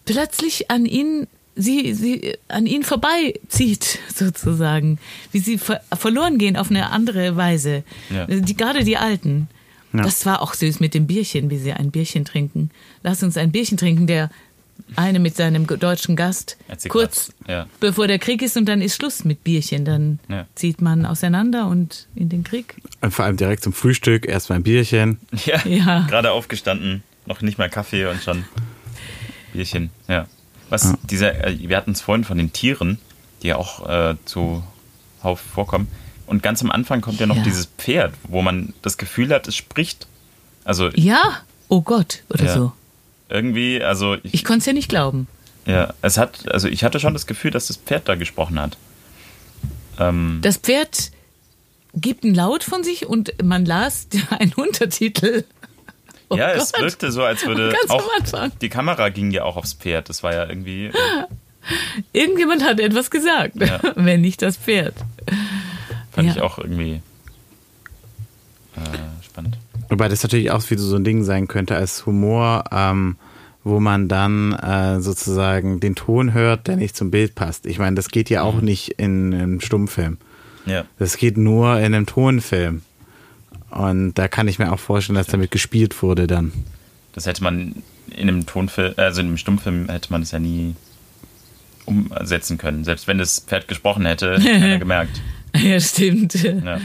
plötzlich 0.05 0.71
an 0.71 0.87
ihn 0.87 1.27
sie, 1.57 1.95
sie 1.95 2.37
an 2.49 2.67
ihn 2.67 2.83
vorbeizieht, 2.83 3.99
sozusagen. 4.15 4.99
Wie 5.33 5.39
sie 5.39 5.59
ver 5.59 5.81
verloren 5.93 6.39
gehen 6.39 6.57
auf 6.57 6.71
eine 6.71 6.91
andere 6.91 7.37
Weise. 7.37 7.85
Ja. 8.11 8.27
Die, 8.27 8.57
gerade 8.57 8.85
die 8.85 8.97
Alten. 8.97 9.49
Ja. 9.93 10.03
Das 10.03 10.27
war 10.27 10.43
auch 10.43 10.55
süß 10.55 10.81
mit 10.81 10.95
dem 10.95 11.07
Bierchen, 11.07 11.51
wie 11.51 11.59
sie 11.59 11.73
ein 11.73 11.91
Bierchen 11.91 12.25
trinken. 12.25 12.71
Lass 13.03 13.23
uns 13.23 13.37
ein 13.37 13.53
Bierchen 13.53 13.79
trinken, 13.79 14.07
der 14.07 14.31
eine 14.97 15.19
mit 15.19 15.35
seinem 15.37 15.67
deutschen 15.67 16.15
Gast 16.17 16.57
kurz 16.89 17.33
ja. 17.49 17.67
bevor 17.81 18.07
der 18.07 18.19
Krieg 18.19 18.43
ist 18.43 18.57
und 18.57 18.67
dann 18.67 18.83
ist 18.83 18.97
Schluss 18.97 19.25
mit 19.25 19.43
Bierchen. 19.45 19.85
Dann 19.85 20.19
Ja. 20.29 20.47
zieht 20.55 20.81
man 20.81 21.07
auseinander 21.07 21.67
und 21.67 22.07
in 22.15 22.29
den 22.29 22.45
Krieg. 22.45 22.77
Und 23.01 23.13
vor 23.13 23.25
allem 23.25 23.37
direkt 23.37 23.63
zum 23.63 23.73
Frühstück, 23.73 24.27
erstmal 24.27 24.59
ein 24.59 24.63
Bierchen. 24.63 25.19
Ja, 25.47 25.67
Ja. 25.67 26.07
gerade 26.09 26.33
aufgestanden, 26.33 27.03
noch 27.27 27.41
nicht 27.41 27.59
mal 27.59 27.71
Kaffee 27.71 28.07
und 28.07 28.23
schon 28.23 28.45
Bierchen, 29.53 29.91
ja. 30.09 30.27
Was 30.71 30.95
dieser, 31.11 31.45
äh, 31.47 31.59
wir 31.69 31.77
hatten 31.77 31.93
es 31.93 32.01
vorhin 32.01 32.25
von 32.25 32.39
den 32.39 32.53
Tieren, 32.53 32.99
die 33.43 33.49
ja 33.49 33.57
auch 33.57 33.89
äh, 33.89 34.15
zuhauf 34.25 35.41
vorkommen. 35.41 35.89
Und 36.27 36.43
ganz 36.43 36.63
am 36.63 36.71
Anfang 36.71 37.01
kommt 37.03 37.21
ja 37.21 37.27
noch 37.27 37.37
Ja. 37.37 37.43
dieses 37.43 37.67
Pferd, 37.79 38.15
wo 38.29 38.41
man 38.43 38.73
das 38.83 38.97
Gefühl 38.97 39.29
hat, 39.33 39.47
es 39.47 39.55
spricht. 39.57 40.07
Also 40.65 40.89
Ja, 40.95 41.21
oh 41.69 41.83
Gott, 41.83 42.23
oder 42.31 42.45
Ja. 42.47 42.55
so. 42.55 42.73
Irgendwie, 43.35 43.83
also 43.83 44.15
ich, 44.23 44.33
Ich 44.35 44.45
konnte 44.45 44.61
es 44.61 44.67
ja 44.67 44.73
nicht 44.73 44.89
glauben. 44.89 45.27
ja, 45.67 45.93
es 46.03 46.17
hat, 46.19 46.51
also 46.53 46.69
ich 46.69 46.85
hatte 46.85 47.01
schon 47.01 47.13
das 47.13 47.27
Gefühl, 47.27 47.51
dass 47.51 47.67
das 47.67 47.77
Pferd 47.77 48.09
da 48.09 48.15
gesprochen 48.15 48.59
hat. 48.61 48.77
Ähm, 49.99 50.39
Das 50.43 50.57
Pferd 50.57 51.11
gibt 51.95 52.25
einen 52.25 52.35
Laut 52.35 52.65
von 52.65 52.83
sich 52.85 53.07
und 53.07 53.35
man 53.45 53.65
las 53.65 54.09
einen 54.31 54.53
Untertitel. 54.55 55.45
Oh 56.31 56.37
ja, 56.37 56.51
es 56.53 56.73
Gott. 56.73 56.83
wirkte 56.83 57.13
so, 57.13 57.23
als 57.23 57.45
würde 57.47 57.75
auch 57.89 58.03
die 58.61 58.69
Kamera 58.71 59.11
ging 59.11 59.31
ja 59.31 59.45
auch 59.45 59.57
aufs 59.57 59.75
Pferd. 59.75 60.09
Das 60.09 60.23
war 60.23 60.33
ja 60.35 60.49
irgendwie. 60.49 60.87
Äh, 60.87 60.93
Irgendjemand 62.13 62.63
hat 62.65 62.79
etwas 62.81 63.11
gesagt, 63.11 63.57
Ja. 63.61 63.81
wenn 63.95 64.21
nicht 64.23 64.43
das 64.43 64.57
Pferd. 64.57 64.95
fand 66.13 66.29
Ja. 66.29 66.35
ich 66.35 66.41
auch 66.43 66.59
irgendwie 66.59 67.01
äh, 68.77 69.25
spannend. 69.25 69.57
Wobei 69.95 70.09
das 70.09 70.25
natürlich 70.25 70.51
auch 70.51 70.69
wieder 70.71 70.83
so 70.83 70.97
ein 70.97 71.05
Ding 71.05 71.23
sein 71.23 71.47
könnte 71.47 71.77
als 71.77 72.05
Humor, 72.05 72.65
ähm, 72.73 73.15
wo 73.63 73.79
man 73.79 74.09
dann 74.09 74.53
äh, 74.53 75.01
sozusagen 75.01 75.79
den 75.79 75.95
Ton 75.95 76.35
hört, 76.35 76.67
der 76.67 76.75
nicht 76.75 76.97
zum 76.97 77.13
Bild 77.13 77.37
passt. 77.37 77.65
Ich 77.65 77.79
meine, 77.79 77.95
das 77.95 78.09
geht 78.09 78.29
ja 78.29 78.43
auch 78.43 78.61
nicht 78.61 78.89
in 78.99 79.33
einem 79.33 79.61
Stummfilm. 79.61 80.19
Ja. 80.67 80.85
Das 80.99 81.17
geht 81.17 81.37
nur 81.37 81.79
in 81.79 81.95
einem 81.95 82.07
Tonfilm. 82.07 82.83
Und 83.71 84.15
da 84.15 84.27
kann 84.27 84.49
ich 84.49 84.59
mir 84.59 84.73
auch 84.73 84.81
vorstellen, 84.81 85.15
dass 85.15 85.29
damit 85.29 85.53
gespielt 85.53 86.03
wurde 86.03 86.27
dann. 86.27 86.51
Das 87.13 87.27
hätte 87.27 87.45
man 87.45 87.77
in 88.11 88.29
einem 88.29 88.47
Tonfilm, 88.47 88.95
also 88.97 89.21
in 89.21 89.29
einem 89.29 89.37
Stummfilm 89.37 89.89
hätte 89.89 90.11
man 90.11 90.23
das 90.23 90.33
ja 90.33 90.41
nie 90.41 90.75
umsetzen 91.85 92.59
können. 92.59 92.83
Selbst 92.83 93.07
wenn 93.07 93.19
das 93.19 93.39
Pferd 93.47 93.69
gesprochen 93.69 94.07
hätte, 94.07 94.41
hätte 94.41 94.59
keiner 94.59 94.79
gemerkt. 94.81 95.21
Ja, 95.55 95.79
stimmt. 95.79 96.35
Ja. 96.35 96.81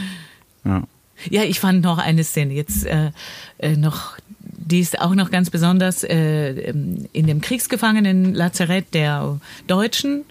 Ja. 0.64 0.82
Ja, 1.28 1.42
ich 1.42 1.60
fand 1.60 1.82
noch 1.82 1.98
eine 1.98 2.24
Szene 2.24 2.54
jetzt 2.54 2.86
äh, 2.86 3.10
äh, 3.58 3.76
noch, 3.76 4.16
die 4.40 4.80
ist 4.80 5.00
auch 5.00 5.14
noch 5.14 5.30
ganz 5.30 5.50
besonders 5.50 6.04
äh, 6.04 6.50
ähm, 6.50 7.06
in 7.12 7.26
dem 7.26 7.40
Kriegsgefangenen 7.40 8.34
Lazarett 8.34 8.94
der 8.94 9.40
Deutschen 9.66 10.24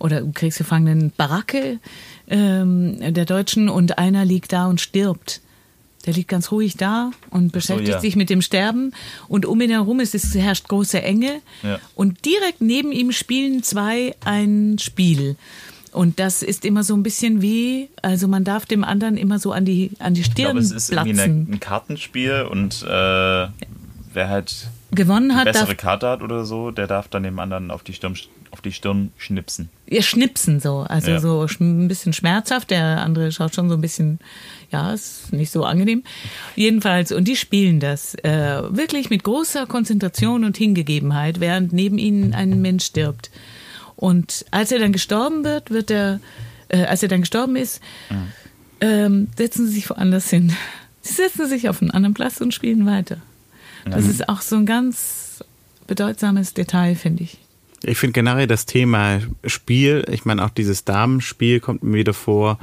oder 0.00 0.18
im 0.18 0.34
Kriegsgefangenen 0.34 1.12
Baracke 1.16 1.78
ähm, 2.28 3.14
der 3.14 3.24
Deutschen 3.24 3.68
und 3.68 3.98
einer 3.98 4.24
liegt 4.24 4.52
da 4.52 4.66
und 4.66 4.80
stirbt. 4.80 5.40
Der 6.06 6.14
liegt 6.14 6.28
ganz 6.28 6.50
ruhig 6.50 6.76
da 6.76 7.10
und 7.30 7.52
beschäftigt 7.52 7.88
ja. 7.88 8.00
sich 8.00 8.16
mit 8.16 8.30
dem 8.30 8.42
Sterben 8.42 8.92
und 9.28 9.44
um 9.46 9.60
ihn 9.60 9.70
herum 9.70 10.00
ist 10.00 10.14
es 10.14 10.34
herrscht 10.34 10.66
große 10.66 11.00
Enge 11.02 11.40
Ja. 11.62 11.78
und 11.94 12.24
direkt 12.24 12.60
neben 12.62 12.90
ihm 12.90 13.12
spielen 13.12 13.62
zwei 13.62 14.16
ein 14.24 14.78
Spiel. 14.80 15.36
Und 15.92 16.20
das 16.20 16.42
ist 16.42 16.64
immer 16.64 16.84
so 16.84 16.94
ein 16.94 17.02
bisschen 17.02 17.42
wie, 17.42 17.88
also 18.02 18.28
man 18.28 18.44
darf 18.44 18.64
dem 18.66 18.84
anderen 18.84 19.16
immer 19.16 19.38
so 19.38 19.52
an 19.52 19.64
die, 19.64 19.90
an 19.98 20.14
die 20.14 20.20
Ich 20.20 20.26
Stirn 20.26 20.52
glaube, 20.52 20.58
es 20.60 20.70
ist 20.70 20.90
irgendwie 20.92 21.14
platzen. 21.14 21.48
ein 21.52 21.60
Kartenspiel 21.60 22.46
und 22.50 22.82
äh, 22.82 22.86
wer 22.86 24.28
halt 24.28 24.68
Gewonnen 24.92 25.30
eine 25.32 25.40
hat, 25.40 25.46
bessere 25.46 25.74
Karte 25.76 26.08
hat 26.08 26.22
oder 26.22 26.44
so, 26.44 26.70
der 26.70 26.86
darf 26.86 27.08
dann 27.08 27.22
dem 27.24 27.38
anderen 27.38 27.70
auf 27.70 27.82
die 27.82 27.92
Stirn, 27.92 28.16
auf 28.50 28.60
die 28.60 28.72
Stirn 28.72 29.12
schnipsen. 29.16 29.68
ihr 29.86 30.02
schnipsen 30.02 30.58
so, 30.60 30.80
also 30.88 31.10
Ja. 31.12 31.20
so 31.20 31.46
ein 31.60 31.86
bisschen 31.88 32.12
schmerzhaft. 32.12 32.70
Der 32.70 33.00
andere 33.02 33.30
schaut 33.32 33.54
schon 33.54 33.68
so 33.68 33.74
ein 33.76 33.80
bisschen, 33.80 34.18
ja, 34.72 34.92
ist 34.92 35.32
nicht 35.32 35.50
so 35.52 35.64
angenehm. 35.64 36.02
Jedenfalls, 36.56 37.12
und 37.12 37.26
die 37.28 37.36
spielen 37.36 37.78
das 37.80 38.14
äh, 38.16 38.62
wirklich 38.70 39.10
mit 39.10 39.22
großer 39.24 39.66
Konzentration 39.66 40.44
und 40.44 40.56
Hingegebenheit, 40.56 41.38
während 41.40 41.72
neben 41.72 41.98
ihnen 41.98 42.34
ein 42.34 42.60
Mensch 42.60 42.84
stirbt. 42.86 43.30
Und 44.00 44.46
als 44.50 44.72
er 44.72 44.78
dann 44.78 44.92
gestorben 44.92 45.44
wird, 45.44 45.70
wird 45.70 45.90
er, 45.90 46.20
äh, 46.68 46.84
als 46.84 47.02
er 47.02 47.10
dann 47.10 47.20
gestorben 47.20 47.54
ist, 47.54 47.82
ähm, 48.80 49.28
setzen 49.36 49.66
sie 49.66 49.74
sich 49.74 49.90
woanders 49.90 50.30
hin. 50.30 50.52
Sie 51.02 51.14
setzen 51.14 51.48
sich 51.48 51.70
auf 51.70 51.80
einen 51.80 51.90
anderen 51.90 52.12
Platz 52.12 52.42
und 52.42 52.52
spielen 52.52 52.84
weiter. 52.84 53.16
Das 53.86 54.06
ist 54.06 54.28
auch 54.28 54.42
so 54.42 54.56
ein 54.56 54.66
ganz 54.66 55.42
bedeutsames 55.86 56.52
Detail, 56.52 56.94
finde 56.94 57.22
ich. 57.22 57.38
Ich 57.82 57.96
finde 57.96 58.12
generell 58.12 58.46
das 58.46 58.66
Thema 58.66 59.20
Spiel, 59.46 60.04
ich 60.10 60.26
meine 60.26 60.44
auch 60.44 60.50
dieses 60.50 60.84
Damenspiel 60.84 61.60
kommt 61.60 61.82
mir 61.82 61.96
wieder 61.96 62.12
vor. 62.12 62.58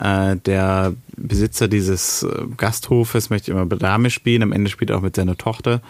Äh, 0.00 0.36
der 0.36 0.94
Besitzer 1.16 1.68
dieses 1.68 2.22
äh, 2.22 2.46
Gasthofes 2.56 3.28
möchte 3.30 3.50
immer 3.50 3.66
Dame 3.66 4.10
spielen, 4.10 4.42
am 4.42 4.52
Ende 4.52 4.70
spielt 4.70 4.90
er 4.90 4.96
auch 4.96 5.02
mit 5.02 5.14
seiner 5.16 5.36
Tochter. 5.36 5.82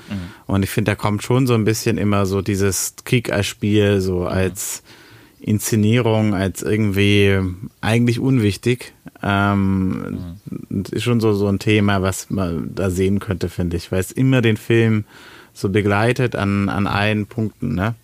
Und 0.47 0.65
ich 0.65 0.71
finde, 0.71 0.91
da 0.91 0.95
kommt 0.97 1.23
schon 1.23 1.47
so 1.47 1.55
ein 1.55 1.65
bisschen 1.65 1.97
immer 1.97 2.27
so 2.27 2.43
dieses 2.43 2.95
Krieg 3.05 3.33
als 3.33 3.47
Spiel, 3.47 4.01
so 4.01 4.27
als 4.27 4.83
Inszenierung, 5.41 6.35
als 6.35 6.63
irgendwie 6.63 7.39
eigentlich 7.81 8.19
unwichtig. 8.19 8.93
Ähm, 9.23 10.19
Ist 10.91 11.05
schon 11.05 11.21
so, 11.21 11.33
so 11.33 11.47
ein 11.47 11.59
Thema, 11.59 12.03
was 12.03 12.31
man 12.31 12.75
da 12.75 12.91
sehen 12.91 13.21
könnte, 13.21 13.49
finde 13.49 13.77
ich, 13.77 13.93
weil 13.93 14.01
es 14.01 14.13
immer 14.13 14.43
den 14.43 14.57
Film 14.57 15.05
so 15.53 15.69
begleitet 15.69 16.37
an, 16.37 16.69
an 16.69 16.87
allen 16.87 17.27
Punkten, 17.27 17.75
ne? 17.75 17.95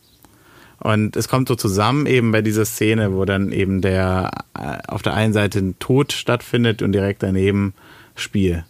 Und 0.79 1.16
es 1.16 1.29
kommt 1.29 1.49
so 1.49 1.55
zusammen 1.55 2.07
eben 2.07 2.33
bei 2.33 2.43
dieser 2.43 2.64
Szene, 2.64 3.14
wo 3.14 3.24
dann 3.24 3.51
eben 3.53 3.81
der 3.81 4.31
äh, 4.55 4.79
auf 4.89 5.03
der 5.03 5.14
einen 5.14 5.33
Seite 5.33 5.59
ein 5.59 5.79
Tod 5.79 6.12
stattfindet 6.12 6.83
und 6.83 6.93
direkt 6.93 7.22
daneben 7.22 7.74
Spiel. 8.14 8.64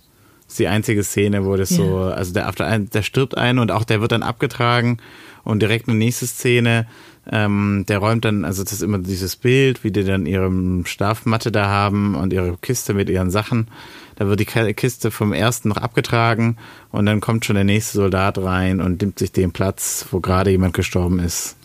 ist 0.49 0.59
die 0.59 0.69
einzige 0.69 1.03
Szene, 1.03 1.45
wo 1.45 1.57
das 1.57 1.71
Ja. 1.71 1.77
so, 1.77 1.99
also 1.99 2.33
der, 2.33 2.51
der, 2.53 2.79
der 2.79 3.03
stirbt 3.03 3.37
ein 3.37 3.59
und 3.59 3.71
auch 3.71 3.85
der 3.85 4.01
wird 4.01 4.13
dann 4.13 4.23
abgetragen 4.23 4.99
und 5.43 5.61
direkt 5.61 5.89
eine 5.89 5.99
nächste 5.99 6.27
Szene, 6.27 6.87
ähm, 7.31 7.85
der 7.89 7.99
räumt 7.99 8.25
dann, 8.25 8.45
also 8.45 8.63
das 8.63 8.73
ist 8.73 8.83
immer 8.83 8.99
dieses 8.99 9.37
Bild, 9.37 9.83
wie 9.83 9.91
die 9.91 10.05
dann 10.05 10.27
ihre 10.27 10.51
Schlafmatte 10.85 11.51
da 11.51 11.67
haben 11.67 12.15
und 12.15 12.33
ihre 12.33 12.57
Kiste 12.59 12.95
mit 12.95 13.09
ihren 13.11 13.31
Sachen. 13.31 13.69
Da 14.15 14.29
wird 14.29 14.41
die 14.41 14.45
Kiste 14.47 15.11
vom 15.11 15.33
ersten 15.33 15.69
noch 15.69 15.77
abgetragen 15.77 16.57
und 16.91 17.07
dann 17.07 17.21
kommt 17.21 17.45
schon 17.45 17.57
der 17.57 17.65
nächste 17.65 17.99
Soldat 17.99 18.39
rein 18.39 18.81
und 18.81 19.03
nimmt 19.03 19.19
sich 19.19 19.33
den 19.33 19.51
Platz, 19.53 20.07
wo 20.11 20.21
gerade 20.21 20.51
jemand 20.51 20.75
gestorben 20.75 21.19
ist. 21.19 21.57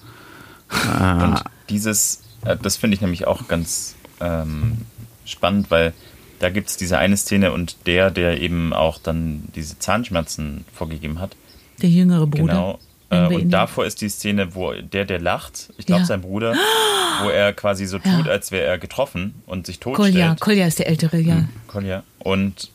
Ah, 0.72 1.24
Und 1.26 1.44
dieses, 1.70 2.22
äh, 2.46 2.58
das 2.62 2.78
finde 2.78 2.96
ich 2.96 3.02
nämlich 3.02 3.28
auch 3.28 3.48
ganz 3.48 3.96
ähm, 4.20 4.80
spannend, 5.26 5.70
weil 5.72 5.94
da 6.40 6.50
gibt 6.50 6.70
es 6.70 6.78
diese 6.78 6.98
eine 6.98 7.18
Szene 7.18 7.52
und 7.52 7.86
der, 7.86 8.10
der 8.12 8.42
eben 8.42 8.74
auch 8.74 8.98
dann 8.98 9.44
diese 9.56 9.78
Zahnschmerzen 9.80 10.66
vorgegeben 10.74 11.20
hat, 11.20 11.36
Der 11.82 11.90
jüngere 11.90 12.26
Bruder. 12.28 12.44
genau. 12.54 12.80
Äh, 13.10 13.28
und 13.28 13.50
davor 13.50 13.86
ist 13.86 14.02
die 14.02 14.10
Szene, 14.10 14.56
wo 14.56 14.72
der, 14.74 15.06
der 15.06 15.20
lacht, 15.20 15.70
ich 15.78 15.86
glaube 15.86 16.02
Ja. 16.02 16.06
sein 16.08 16.22
Bruder, 16.22 16.54
wo 17.24 17.30
er 17.30 17.52
quasi 17.54 17.86
so 17.86 17.98
Ja. 17.98 18.18
tut, 18.18 18.28
als 18.30 18.52
wäre 18.52 18.66
er 18.66 18.78
getroffen 18.80 19.36
und 19.46 19.66
sich 19.68 19.80
Kolja, 19.82 19.96
totstellt. 19.98 20.40
Kolja 20.40 20.68
ist 20.68 20.80
der 20.80 20.88
Ältere, 20.88 21.20
ja. 21.20 21.46
Kolja. 21.68 22.04
Und 22.20 22.72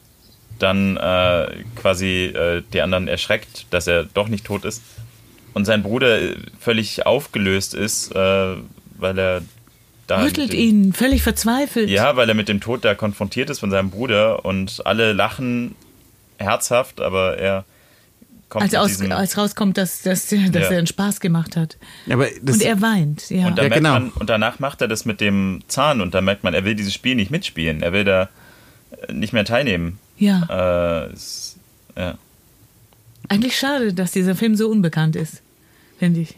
dann 0.58 0.96
äh, 0.96 1.64
quasi 1.74 2.26
äh, 2.26 2.62
die 2.72 2.80
anderen 2.82 3.08
erschreckt, 3.08 3.66
dass 3.70 3.86
er 3.86 4.04
doch 4.04 4.28
nicht 4.28 4.44
tot 4.44 4.64
ist. 4.64 4.82
Und 5.56 5.64
sein 5.64 5.82
Bruder 5.82 6.20
äh, 6.20 6.36
völlig 6.60 7.06
aufgelöst 7.06 7.72
ist, 7.72 8.14
äh, 8.14 8.56
weil 8.98 9.18
er 9.18 9.40
da. 10.06 10.20
Rüttelt 10.22 10.52
dem- 10.52 10.60
ihn, 10.60 10.92
völlig 10.92 11.22
verzweifelt. 11.22 11.88
Ja, 11.88 12.14
weil 12.16 12.28
er 12.28 12.34
mit 12.34 12.48
dem 12.48 12.60
Tod 12.60 12.84
da 12.84 12.94
konfrontiert 12.94 13.48
ist 13.48 13.60
von 13.60 13.70
seinem 13.70 13.88
Bruder 13.88 14.44
und 14.44 14.82
alle 14.84 15.14
lachen 15.14 15.74
herzhaft, 16.36 17.00
aber 17.00 17.38
er 17.38 17.64
kommt 18.50 18.64
Als, 18.64 18.74
aus, 18.74 19.00
als 19.10 19.38
rauskommt, 19.38 19.78
dass, 19.78 20.02
dass, 20.02 20.26
dass 20.28 20.32
Ja. 20.32 20.60
er 20.60 20.76
einen 20.76 20.86
Spaß 20.86 21.20
gemacht 21.20 21.56
hat. 21.56 21.78
aber 22.10 22.26
Und 22.46 22.60
er 22.60 22.82
weint, 22.82 23.30
ja. 23.30 23.46
und, 23.46 23.56
da 23.56 23.62
Ja, 23.62 23.68
merkt 23.70 23.74
genau. 23.82 23.92
man, 23.94 24.10
und 24.10 24.28
danach 24.28 24.58
macht 24.58 24.82
er 24.82 24.88
das 24.88 25.06
mit 25.06 25.22
dem 25.22 25.62
Zahn 25.68 26.02
und 26.02 26.12
da 26.14 26.20
merkt 26.20 26.44
man, 26.44 26.52
er 26.52 26.66
will 26.66 26.74
dieses 26.74 26.92
Spiel 26.92 27.14
nicht 27.14 27.30
mitspielen. 27.30 27.80
Er 27.82 27.94
will 27.94 28.04
da 28.04 28.28
äh, 29.08 29.12
nicht 29.12 29.32
mehr 29.32 29.46
teilnehmen. 29.46 29.98
ja. 30.18 31.06
Äh, 31.06 31.12
es, 31.14 31.56
ja. 31.96 32.18
Eigentlich 33.30 33.56
schade, 33.58 33.94
dass 33.94 34.12
dieser 34.12 34.36
Film 34.36 34.54
so 34.54 34.68
unbekannt 34.68 35.16
ist, 35.16 35.40
finde 35.98 36.20
ich. 36.20 36.36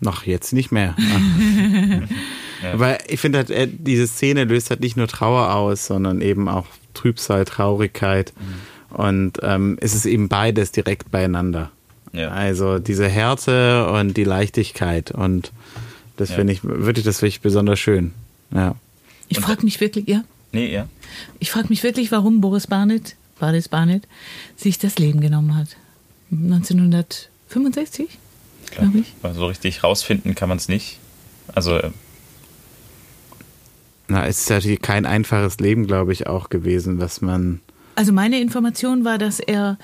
Noch 0.00 0.24
jetzt 0.26 0.52
nicht 0.52 0.72
mehr. 0.72 0.96
Weil 2.74 2.98
ich 3.08 3.20
finde 3.20 3.38
halt, 3.38 3.50
äh, 3.50 3.68
diese 3.70 4.06
Szene 4.06 4.44
löst 4.44 4.70
halt 4.70 4.80
nicht 4.80 4.96
nur 4.96 5.08
Trauer 5.08 5.54
aus, 5.54 5.86
sondern 5.86 6.20
eben 6.20 6.48
auch 6.48 6.66
Trübsal, 6.94 7.44
Traurigkeit. 7.44 8.32
Und 8.90 9.38
ähm, 9.42 9.78
es 9.80 9.94
ist 9.94 10.04
eben 10.06 10.28
beides 10.28 10.70
direkt 10.72 11.10
beieinander. 11.10 11.70
Ja. 12.12 12.28
Also 12.30 12.78
diese 12.78 13.08
Härte 13.08 13.88
und 13.90 14.16
die 14.16 14.24
Leichtigkeit. 14.24 15.10
Und 15.12 15.52
das 16.16 16.28
Ja. 16.30 16.36
finde 16.36 16.52
ich 16.52 16.62
wirklich, 16.64 17.04
das 17.04 17.18
finde 17.20 17.28
ich 17.30 17.40
besonders 17.40 17.78
schön. 17.80 18.12
Ja. 18.54 18.74
Ich 19.28 19.40
frage 19.40 19.64
mich 19.64 19.80
wirklich, 19.80 20.06
ja, 20.08 20.24
Nee, 20.52 20.70
ja. 20.72 20.86
ich 21.38 21.50
frage 21.50 21.68
mich 21.70 21.82
wirklich, 21.82 22.12
warum 22.12 22.40
Boris 22.42 22.66
Barnett, 22.66 23.16
Boris 23.40 23.68
Barnett, 23.68 24.02
sich 24.56 24.78
das 24.78 24.98
Leben 24.98 25.20
genommen 25.22 25.56
hat. 25.56 25.68
1965, 26.30 28.08
glaube 28.72 28.98
ich. 28.98 29.14
Weil 29.22 29.34
so 29.34 29.46
richtig 29.46 29.84
rausfinden 29.84 30.34
kann 30.34 30.48
man 30.48 30.58
es 30.58 30.68
nicht. 30.68 30.98
Also, 31.54 31.76
äh, 31.76 31.90
Na, 34.08 34.26
es 34.26 34.40
ist 34.40 34.50
natürlich 34.50 34.82
kein 34.82 35.06
einfaches 35.06 35.58
Leben, 35.58 35.86
glaube 35.86 36.12
ich, 36.12 36.26
auch 36.26 36.48
gewesen, 36.50 37.00
was 37.00 37.20
man. 37.20 37.60
Also 37.94 38.12
meine 38.12 38.40
Information 38.40 39.04
war, 39.04 39.18
dass 39.18 39.38
er, 39.38 39.78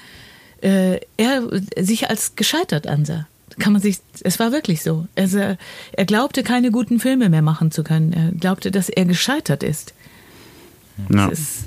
äh, 0.62 1.01
er 1.16 1.43
sich 1.76 2.09
als 2.11 2.36
gescheitert 2.36 2.86
ansah. 2.86 3.26
Kann 3.59 3.72
man 3.72 3.82
sich, 3.82 3.99
es 4.22 4.39
war 4.39 4.53
wirklich 4.53 4.82
so. 4.82 5.07
Also, 5.16 5.39
er 5.39 6.05
glaubte, 6.05 6.43
keine 6.43 6.70
guten 6.70 7.01
Filme 7.01 7.28
mehr 7.28 7.43
machen 7.43 7.70
zu 7.70 7.82
können. 7.82 8.12
Er 8.12 8.32
glaubte, 8.32 8.70
dass 8.70 8.89
er 8.89 9.05
gescheitert 9.05 9.62
ist. 9.62 9.95
Ja. 11.11 11.28
Das 11.28 11.39
ist, 11.39 11.64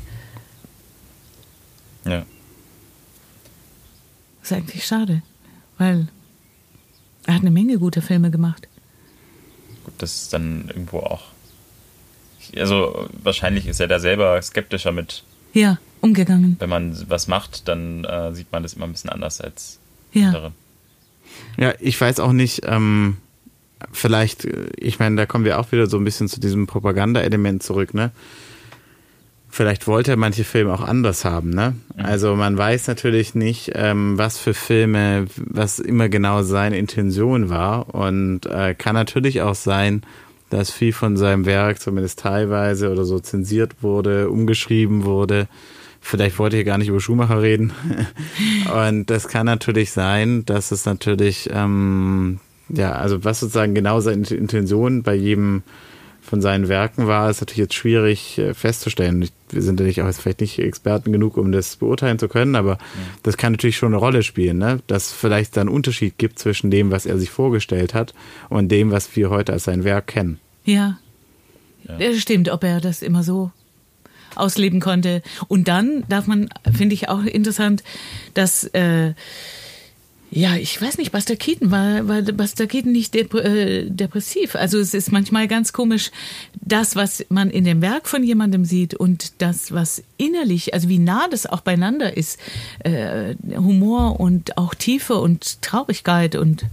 ja. 2.05 2.25
ist 4.41 4.53
eigentlich 4.53 4.85
schade, 4.85 5.21
weil 5.77 6.07
er 7.25 7.35
hat 7.35 7.41
eine 7.41 7.51
Menge 7.51 7.77
guter 7.79 8.01
Filme 8.01 8.31
gemacht. 8.31 8.67
Gut, 9.83 9.93
das 9.99 10.23
ist 10.23 10.33
dann 10.33 10.65
irgendwo 10.67 10.99
auch. 10.99 11.23
Also, 12.55 13.07
wahrscheinlich 13.23 13.67
ist 13.67 13.79
er 13.79 13.87
da 13.87 13.99
selber 13.99 14.41
skeptischer 14.41 14.91
mit, 14.91 15.23
Ja, 15.53 15.77
umgegangen. 16.01 16.55
wenn 16.59 16.69
man 16.69 17.09
was 17.09 17.27
macht, 17.27 17.67
dann 17.67 18.03
äh, 18.03 18.33
sieht 18.33 18.51
man 18.51 18.63
das 18.63 18.73
immer 18.73 18.85
ein 18.85 18.91
bisschen 18.91 19.09
anders 19.09 19.39
als 19.41 19.79
Ja. 20.13 20.27
andere. 20.27 20.51
Ja, 21.57 21.73
ich 21.79 21.99
weiß 21.99 22.19
auch 22.19 22.33
nicht, 22.33 22.63
ähm, 22.65 23.17
vielleicht, 23.91 24.45
äh, 24.45 24.67
ich 24.77 24.99
meine, 24.99 25.15
da 25.15 25.25
kommen 25.25 25.45
wir 25.45 25.59
auch 25.59 25.71
wieder 25.71 25.87
so 25.87 25.97
ein 25.97 26.03
bisschen 26.03 26.27
zu 26.27 26.39
diesem 26.41 26.67
Propaganda-Element 26.67 27.63
zurück, 27.63 27.93
ne? 27.93 28.11
Vielleicht 29.53 29.85
wollte 29.85 30.11
er 30.11 30.17
manche 30.17 30.45
Filme 30.45 30.73
auch 30.73 30.81
anders 30.81 31.25
haben, 31.25 31.49
ne? 31.49 31.75
Also 31.97 32.37
man 32.37 32.57
weiß 32.57 32.87
natürlich 32.87 33.35
nicht, 33.35 33.71
ähm, 33.75 34.17
was 34.17 34.37
für 34.37 34.53
Filme, 34.53 35.25
was 35.35 35.79
immer 35.79 36.07
genau 36.07 36.41
seine 36.41 36.77
Intention 36.77 37.49
war. 37.49 37.93
Und 37.93 38.45
äh, 38.45 38.73
kann 38.75 38.95
natürlich 38.95 39.41
auch 39.41 39.55
sein, 39.55 40.03
dass 40.49 40.71
viel 40.71 40.93
von 40.93 41.17
seinem 41.17 41.45
Werk, 41.45 41.81
zumindest 41.81 42.19
teilweise 42.19 42.91
oder 42.91 43.03
so, 43.03 43.19
zensiert 43.19 43.83
wurde, 43.83 44.29
umgeschrieben 44.29 45.03
wurde. 45.03 45.49
Vielleicht 45.99 46.39
wollte 46.39 46.57
ich 46.57 46.65
gar 46.65 46.77
nicht 46.77 46.87
über 46.87 47.01
Schumacher 47.01 47.41
reden. 47.41 47.73
Und 48.89 49.09
das 49.09 49.27
kann 49.27 49.47
natürlich 49.47 49.91
sein, 49.91 50.45
dass 50.45 50.71
es 50.71 50.85
natürlich, 50.85 51.49
ähm, 51.53 52.39
ja, 52.69 52.93
also 52.93 53.25
was 53.25 53.41
sozusagen 53.41 53.75
genau 53.75 53.99
seine 53.99 54.25
Intention 54.27 55.03
bei 55.03 55.13
jedem 55.13 55.63
von 56.21 56.41
seinen 56.41 56.69
Werken 56.69 57.07
war, 57.07 57.29
ist 57.29 57.41
natürlich 57.41 57.57
jetzt 57.57 57.73
schwierig 57.73 58.37
äh, 58.37 58.53
festzustellen. 58.53 59.27
Wir 59.49 59.61
sind 59.61 59.79
ja 59.79 59.85
nicht 59.85 60.01
auch 60.01 60.05
jetzt 60.05 60.21
vielleicht 60.21 60.41
nicht 60.41 60.59
Experten 60.59 61.11
genug, 61.11 61.35
um 61.35 61.51
das 61.51 61.75
beurteilen 61.75 62.19
zu 62.19 62.29
können, 62.29 62.55
aber 62.55 62.77
das 63.23 63.37
kann 63.37 63.53
natürlich 63.53 63.77
schon 63.77 63.93
eine 63.93 63.97
Rolle 63.97 64.23
spielen, 64.23 64.59
ne? 64.59 64.79
dass 64.87 65.11
vielleicht 65.11 65.57
da 65.57 65.61
einen 65.61 65.69
Unterschied 65.69 66.17
gibt 66.17 66.39
zwischen 66.39 66.71
dem, 66.71 66.91
was 66.91 67.05
er 67.05 67.17
sich 67.17 67.31
vorgestellt 67.31 67.93
hat 67.93 68.13
und 68.49 68.69
dem, 68.69 68.91
was 68.91 69.15
wir 69.15 69.29
heute 69.29 69.51
als 69.51 69.65
sein 69.65 69.83
Werk 69.83 70.07
kennen. 70.07 70.39
Ja. 70.63 70.99
Ja. 71.87 71.97
Das 71.97 72.19
stimmt, 72.19 72.49
ob 72.49 72.63
er 72.63 72.79
das 72.79 73.01
immer 73.01 73.23
so 73.23 73.51
ausleben 74.35 74.79
konnte. 74.79 75.21
Und 75.47 75.67
dann 75.67 76.03
darf 76.07 76.27
man, 76.27 76.49
finde 76.71 76.93
ich 76.93 77.09
auch 77.09 77.23
interessant, 77.23 77.83
dass, 78.33 78.63
äh, 78.65 79.13
ja, 80.33 80.55
ich 80.55 80.81
weiß 80.81 80.97
nicht, 80.97 81.11
Buster 81.11 81.35
Keaton 81.35 81.71
war, 81.71 82.07
war 82.07 82.21
Buster 82.21 82.65
Keaton 82.65 82.93
nicht 82.93 83.13
dep 83.13 83.33
äh, 83.33 83.89
depressiv. 83.89 84.55
Also 84.55 84.79
es 84.79 84.93
ist 84.93 85.11
manchmal 85.11 85.47
ganz 85.49 85.73
komisch, 85.73 86.09
das, 86.53 86.95
was 86.95 87.25
man 87.29 87.49
in 87.49 87.65
dem 87.65 87.81
Werk 87.81 88.07
von 88.07 88.23
jemandem 88.23 88.63
sieht 88.63 88.93
und 88.93 89.41
das, 89.41 89.73
was 89.73 90.01
innerlich, 90.17 90.73
also 90.73 90.87
wie 90.87 90.99
nah 90.99 91.27
das 91.29 91.45
auch 91.45 91.59
beieinander 91.61 92.15
ist, 92.15 92.39
äh, 92.79 93.35
Humor 93.57 94.19
und 94.21 94.57
auch 94.57 94.73
Tiefe 94.73 95.15
und 95.15 95.61
Traurigkeit 95.61 96.35
und 96.35 96.63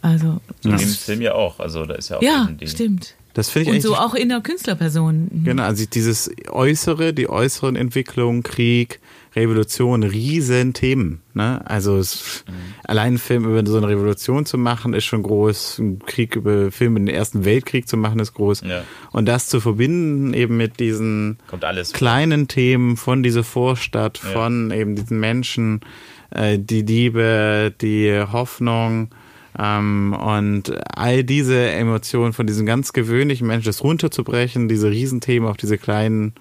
also 0.00 0.40
So 0.62 0.68
in 0.68 0.70
Ja. 0.72 0.76
dem 0.78 0.88
Film 0.88 1.20
ja 1.22 1.34
auch. 1.34 1.60
Also, 1.60 1.86
da 1.86 1.94
ist 1.94 2.08
ja 2.08 2.18
auch 2.18 2.22
ja, 2.22 2.48
stimmt. 2.64 3.14
Das 3.34 3.48
finde 3.48 3.70
ich 3.70 3.76
Und 3.76 3.80
so 3.82 3.94
auch 3.96 4.14
in 4.14 4.28
der 4.28 4.40
Künstlerperson. 4.40 5.30
Genau, 5.44 5.62
also 5.62 5.86
dieses 5.86 6.30
Äußere, 6.50 7.14
die 7.14 7.30
äußeren 7.30 7.76
Entwicklungen, 7.76 8.42
Krieg, 8.42 9.00
Revolution, 9.34 10.02
riesen 10.02 10.74
Themen. 10.74 11.22
Ne? 11.34 11.62
Also 11.64 11.96
es, 11.96 12.44
allein 12.84 13.14
ein 13.14 13.18
Film 13.18 13.44
über 13.44 13.64
so 13.66 13.78
eine 13.78 13.88
Revolution 13.88 14.44
zu 14.44 14.58
machen, 14.58 14.92
ist 14.94 15.04
schon 15.04 15.22
groß. 15.22 15.78
Ein 15.78 15.98
Krieg 16.00 16.36
über 16.36 16.70
Film 16.70 16.96
in 16.96 17.06
den 17.06 17.14
Ersten 17.14 17.44
Weltkrieg 17.44 17.88
zu 17.88 17.96
machen, 17.96 18.18
ist 18.20 18.34
groß. 18.34 18.62
Ja. 18.62 18.82
Und 19.10 19.26
das 19.26 19.48
zu 19.48 19.60
verbinden 19.60 20.34
eben 20.34 20.56
mit 20.56 20.80
diesen 20.80 21.38
kleinen 21.92 22.48
Themen 22.48 22.96
von 22.96 23.22
dieser 23.22 23.44
Vorstadt, 23.44 24.20
Ja. 24.22 24.30
von 24.30 24.70
eben 24.70 24.96
diesen 24.96 25.18
Menschen, 25.18 25.80
äh, 26.30 26.58
die 26.58 26.82
Liebe, 26.82 27.72
die 27.80 28.22
Hoffnung 28.32 29.08
ähm, 29.58 30.14
und 30.14 30.72
all 30.96 31.24
diese 31.24 31.70
Emotionen 31.70 32.32
von 32.32 32.46
diesen 32.46 32.66
ganz 32.66 32.92
gewöhnlichen 32.92 33.46
Menschen, 33.46 33.66
das 33.66 33.82
runterzubrechen, 33.82 34.68
diese 34.68 34.90
Riesenthemen 34.90 35.48
auf 35.48 35.56
diese 35.56 35.78
kleinen 35.78 36.34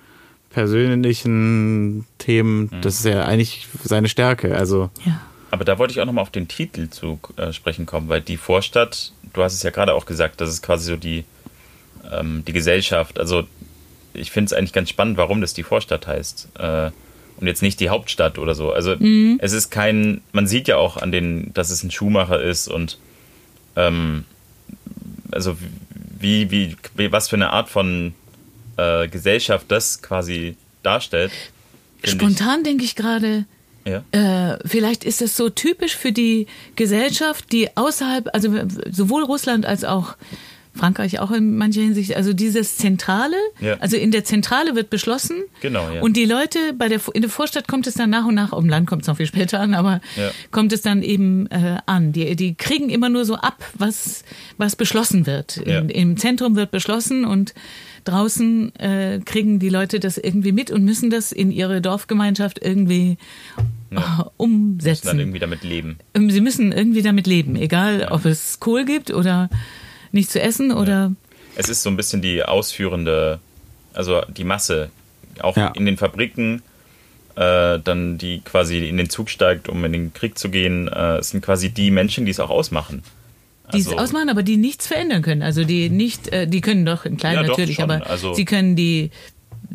persönlichen 0.54 2.06
Themen, 2.18 2.70
Mhm. 2.72 2.82
das 2.82 2.96
ist 3.00 3.06
ja 3.06 3.26
eigentlich 3.26 3.68
seine 3.84 4.10
Stärke. 4.10 4.56
Also 4.56 4.90
Ja. 5.06 5.22
Aber 5.52 5.66
da 5.66 5.78
wollte 5.78 5.92
ich 5.92 6.00
auch 6.00 6.06
nochmal 6.06 6.22
auf 6.22 6.30
den 6.32 6.48
Titel 6.48 6.90
zu 6.90 7.20
äh, 7.36 7.52
sprechen 7.52 7.86
kommen, 7.86 8.08
weil 8.08 8.22
die 8.22 8.38
Vorstadt, 8.38 9.12
du 9.34 9.44
hast 9.44 9.54
es 9.54 9.64
ja 9.64 9.70
gerade 9.70 9.94
auch 9.94 10.06
gesagt, 10.06 10.40
das 10.40 10.50
ist 10.50 10.62
quasi 10.62 10.86
so 10.92 10.96
die, 10.96 11.26
ähm, 12.10 12.44
die 12.48 12.54
Gesellschaft. 12.54 13.20
Also 13.20 13.44
ich 14.14 14.32
finde 14.32 14.46
es 14.48 14.54
eigentlich 14.54 14.72
ganz 14.72 14.90
spannend, 14.90 15.18
warum 15.18 15.42
das 15.42 15.54
die 15.54 15.64
Vorstadt 15.64 16.08
heißt. 16.08 16.50
Äh, 16.58 16.92
und 17.38 17.48
jetzt 17.48 17.62
nicht 17.62 17.80
die 17.82 17.90
Hauptstadt 17.90 18.38
oder 18.38 18.54
so. 18.56 18.72
Also 18.72 18.94
es 19.40 19.52
ist 19.52 19.72
kein, 19.72 20.22
man 20.32 20.46
sieht 20.48 20.68
ja 20.68 20.78
auch 20.78 20.98
an 20.98 21.12
den, 21.12 21.52
dass 21.54 21.70
es 21.72 21.84
ein 21.84 21.90
Schuhmacher 21.92 22.40
ist 22.42 22.68
und 22.68 22.98
ähm, 23.76 24.26
also 25.32 25.58
wie, 26.20 26.52
wie, 26.52 26.76
wie, 26.96 27.12
was 27.12 27.30
für 27.30 27.36
eine 27.38 27.50
Art 27.50 27.68
von 27.68 28.14
äh, 29.04 29.08
Gesellschaft 29.08 29.66
das 29.70 30.02
quasi 30.02 30.56
darstellt. 30.84 31.32
Spontan 32.04 32.64
denke 32.64 32.84
ich 32.84 32.96
gerade, 32.96 33.46
Ja. 33.86 34.04
äh, 34.12 34.58
vielleicht 34.66 35.04
ist 35.04 35.22
es 35.22 35.36
so 35.38 35.50
typisch 35.50 35.96
für 35.96 36.12
die 36.12 36.48
Gesellschaft, 36.76 37.52
die 37.52 37.76
außerhalb, 37.76 38.30
also 38.34 38.54
sowohl 38.90 39.24
Russland 39.24 39.66
als 39.66 39.84
auch 39.84 40.16
Frankreich 40.74 41.20
auch 41.20 41.32
in 41.32 41.58
mancher 41.58 41.82
Hinsicht, 41.82 42.16
also 42.16 42.32
dieses 42.32 42.78
Zentrale, 42.78 43.36
Ja. 43.60 43.76
also 43.82 43.98
in 43.98 44.12
der 44.12 44.24
Zentrale 44.24 44.74
wird 44.74 44.90
beschlossen 44.90 45.44
Genau, 45.62 45.92
ja. 45.92 46.02
und 46.02 46.16
die 46.16 46.24
Leute 46.24 46.60
bei 46.78 46.88
der 46.88 47.02
in 47.14 47.22
der 47.24 47.30
Vorstadt 47.30 47.68
kommt 47.68 47.88
es 47.88 47.96
dann 47.96 48.10
nach 48.10 48.26
und 48.26 48.36
nach, 48.36 48.54
auf 48.54 48.62
dem 48.62 48.70
Land 48.70 48.88
kommt 48.88 49.02
es 49.02 49.08
noch 49.10 49.18
viel 49.18 49.26
später 49.26 49.60
an, 49.60 49.74
aber 49.74 50.00
Ja. 50.16 50.32
kommt 50.52 50.72
es 50.72 50.82
dann 50.82 51.04
eben 51.04 51.48
äh, 51.48 51.78
an. 51.88 52.14
Die, 52.14 52.38
die 52.38 52.56
kriegen 52.56 52.90
immer 52.90 53.10
nur 53.10 53.26
so 53.26 53.36
ab, 53.36 53.62
was 53.78 54.24
was 54.58 54.78
beschlossen 54.78 55.26
wird. 55.28 55.58
In, 55.58 55.90
Im 55.90 56.16
Zentrum 56.18 56.56
wird 56.56 56.72
beschlossen 56.72 57.26
und 57.26 57.54
draußen 58.06 58.76
äh, 58.78 59.20
kriegen 59.26 59.60
die 59.60 59.70
Leute 59.70 60.00
das 60.00 60.18
irgendwie 60.18 60.52
mit 60.52 60.72
und 60.72 60.84
müssen 60.84 61.10
das 61.10 61.32
in 61.32 61.52
ihre 61.52 61.82
Dorfgemeinschaft 61.82 62.60
irgendwie 62.64 63.18
Ja. 63.92 63.98
äh, 63.98 64.00
Müssen 64.00 64.30
umsetzen. 64.38 65.08
dann 65.08 65.20
irgendwie 65.20 65.40
damit 65.40 65.64
leben. 65.64 65.98
Ähm, 66.14 66.30
Sie 66.32 66.42
müssen 66.42 66.72
irgendwie 66.72 67.02
damit 67.02 67.28
leben, 67.28 67.56
egal 67.56 68.08
ob 68.12 68.26
es 68.26 68.60
Kohl 68.60 68.86
gibt 68.86 69.12
oder 69.12 69.50
nicht 70.12 70.30
zu 70.32 70.42
essen 70.42 70.72
oder 70.72 71.14
Es 71.56 71.70
ist 71.70 71.84
so 71.84 71.90
ein 71.90 71.98
bisschen 71.98 72.22
die 72.22 72.44
ausführende, 72.44 73.40
also 73.94 74.22
die 74.36 74.44
Masse, 74.46 74.90
auch 75.42 75.58
Ja. 75.58 75.68
in 75.76 75.86
den 75.86 75.98
Fabriken, 75.98 76.62
äh, 77.36 77.80
dann 77.80 78.18
die 78.18 78.42
quasi 78.42 78.88
in 78.88 78.98
den 78.98 79.10
Zug 79.10 79.30
steigt, 79.30 79.70
um 79.70 79.84
in 79.86 79.94
den 79.94 80.14
Krieg 80.14 80.38
zu 80.38 80.50
gehen, 80.50 80.88
äh, 80.90 81.18
es 81.18 81.30
sind 81.30 81.44
quasi 81.44 81.70
die 81.70 81.90
Menschen, 81.92 82.26
die 82.26 82.32
es 82.32 82.40
auch 82.40 82.50
ausmachen. 82.50 83.04
Die 83.74 83.80
es 83.80 83.88
Also- 83.88 83.98
ausmachen, 84.00 84.30
aber 84.30 84.44
die 84.44 84.58
nichts 84.58 84.88
verändern 84.88 85.22
können. 85.22 85.42
Also 85.42 85.64
die 85.64 85.90
nicht, 85.90 86.28
äh, 86.30 86.48
die 86.48 86.62
können 86.62 86.86
doch 86.86 87.06
in 87.06 87.18
klein 87.18 87.36
Ja, 87.36 87.42
doch, 87.44 87.50
natürlich, 87.58 87.76
schon. 87.76 87.90
aber 87.90 88.08
Also- 88.10 88.34
sie 88.34 88.46
können 88.46 88.76
die, 88.76 89.12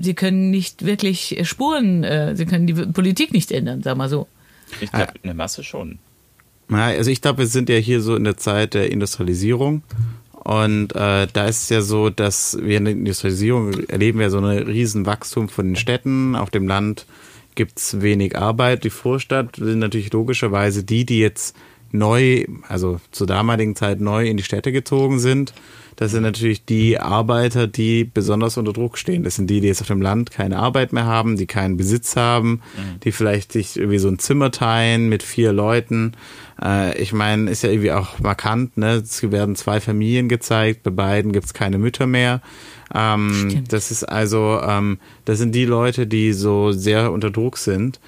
sie 0.00 0.14
können 0.14 0.50
nicht 0.50 0.84
wirklich 0.84 1.38
Spuren, 1.42 2.04
äh, 2.04 2.34
sie 2.36 2.46
können 2.46 2.66
die 2.66 2.74
Politik 2.74 3.32
nicht 3.32 3.50
ändern, 3.52 3.82
sag 3.82 3.96
mal 3.96 4.08
so. 4.08 4.26
Ich 4.80 4.90
glaube, 4.90 5.12
eine 5.22 5.34
Masse 5.34 5.62
schon. 5.64 5.98
Ja, 6.70 6.86
also 6.86 7.10
ich 7.10 7.20
glaube, 7.22 7.38
wir 7.38 7.46
sind 7.46 7.68
ja 7.68 7.76
hier 7.76 8.00
so 8.00 8.16
in 8.16 8.24
der 8.24 8.36
Zeit 8.36 8.74
der 8.74 8.90
Industrialisierung. 8.90 9.82
Und 10.32 10.94
äh, 10.94 11.26
da 11.32 11.46
ist 11.46 11.64
es 11.64 11.68
ja 11.70 11.80
so, 11.82 12.08
dass 12.10 12.56
wir 12.60 12.76
in 12.78 12.84
der 12.84 12.92
Industrialisierung 12.94 13.72
erleben 13.88 14.20
wir 14.20 14.30
so 14.30 14.38
ein 14.38 14.44
riesen 14.44 15.04
Wachstum 15.06 15.48
von 15.48 15.66
den 15.66 15.76
Städten. 15.76 16.36
Auf 16.36 16.50
dem 16.50 16.68
Land 16.68 17.06
gibt's 17.56 18.00
wenig 18.00 18.36
Arbeit. 18.38 18.84
Die 18.84 18.90
Vorstadt 18.90 19.56
sind 19.56 19.80
natürlich 19.80 20.12
logischerweise 20.12 20.84
die, 20.84 21.04
die 21.04 21.18
jetzt 21.18 21.56
neu, 21.92 22.44
also 22.68 23.00
zur 23.10 23.26
damaligen 23.26 23.76
Zeit 23.76 24.00
neu 24.00 24.26
in 24.26 24.36
die 24.36 24.42
Städte 24.42 24.72
gezogen 24.72 25.18
sind. 25.18 25.52
Das 25.96 26.10
sind 26.10 26.22
natürlich 26.22 26.66
die 26.66 27.00
Arbeiter, 27.00 27.66
die 27.66 28.04
besonders 28.04 28.58
unter 28.58 28.74
Druck 28.74 28.98
stehen. 28.98 29.24
Das 29.24 29.36
sind 29.36 29.48
die, 29.48 29.62
die 29.62 29.68
jetzt 29.68 29.80
auf 29.80 29.86
dem 29.86 30.02
Land 30.02 30.30
keine 30.30 30.58
Arbeit 30.58 30.92
mehr 30.92 31.06
haben, 31.06 31.38
die 31.38 31.46
keinen 31.46 31.78
Besitz 31.78 32.16
haben, 32.16 32.60
die 33.02 33.12
vielleicht 33.12 33.52
sich 33.52 33.78
irgendwie 33.78 33.98
so 33.98 34.08
ein 34.08 34.18
Zimmer 34.18 34.50
teilen 34.50 35.08
mit 35.08 35.22
vier 35.22 35.54
Leuten. 35.54 36.12
Äh, 36.62 37.00
ich 37.00 37.14
meine, 37.14 37.50
ist 37.50 37.62
ja 37.62 37.70
irgendwie 37.70 37.92
auch 37.92 38.18
markant, 38.18 38.76
ne? 38.76 38.96
Es 38.96 39.22
werden 39.32 39.56
zwei 39.56 39.80
Familien 39.80 40.28
gezeigt, 40.28 40.82
bei 40.82 40.90
beiden 40.90 41.32
gibt's 41.32 41.54
keine 41.54 41.78
Mütter 41.78 42.06
mehr. 42.06 42.42
Ähm, 42.94 43.64
das 43.68 43.90
ist 43.90 44.04
also, 44.04 44.60
ähm, 44.62 44.98
das 45.24 45.38
sind 45.38 45.54
die 45.54 45.64
Leute, 45.64 46.06
die 46.06 46.34
so 46.34 46.72
sehr 46.72 47.10
unter 47.10 47.30
Druck 47.30 47.56
sind. 47.56 48.00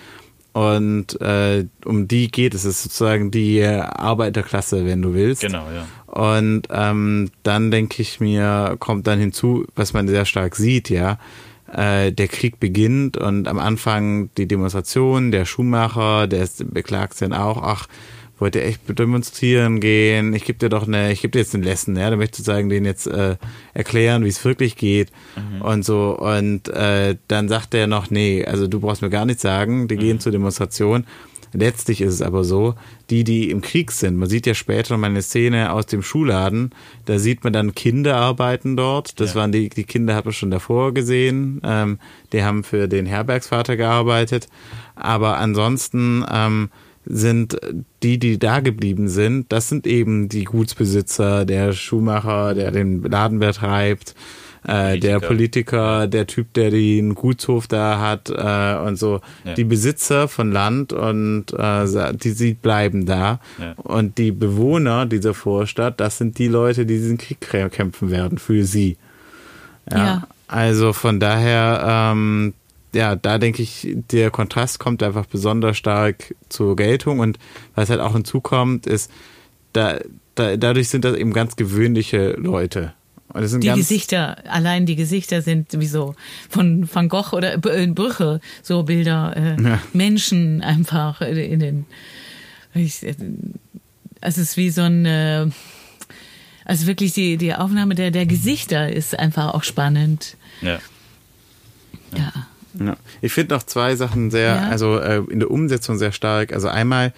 Und 0.58 1.20
äh, 1.20 1.66
um 1.84 2.08
die 2.08 2.30
geht 2.30 2.54
es. 2.54 2.64
Es 2.64 2.76
ist 2.78 2.82
sozusagen 2.84 3.30
die 3.30 3.62
Arbeiterklasse, 3.64 4.84
wenn 4.86 5.02
du 5.02 5.14
willst. 5.14 5.42
Genau, 5.42 5.66
ja. 5.70 5.86
Und 6.06 6.62
ähm, 6.70 7.30
dann 7.42 7.70
denke 7.70 8.02
ich 8.02 8.18
mir, 8.18 8.76
kommt 8.78 9.06
dann 9.06 9.20
hinzu, 9.20 9.66
was 9.76 9.92
man 9.92 10.08
sehr 10.08 10.24
stark 10.24 10.56
sieht, 10.56 10.90
ja. 10.90 11.18
Äh, 11.72 12.12
der 12.12 12.28
Krieg 12.28 12.58
beginnt 12.58 13.18
und 13.18 13.46
am 13.46 13.58
Anfang 13.58 14.30
die 14.36 14.48
Demonstration, 14.48 15.30
der 15.30 15.44
Schuhmacher, 15.44 16.26
der 16.26 16.42
ist- 16.44 16.72
beklagt 16.72 17.20
dann 17.20 17.34
auch, 17.34 17.62
ach, 17.62 17.86
wollt 18.40 18.54
ihr 18.56 18.64
echt 18.64 18.80
demonstrieren 18.98 19.80
gehen? 19.80 20.32
Ich 20.34 20.44
gebe 20.44 20.58
dir 20.58 20.68
doch 20.68 20.86
eine, 20.86 21.12
ich 21.12 21.22
gebe 21.22 21.32
dir 21.32 21.40
jetzt 21.40 21.54
eine 21.54 21.64
Lesson, 21.64 21.96
ja, 21.96 22.10
da 22.10 22.16
möchte 22.16 22.34
ich 22.34 22.46
sozusagen 22.46 22.68
denen 22.68 22.86
jetzt 22.86 23.06
äh, 23.06 23.36
erklären, 23.74 24.24
wie 24.24 24.28
es 24.28 24.44
wirklich 24.44 24.76
geht 24.76 25.10
und 25.60 25.84
so. 25.84 26.16
Und 26.18 26.68
äh, 26.68 27.16
dann 27.28 27.48
sagt 27.48 27.74
er 27.74 27.86
noch, 27.86 28.10
nee, 28.10 28.44
also 28.44 28.66
du 28.66 28.80
brauchst 28.80 29.02
mir 29.02 29.10
gar 29.10 29.24
nichts 29.26 29.42
sagen, 29.42 29.88
die 29.88 29.96
gehen 29.96 30.20
zur 30.20 30.32
Demonstration. 30.32 31.04
Letztlich 31.54 32.02
ist 32.02 32.12
es 32.12 32.20
aber 32.20 32.44
so, 32.44 32.74
die, 33.08 33.24
die 33.24 33.48
im 33.50 33.62
Krieg 33.62 33.90
sind, 33.90 34.16
man 34.18 34.28
sieht 34.28 34.46
ja 34.46 34.52
später 34.52 34.92
noch 34.92 35.00
mal 35.00 35.06
eine 35.06 35.22
Szene 35.22 35.72
aus 35.72 35.86
dem 35.86 36.02
Schuhladen, 36.02 36.72
da 37.06 37.18
sieht 37.18 37.42
man 37.42 37.54
dann 37.54 37.74
Kinder 37.74 38.16
arbeiten 38.18 38.76
dort. 38.76 39.18
Das 39.18 39.30
Ja. 39.30 39.40
waren 39.40 39.52
die, 39.52 39.70
die 39.70 39.84
Kinder 39.84 40.14
hat 40.14 40.26
man 40.26 40.34
schon 40.34 40.50
davor 40.50 40.92
gesehen. 40.92 41.62
Ähm, 41.64 41.98
die 42.34 42.44
haben 42.44 42.64
für 42.64 42.86
den 42.86 43.06
Herbergsvater 43.06 43.78
gearbeitet. 43.78 44.46
Aber 44.94 45.38
ansonsten 45.38 46.22
ähm, 46.30 46.68
sind 47.08 47.58
die, 48.02 48.18
die 48.18 48.38
da 48.38 48.60
geblieben 48.60 49.08
sind, 49.08 49.50
das 49.50 49.68
sind 49.68 49.86
eben 49.86 50.28
die 50.28 50.44
Gutsbesitzer, 50.44 51.44
der 51.44 51.72
Schuhmacher, 51.72 52.54
der 52.54 52.70
den 52.70 53.02
Laden 53.02 53.38
betreibt, 53.38 54.14
äh, 54.66 54.98
der 54.98 55.20
Politiker. 55.20 56.06
Der 56.06 56.26
Typ, 56.26 56.52
der 56.54 56.70
den 56.70 57.14
Gutshof 57.14 57.66
da 57.66 58.00
hat 58.00 58.30
äh, 58.30 58.86
und 58.86 58.96
so. 58.96 59.20
Ja. 59.44 59.54
Die 59.54 59.64
Besitzer 59.64 60.28
von 60.28 60.52
Land 60.52 60.92
und 60.92 61.52
äh, 61.52 62.12
die, 62.14 62.34
die 62.34 62.54
bleiben 62.54 63.06
da. 63.06 63.40
Ja. 63.58 63.72
Und 63.76 64.18
die 64.18 64.32
Bewohner 64.32 65.06
dieser 65.06 65.34
Vorstadt, 65.34 66.00
das 66.00 66.18
sind 66.18 66.38
die 66.38 66.48
Leute, 66.48 66.86
die 66.86 66.98
diesen 66.98 67.18
Krieg 67.18 67.40
kämpfen 67.72 68.10
werden 68.10 68.38
für 68.38 68.64
sie. 68.64 68.96
Ja. 69.90 70.26
Also 70.46 70.92
von 70.92 71.20
daher, 71.20 72.12
ähm, 72.12 72.54
ja, 72.94 73.16
da 73.16 73.38
denke 73.38 73.62
ich, 73.62 73.88
der 74.10 74.30
Kontrast 74.30 74.78
kommt 74.78 75.02
einfach 75.02 75.26
besonders 75.26 75.76
stark 75.76 76.34
zur 76.48 76.76
Geltung 76.76 77.18
und 77.18 77.38
was 77.74 77.90
halt 77.90 78.00
auch 78.00 78.14
hinzukommt, 78.14 78.86
ist, 78.86 79.10
da, 79.72 79.98
da, 80.34 80.56
dadurch 80.56 80.88
sind 80.88 81.04
das 81.04 81.16
eben 81.16 81.32
ganz 81.32 81.56
gewöhnliche 81.56 82.32
Leute. 82.32 82.94
Und 83.30 83.42
das 83.42 83.50
sind 83.50 83.62
Die 83.62 83.66
ganz, 83.68 83.80
Gesichter, 83.80 84.42
allein 84.50 84.86
die 84.86 84.96
Gesichter 84.96 85.42
sind 85.42 85.78
wie 85.78 85.86
so 85.86 86.14
von 86.48 86.88
Van 86.90 87.10
Gogh 87.10 87.36
oder 87.36 87.54
äh, 87.54 87.86
Brüche, 87.86 88.40
so 88.62 88.84
Bilder, 88.84 89.36
äh, 89.36 89.62
Ja. 89.62 89.82
Menschen 89.92 90.62
einfach 90.62 91.20
in 91.20 91.60
den. 91.60 91.86
Ich, 92.72 93.02
äh, 93.02 93.14
es 94.22 94.38
ist 94.38 94.56
wie 94.56 94.70
so 94.70 94.80
ein. 94.82 95.04
Äh, 95.04 95.46
also 96.64 96.86
wirklich 96.86 97.12
die, 97.12 97.36
die 97.36 97.54
Aufnahme 97.54 97.94
der, 97.94 98.10
der 98.10 98.26
Gesichter 98.26 98.90
ist 98.90 99.18
einfach 99.18 99.54
auch 99.54 99.62
spannend. 99.62 100.36
Ja. 100.62 100.78
Ja. 102.16 102.18
Ja. 102.18 102.32
Ich 103.20 103.32
finde 103.32 103.54
noch 103.54 103.62
zwei 103.64 103.96
Sachen 103.96 104.30
sehr, 104.30 104.54
Ja. 104.54 104.68
also 104.68 104.98
äh, 104.98 105.22
in 105.30 105.40
der 105.40 105.50
Umsetzung 105.50 105.98
sehr 105.98 106.12
stark. 106.12 106.52
Also 106.52 106.68
einmal 106.68 107.12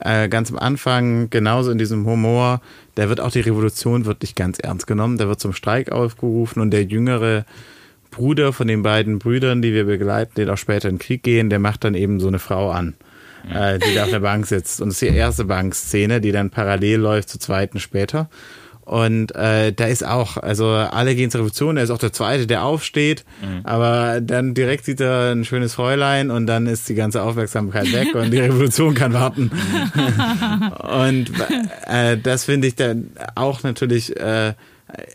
äh, 0.00 0.28
ganz 0.28 0.50
am 0.50 0.58
Anfang, 0.58 1.30
genauso 1.30 1.70
in 1.70 1.78
diesem 1.78 2.04
Humor, 2.06 2.60
da 2.96 3.08
wird 3.08 3.20
auch 3.20 3.30
die 3.30 3.40
Revolution 3.40 4.04
wirklich 4.04 4.34
ganz 4.34 4.58
ernst 4.58 4.86
genommen. 4.86 5.16
Da 5.18 5.28
wird 5.28 5.40
zum 5.40 5.52
Streik 5.52 5.90
aufgerufen 5.92 6.60
und 6.60 6.70
der 6.70 6.84
jüngere 6.84 7.44
Bruder 8.10 8.52
von 8.52 8.66
den 8.66 8.82
beiden 8.82 9.18
Brüdern, 9.18 9.62
die 9.62 9.72
wir 9.72 9.84
begleiten, 9.84 10.32
die 10.36 10.48
auch 10.50 10.56
später 10.58 10.88
in 10.88 10.96
den 10.96 11.00
Krieg 11.00 11.22
gehen, 11.22 11.50
der 11.50 11.58
macht 11.58 11.84
dann 11.84 11.94
eben 11.94 12.18
so 12.20 12.28
eine 12.28 12.38
Frau 12.38 12.70
an, 12.70 12.94
äh, 13.52 13.78
die 13.78 13.94
da 13.94 14.04
auf 14.04 14.10
der 14.10 14.20
Bank 14.20 14.46
sitzt. 14.46 14.80
Und 14.80 14.88
das 14.88 15.02
ist 15.02 15.10
die 15.10 15.16
erste 15.16 15.44
Bankszene, 15.44 16.20
die 16.20 16.32
dann 16.32 16.50
parallel 16.50 17.00
läuft 17.00 17.28
zur 17.30 17.40
zweiten 17.40 17.78
später. 17.78 18.28
Und 18.86 19.34
äh, 19.34 19.72
da 19.72 19.86
ist 19.86 20.06
auch, 20.06 20.36
also 20.36 20.68
alle 20.68 21.16
gehen 21.16 21.28
zur 21.28 21.40
Revolution, 21.40 21.76
er 21.76 21.82
ist 21.82 21.90
auch 21.90 21.98
der 21.98 22.12
Zweite, 22.12 22.46
der 22.46 22.62
aufsteht, 22.62 23.24
aber 23.64 24.20
dann 24.20 24.54
direkt 24.54 24.84
sieht 24.84 25.00
er 25.00 25.32
ein 25.32 25.44
schönes 25.44 25.74
Fräulein 25.74 26.30
und 26.30 26.46
dann 26.46 26.68
ist 26.68 26.88
die 26.88 26.94
ganze 26.94 27.22
Aufmerksamkeit 27.22 27.92
weg 27.92 28.14
und 28.14 28.30
die 28.30 28.38
Revolution 28.38 28.94
kann 28.94 29.12
warten. 29.12 29.50
und 31.04 31.32
äh, 31.88 32.16
das 32.16 32.44
finde 32.44 32.68
ich 32.68 32.76
dann 32.76 33.10
auch 33.34 33.64
natürlich, 33.64 34.16
äh, 34.20 34.54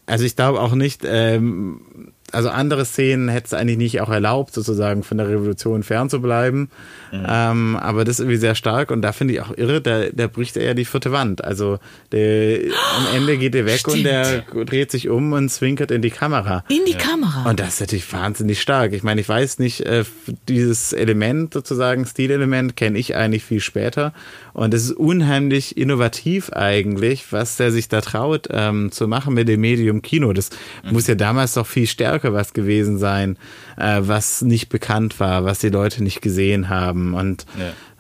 also 0.06 0.26
ich 0.26 0.36
glaube 0.36 0.60
auch 0.60 0.76
nicht, 0.76 1.04
ähm, 1.06 2.12
also 2.32 2.50
andere 2.50 2.86
Szenen 2.86 3.30
hätte 3.30 3.48
es 3.48 3.54
eigentlich 3.54 3.78
nicht 3.78 4.02
auch 4.02 4.10
erlaubt, 4.10 4.54
sozusagen 4.54 5.04
von 5.04 5.18
der 5.18 5.28
Revolution 5.30 5.84
fernzubleiben. 5.84 6.70
Ähm, 7.14 7.76
aber 7.76 8.06
das 8.06 8.16
ist 8.16 8.20
irgendwie 8.22 8.38
sehr 8.38 8.56
stark 8.56 8.92
und 8.92 9.02
da 9.02 9.12
finde 9.12 9.34
ich 9.34 9.42
auch 9.42 9.56
irre, 9.58 9.82
da, 9.82 10.06
da 10.12 10.28
bricht 10.28 10.56
er 10.56 10.64
ja 10.64 10.74
die 10.74 10.86
vierte 10.86 11.12
Wand. 11.12 11.44
Also 11.44 11.80
der, 12.12 12.60
am 12.98 13.16
Ende 13.16 13.38
geht 13.38 13.54
er 13.56 13.66
weg 13.66 13.80
Stimmt. 13.80 13.98
und 13.98 14.04
der 14.06 14.42
dreht 14.66 14.92
sich 14.92 15.10
um 15.10 15.34
und 15.34 15.50
zwinkert 15.50 15.92
in 15.92 16.02
die 16.02 16.10
Kamera. 16.10 16.64
In 16.70 16.86
die 16.86 16.94
Kamera. 16.94 17.50
Und 17.50 17.60
das 17.60 17.76
ist 17.76 17.80
natürlich 17.82 18.12
wahnsinnig 18.14 18.62
stark. 18.62 18.94
Ich 18.94 19.04
meine, 19.04 19.20
ich 19.20 19.28
weiß 19.28 19.60
nicht, 19.60 19.82
äh, 19.82 20.06
dieses 20.48 20.94
Element 20.94 21.54
sozusagen, 21.54 22.06
Stilelement, 22.06 22.78
kenne 22.78 22.98
ich 22.98 23.16
eigentlich 23.16 23.44
viel 23.44 23.60
später. 23.60 24.14
Und 24.54 24.74
es 24.74 24.86
ist 24.86 24.92
unheimlich 24.94 25.78
innovativ 25.78 26.52
eigentlich, 26.52 27.32
was 27.32 27.58
der 27.58 27.72
sich 27.72 27.90
da 27.90 28.02
traut 28.02 28.48
ähm, 28.52 28.92
zu 28.92 29.08
machen 29.08 29.34
mit 29.34 29.48
dem 29.48 29.62
Medium 29.62 30.02
Kino. 30.02 30.34
Das 30.34 30.50
muss 30.84 31.08
ja 31.08 31.16
damals 31.16 31.54
doch 31.54 31.68
viel 31.68 31.88
stärker 31.88 32.21
was 32.24 32.54
gewesen 32.54 32.98
sein, 32.98 33.38
äh, 33.78 34.02
was 34.02 34.42
nicht 34.42 34.70
bekannt 34.70 35.20
war, 35.20 35.44
was 35.46 35.60
die 35.60 35.70
Leute 35.70 36.04
nicht 36.04 36.22
gesehen 36.22 36.70
haben. 36.70 37.14
Und 37.14 37.46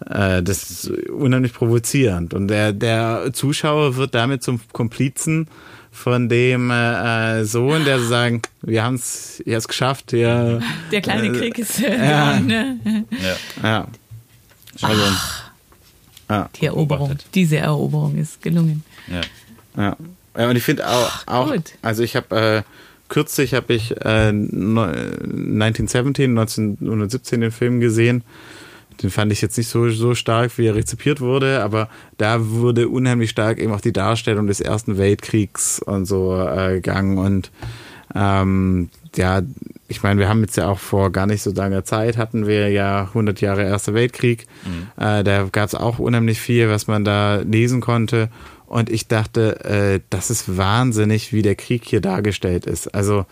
äh, 0.09 0.41
das 0.43 0.69
ist 0.69 0.89
unheimlich 1.09 1.53
provozierend. 1.53 2.33
Und 2.33 2.47
der, 2.47 2.73
der 2.73 3.31
Zuschauer 3.33 3.95
wird 3.95 4.15
damit 4.15 4.43
zum 4.43 4.59
Komplizen 4.71 5.47
von 5.91 6.29
dem 6.29 6.71
äh, 6.71 7.43
Sohn, 7.43 7.83
der 7.85 7.99
so 7.99 8.05
sagen, 8.07 8.41
wir 8.61 8.83
haben 8.83 8.95
es 8.95 9.41
jetzt 9.45 9.67
geschafft. 9.67 10.13
Wir, 10.13 10.61
Der 10.91 11.01
kleine 11.01 11.27
äh, 11.27 11.31
Krieg 11.37 11.59
ist 11.59 11.81
äh, 11.83 12.09
ja. 12.09 12.39
ne? 12.39 12.79
Ja. 13.11 13.69
Ja. 13.69 13.87
Also, 14.81 15.01
ja. 16.29 16.49
Die 16.55 16.65
Eroberung, 16.65 17.09
Beobachtet. 17.09 17.35
diese 17.35 17.57
Eroberung 17.57 18.17
ist 18.17 18.41
gelungen. 18.41 18.83
Ja. 19.07 19.21
Ja. 19.75 19.97
ja, 20.37 20.49
und 20.49 20.55
ich 20.55 20.63
finde 20.63 20.87
auch, 20.87 21.27
auch 21.27 21.53
also 21.81 22.03
ich 22.03 22.15
habe 22.15 22.35
äh, 22.35 22.61
kürzlich 23.11 23.53
habe 23.53 23.73
ich 23.73 23.93
äh, 24.03 24.31
no- 24.31 24.81
1917, 24.83 26.31
1917 26.31 27.41
den 27.41 27.51
Film 27.51 27.79
gesehen. 27.79 28.23
Den 29.03 29.09
fand 29.09 29.31
ich 29.31 29.41
jetzt 29.41 29.57
nicht 29.57 29.67
so, 29.67 29.89
so 29.89 30.15
stark, 30.15 30.57
wie 30.57 30.67
er 30.67 30.75
rezipiert 30.75 31.21
wurde, 31.21 31.61
aber 31.63 31.89
da 32.17 32.49
wurde 32.49 32.87
unheimlich 32.87 33.29
stark 33.31 33.59
eben 33.59 33.73
auch 33.73 33.81
die 33.81 33.93
Darstellung 33.93 34.47
des 34.47 34.61
Ersten 34.61 34.97
Weltkriegs 34.97 35.79
und 35.79 36.05
so 36.05 36.35
äh, 36.39 36.73
gegangen. 36.75 37.17
Und 37.17 37.51
ähm, 38.15 38.89
ja, 39.15 39.41
ich 39.87 40.03
meine, 40.03 40.19
wir 40.19 40.29
haben 40.29 40.41
jetzt 40.41 40.55
ja 40.57 40.67
auch 40.67 40.79
vor 40.79 41.11
gar 41.11 41.25
nicht 41.25 41.41
so 41.41 41.51
langer 41.51 41.83
Zeit, 41.83 42.17
hatten 42.17 42.45
wir 42.47 42.69
ja 42.69 43.03
100 43.03 43.41
Jahre 43.41 43.63
Erster 43.63 43.93
Weltkrieg. 43.93 44.45
Äh, 44.97 45.23
da 45.23 45.47
gab 45.51 45.67
es 45.67 45.75
auch 45.75 45.99
unheimlich 45.99 46.39
viel, 46.39 46.69
was 46.69 46.87
man 46.87 47.03
da 47.03 47.37
lesen 47.37 47.81
konnte. 47.81 48.29
Und 48.71 48.89
ich 48.89 49.09
dachte, 49.09 49.65
äh, 49.65 49.99
das 50.09 50.29
ist 50.29 50.55
wahnsinnig, 50.55 51.33
wie 51.33 51.41
der 51.41 51.55
Krieg 51.55 51.83
hier 51.83 51.99
dargestellt 51.99 52.65
ist. 52.65 52.95
Also 52.95 53.25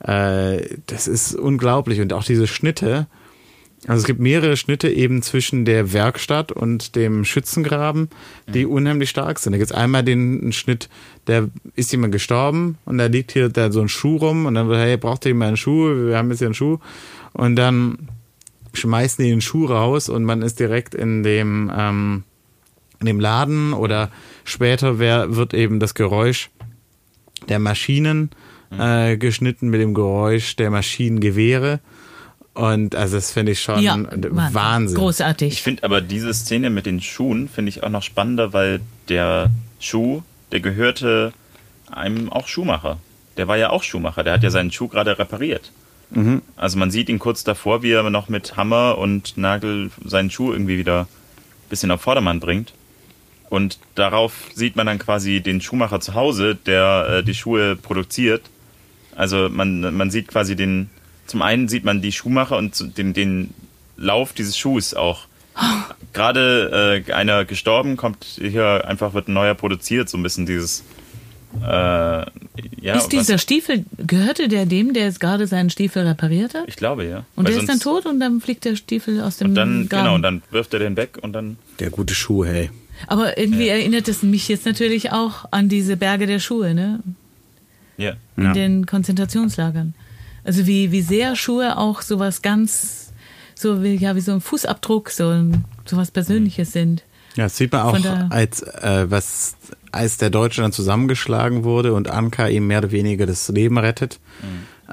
äh, 0.00 0.78
das 0.86 1.06
ist 1.06 1.34
unglaublich. 1.34 2.00
Und 2.00 2.14
auch 2.14 2.24
diese 2.24 2.46
Schnitte, 2.46 3.06
also 3.86 4.00
es 4.00 4.06
gibt 4.06 4.18
mehrere 4.18 4.56
Schnitte 4.56 4.88
eben 4.88 5.20
zwischen 5.20 5.66
der 5.66 5.92
Werkstatt 5.92 6.52
und 6.52 6.96
dem 6.96 7.26
Schützengraben, 7.26 8.08
die 8.46 8.64
unheimlich 8.64 9.10
stark 9.10 9.38
sind. 9.40 9.52
Da 9.52 9.58
gibt 9.58 9.70
es 9.70 9.76
einmal 9.76 10.04
den 10.04 10.52
Schnitt, 10.52 10.88
da 11.26 11.48
ist 11.74 11.92
jemand 11.92 12.12
gestorben 12.12 12.78
und 12.86 12.96
da 12.96 13.08
liegt 13.08 13.32
hier 13.32 13.50
da 13.50 13.70
so 13.70 13.82
ein 13.82 13.90
Schuh 13.90 14.16
rum 14.16 14.46
und 14.46 14.54
dann 14.54 14.68
wird, 14.68 14.80
hey, 14.80 14.96
braucht 14.96 15.26
ihr 15.26 15.32
jemand 15.32 15.48
einen 15.48 15.56
Schuh? 15.58 16.06
Wir 16.06 16.16
haben 16.16 16.30
jetzt 16.30 16.38
hier 16.38 16.48
einen 16.48 16.54
Schuh. 16.54 16.78
Und 17.34 17.56
dann 17.56 18.08
schmeißen 18.72 19.22
die 19.22 19.30
den 19.32 19.42
Schuh 19.42 19.66
raus 19.66 20.08
und 20.08 20.24
man 20.24 20.40
ist 20.40 20.58
direkt 20.58 20.94
in 20.94 21.24
dem, 21.24 21.70
ähm, 21.76 22.24
in 23.00 23.06
dem 23.06 23.20
Laden 23.20 23.74
oder 23.74 24.10
später 24.48 24.98
wär, 24.98 25.36
wird 25.36 25.54
eben 25.54 25.80
das 25.80 25.94
Geräusch 25.94 26.50
der 27.48 27.58
Maschinen 27.58 28.30
äh, 28.76 29.16
geschnitten 29.16 29.68
mit 29.68 29.80
dem 29.80 29.94
Geräusch 29.94 30.56
der 30.56 30.70
Maschinengewehre. 30.70 31.80
Und 32.54 32.96
also 32.96 33.16
das 33.16 33.30
finde 33.30 33.52
ich 33.52 33.60
schon 33.60 33.80
Ja, 33.80 33.96
Wahnsinn. 33.96 34.96
Ich 34.96 35.00
Großartig. 35.00 35.62
finde 35.62 35.84
aber 35.84 36.00
diese 36.00 36.34
Szene 36.34 36.70
mit 36.70 36.86
den 36.86 37.00
Schuhen 37.00 37.48
finde 37.48 37.68
ich 37.68 37.84
auch 37.84 37.88
noch 37.88 38.02
spannender, 38.02 38.52
weil 38.52 38.80
der 39.08 39.50
Schuh, 39.78 40.22
der 40.50 40.60
gehörte 40.60 41.32
einem 41.90 42.30
auch 42.32 42.48
Schuhmacher. 42.48 42.98
Der 43.36 43.46
war 43.46 43.56
ja 43.56 43.70
auch 43.70 43.84
Schuhmacher, 43.84 44.24
der 44.24 44.32
hat 44.34 44.42
ja 44.42 44.50
seinen 44.50 44.72
Schuh 44.72 44.88
gerade 44.88 45.18
repariert. 45.18 45.70
Mhm. 46.10 46.42
Also 46.56 46.78
man 46.78 46.90
sieht 46.90 47.08
ihn 47.08 47.18
kurz 47.20 47.44
davor, 47.44 47.82
wie 47.82 47.92
er 47.92 48.10
noch 48.10 48.28
mit 48.28 48.56
Hammer 48.56 48.98
und 48.98 49.36
Nagel 49.36 49.90
seinen 50.04 50.30
Schuh 50.30 50.52
irgendwie 50.52 50.78
wieder 50.78 51.02
ein 51.02 51.68
bisschen 51.70 51.90
auf 51.90 52.00
Vordermann 52.00 52.40
bringt. 52.40 52.72
Und 53.50 53.78
darauf 53.94 54.32
sieht 54.54 54.76
man 54.76 54.86
dann 54.86 54.98
quasi 54.98 55.40
den 55.40 55.60
Schuhmacher 55.60 56.00
zu 56.00 56.14
Hause, 56.14 56.54
der 56.54 57.18
äh, 57.18 57.22
die 57.24 57.34
Schuhe 57.34 57.76
produziert. 57.76 58.42
Also 59.16 59.48
man, 59.48 59.80
man 59.96 60.10
sieht 60.10 60.28
quasi 60.28 60.54
den, 60.54 60.90
zum 61.26 61.42
einen 61.42 61.68
sieht 61.68 61.84
man 61.84 62.02
die 62.02 62.12
Schuhmacher 62.12 62.56
und 62.56 62.98
den, 62.98 63.14
den 63.14 63.54
Lauf 63.96 64.32
dieses 64.32 64.56
Schuhs 64.56 64.94
auch. 64.94 65.26
Gerade 66.12 67.04
äh, 67.08 67.12
einer 67.12 67.44
gestorben, 67.44 67.96
kommt 67.96 68.24
hier 68.24 68.86
einfach, 68.86 69.14
wird 69.14 69.28
ein 69.28 69.34
neuer 69.34 69.54
produziert, 69.54 70.08
so 70.08 70.18
ein 70.18 70.22
bisschen 70.22 70.46
dieses 70.46 70.84
äh, 71.62 71.66
ja, 71.66 72.94
ist 72.94 73.08
dieser 73.08 73.34
was, 73.34 73.42
Stiefel, 73.42 73.84
gehörte 73.96 74.48
der 74.48 74.66
dem, 74.66 74.92
der 74.92 75.04
jetzt 75.04 75.18
gerade 75.18 75.46
seinen 75.46 75.70
Stiefel 75.70 76.06
repariert 76.06 76.54
hat? 76.54 76.64
ich 76.66 76.76
glaube, 76.76 77.06
ja. 77.06 77.24
Und 77.36 77.46
Weil 77.46 77.54
der 77.54 77.62
ist 77.62 77.68
dann 77.68 77.80
tot 77.80 78.06
und 78.06 78.20
dann 78.20 78.40
fliegt 78.40 78.64
der 78.64 78.76
Stiefel 78.76 79.20
aus 79.22 79.38
dem 79.38 79.48
Und 79.48 79.54
dann, 79.54 79.88
Graben. 79.88 80.04
genau, 80.04 80.14
und 80.14 80.22
dann 80.22 80.42
wirft 80.50 80.74
er 80.74 80.80
den 80.80 80.96
weg 80.96 81.18
und 81.20 81.32
dann. 81.32 81.56
Der 81.80 81.90
gute 81.90 82.14
Schuh, 82.14 82.44
hey. 82.44 82.70
Aber 83.06 83.38
irgendwie 83.38 83.68
erinnert 83.68 84.08
es 84.08 84.22
mich 84.22 84.48
jetzt 84.48 84.66
natürlich 84.66 85.12
auch 85.12 85.44
an 85.50 85.68
diese 85.68 85.96
Berge 85.96 86.26
der 86.26 86.38
Schuhe, 86.40 86.74
ne? 86.74 87.00
Ja. 87.96 88.12
In 88.36 88.44
Ja. 88.44 88.52
den 88.52 88.86
Konzentrationslagern. 88.86 89.94
Also 90.44 90.66
wie, 90.66 90.92
wie 90.92 91.02
sehr 91.02 91.36
Schuhe 91.36 91.76
auch 91.76 92.02
sowas 92.02 92.42
ganz, 92.42 93.12
so 93.54 93.82
wie, 93.82 93.94
ja, 93.96 94.14
wie 94.16 94.20
so 94.20 94.32
ein 94.32 94.40
Fußabdruck, 94.40 95.10
so, 95.10 95.28
ein- 95.28 95.64
so 95.84 95.96
was 95.96 96.10
Persönliches 96.10 96.72
sind. 96.72 97.02
Ja, 97.36 97.44
das 97.44 97.56
sieht 97.56 97.72
man 97.72 97.82
auch, 97.82 98.30
als, 98.30 98.62
äh, 98.62 99.06
was, 99.10 99.56
als 99.92 100.16
der 100.16 100.30
Deutsche 100.30 100.62
dann 100.62 100.72
zusammengeschlagen 100.72 101.62
wurde 101.64 101.92
und 101.94 102.08
Anka 102.10 102.48
ihm 102.48 102.66
mehr 102.66 102.78
oder 102.78 102.90
weniger 102.90 103.26
das 103.26 103.48
Leben 103.48 103.78
rettet, 103.78 104.18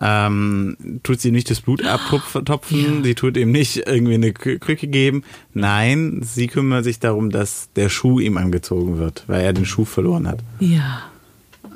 ähm, 0.01 0.75
tut 1.03 1.21
sie 1.21 1.31
nicht 1.31 1.49
das 1.49 1.61
Blut 1.61 1.85
abtupfen, 1.85 2.97
Ja. 2.97 3.03
sie 3.03 3.15
tut 3.15 3.37
ihm 3.37 3.51
nicht 3.51 3.77
irgendwie 3.87 4.15
eine 4.15 4.33
Krücke 4.33 4.87
geben. 4.87 5.23
Nein, 5.53 6.19
sie 6.23 6.47
kümmert 6.47 6.83
sich 6.83 6.99
darum, 6.99 7.29
dass 7.29 7.69
der 7.75 7.89
Schuh 7.89 8.19
ihm 8.19 8.37
angezogen 8.37 8.97
wird, 8.97 9.23
weil 9.27 9.41
er 9.41 9.53
den 9.53 9.65
Schuh 9.65 9.85
verloren 9.85 10.27
hat. 10.27 10.39
Ja. 10.59 11.03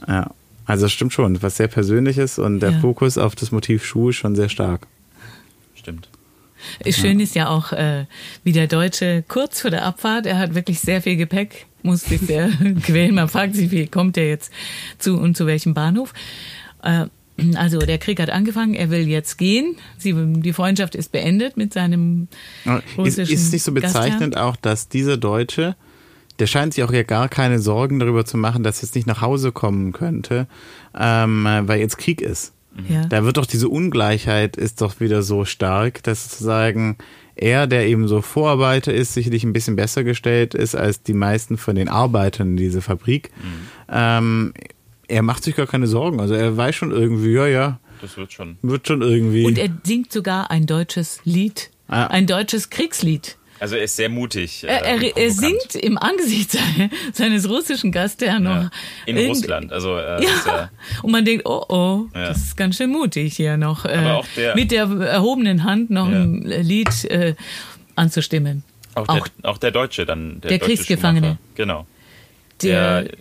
Ja. 0.07 0.31
Also 0.65 0.85
es 0.85 0.91
stimmt 0.91 1.13
schon, 1.13 1.41
was 1.41 1.57
sehr 1.57 1.67
Persönliches 1.67 2.37
und 2.37 2.59
der 2.59 2.71
Ja. 2.71 2.79
Fokus 2.79 3.17
auf 3.17 3.35
das 3.35 3.51
Motiv 3.51 3.83
Schuh 3.85 4.09
ist 4.09 4.17
schon 4.17 4.35
sehr 4.35 4.49
stark. 4.49 4.85
Stimmt. 5.75 6.09
Schön 6.89 7.21
ist 7.21 7.35
ja 7.35 7.47
auch, 7.47 7.71
äh, 7.71 8.05
wie 8.43 8.51
der 8.51 8.67
Deutsche 8.67 9.23
kurz 9.27 9.61
vor 9.61 9.71
der 9.71 9.85
Abfahrt, 9.85 10.25
er 10.25 10.37
hat 10.37 10.55
wirklich 10.55 10.81
sehr 10.81 11.01
viel 11.01 11.15
Gepäck, 11.15 11.67
muss 11.83 12.01
sich 12.01 12.19
sehr 12.19 12.49
quälen. 12.83 13.15
Man 13.15 13.29
fragt 13.29 13.55
sich, 13.55 13.71
wie 13.71 13.87
kommt 13.87 14.17
er 14.17 14.27
jetzt 14.27 14.51
zu 14.97 15.17
und 15.17 15.37
zu 15.37 15.47
welchem 15.47 15.73
Bahnhof? 15.73 16.13
Äh, 16.83 17.05
also 17.55 17.79
der 17.79 17.97
Krieg 17.97 18.19
hat 18.19 18.29
angefangen, 18.29 18.73
er 18.73 18.89
will 18.89 19.07
jetzt 19.07 19.37
gehen. 19.37 19.75
Sie, 19.97 20.13
die 20.13 20.53
Freundschaft 20.53 20.95
ist 20.95 21.11
beendet 21.11 21.57
mit 21.57 21.73
seinem 21.73 22.27
Ist, 22.65 22.97
russischen 22.97 23.33
ist 23.33 23.53
nicht 23.53 23.63
so 23.63 23.73
Gastherrn. 23.73 24.03
bezeichnend 24.03 24.37
auch, 24.37 24.55
dass 24.55 24.89
dieser 24.89 25.17
Deutsche, 25.17 25.75
der 26.39 26.47
scheint 26.47 26.73
sich 26.73 26.83
auch 26.83 26.91
ja 26.91 27.03
gar 27.03 27.29
keine 27.29 27.59
Sorgen 27.59 27.99
darüber 27.99 28.25
zu 28.25 28.37
machen, 28.37 28.63
dass 28.63 28.79
er 28.79 28.83
jetzt 28.83 28.95
nicht 28.95 29.07
nach 29.07 29.21
Hause 29.21 29.51
kommen 29.51 29.91
könnte, 29.91 30.47
ähm, 30.97 31.45
weil 31.45 31.79
jetzt 31.79 31.97
Krieg 31.97 32.21
ist. 32.21 32.53
Ja. 32.87 33.05
Da 33.05 33.25
wird 33.25 33.37
doch 33.37 33.45
diese 33.45 33.67
Ungleichheit 33.67 34.55
ist 34.55 34.81
doch 34.81 34.99
wieder 34.99 35.21
so 35.21 35.43
stark, 35.43 36.03
dass 36.03 36.29
sozusagen 36.29 36.97
er, 37.35 37.67
der 37.67 37.87
eben 37.87 38.07
so 38.07 38.21
Vorarbeiter 38.21 38.93
ist, 38.93 39.13
sicherlich 39.13 39.43
ein 39.43 39.53
bisschen 39.53 39.75
besser 39.75 40.03
gestellt 40.03 40.53
ist 40.53 40.75
als 40.75 41.03
die 41.03 41.13
meisten 41.13 41.57
von 41.57 41.75
den 41.75 41.89
Arbeitern 41.89 42.51
in 42.51 42.57
dieser 42.57 42.81
Fabrik. 42.81 43.31
Ähm, 43.89 44.53
er 45.09 45.21
macht 45.23 45.43
sich 45.43 45.55
gar 45.55 45.67
keine 45.67 45.87
Sorgen. 45.87 46.19
Also 46.19 46.33
er 46.35 46.55
weiß 46.55 46.75
schon 46.75 46.91
irgendwie, 46.91 47.33
ja, 47.33 47.47
ja, 47.47 47.79
Das 48.01 48.15
wird 48.17 48.31
schon. 48.33 48.57
wird 48.61 48.87
schon 48.87 49.01
irgendwie. 49.01 49.45
Und 49.45 49.57
er 49.57 49.69
singt 49.83 50.11
sogar 50.13 50.49
ein 50.51 50.65
deutsches 50.65 51.19
Lied, 51.25 51.69
Ah. 51.87 52.07
ein 52.07 52.27
deutsches 52.27 52.69
Kriegslied. 52.69 53.35
Also 53.61 53.75
er 53.75 53.83
ist 53.83 53.97
sehr 53.97 54.07
mutig. 54.07 54.63
Er, 54.65 54.69
äh, 54.69 54.87
er, 54.87 55.01
er 55.01 55.09
provokant. 55.09 55.33
singt 55.35 55.75
im 55.83 55.97
Angesicht 55.97 56.51
seine, 56.51 56.89
seines 57.11 57.49
russischen 57.49 57.91
Gastherrn 57.91 58.43
noch. 58.43 58.55
ja. 58.63 58.69
in 59.05 59.17
irgend- 59.17 59.35
Russland. 59.35 59.73
Also 59.73 59.97
äh, 59.97 60.23
Ja. 60.23 60.29
ja, 60.45 60.69
Und 61.03 61.11
man 61.11 61.25
denkt, 61.25 61.45
oh 61.45 61.65
oh, 61.67 62.05
Ja. 62.13 62.29
das 62.29 62.37
ist 62.37 62.55
ganz 62.57 62.77
schön 62.77 62.89
mutig 62.91 63.35
hier 63.35 63.57
noch 63.57 63.83
äh, 63.83 63.89
Aber 63.95 64.17
auch 64.19 64.25
der- 64.37 64.55
mit 64.55 64.71
der 64.71 64.83
erhobenen 64.83 65.65
Hand 65.65 65.89
noch 65.89 66.09
Ja. 66.09 66.21
ein 66.21 66.43
Lied 66.45 67.03
äh, 67.05 67.35
anzustimmen. 67.95 68.63
auch, 68.95 69.09
Auch 69.09 69.27
der, 69.27 69.49
auch 69.49 69.57
der 69.57 69.71
Deutsche 69.71 70.05
dann. 70.05 70.39
Der, 70.41 70.49
Der 70.51 70.57
deutsche 70.59 70.65
Kriegsgefangene. 70.75 71.37
Genau. 71.55 71.85
Der, 72.61 73.03
Der 73.03 73.11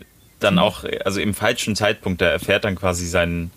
dann 0.40 0.58
auch, 0.58 0.84
also 1.04 1.20
im 1.20 1.34
falschen 1.34 1.76
Zeitpunkt, 1.76 2.20
da 2.20 2.26
erfährt 2.26 2.64
dann 2.64 2.76
quasi 2.76 3.06
sein 3.06 3.50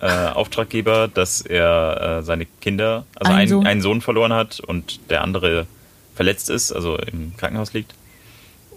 äh, 0.00 0.28
Auftraggeber, 0.28 1.08
dass 1.08 1.40
er 1.40 2.18
äh, 2.18 2.22
seine 2.22 2.46
Kinder, 2.60 3.06
also 3.16 3.32
Ein 3.32 3.38
einen, 3.38 3.48
Sohn. 3.48 3.66
einen 3.66 3.80
Sohn 3.80 4.00
verloren 4.00 4.32
hat 4.32 4.60
und 4.60 5.10
der 5.10 5.22
andere 5.22 5.66
verletzt 6.14 6.50
ist, 6.50 6.72
also 6.72 6.96
im 6.96 7.36
Krankenhaus 7.36 7.72
liegt. 7.72 7.94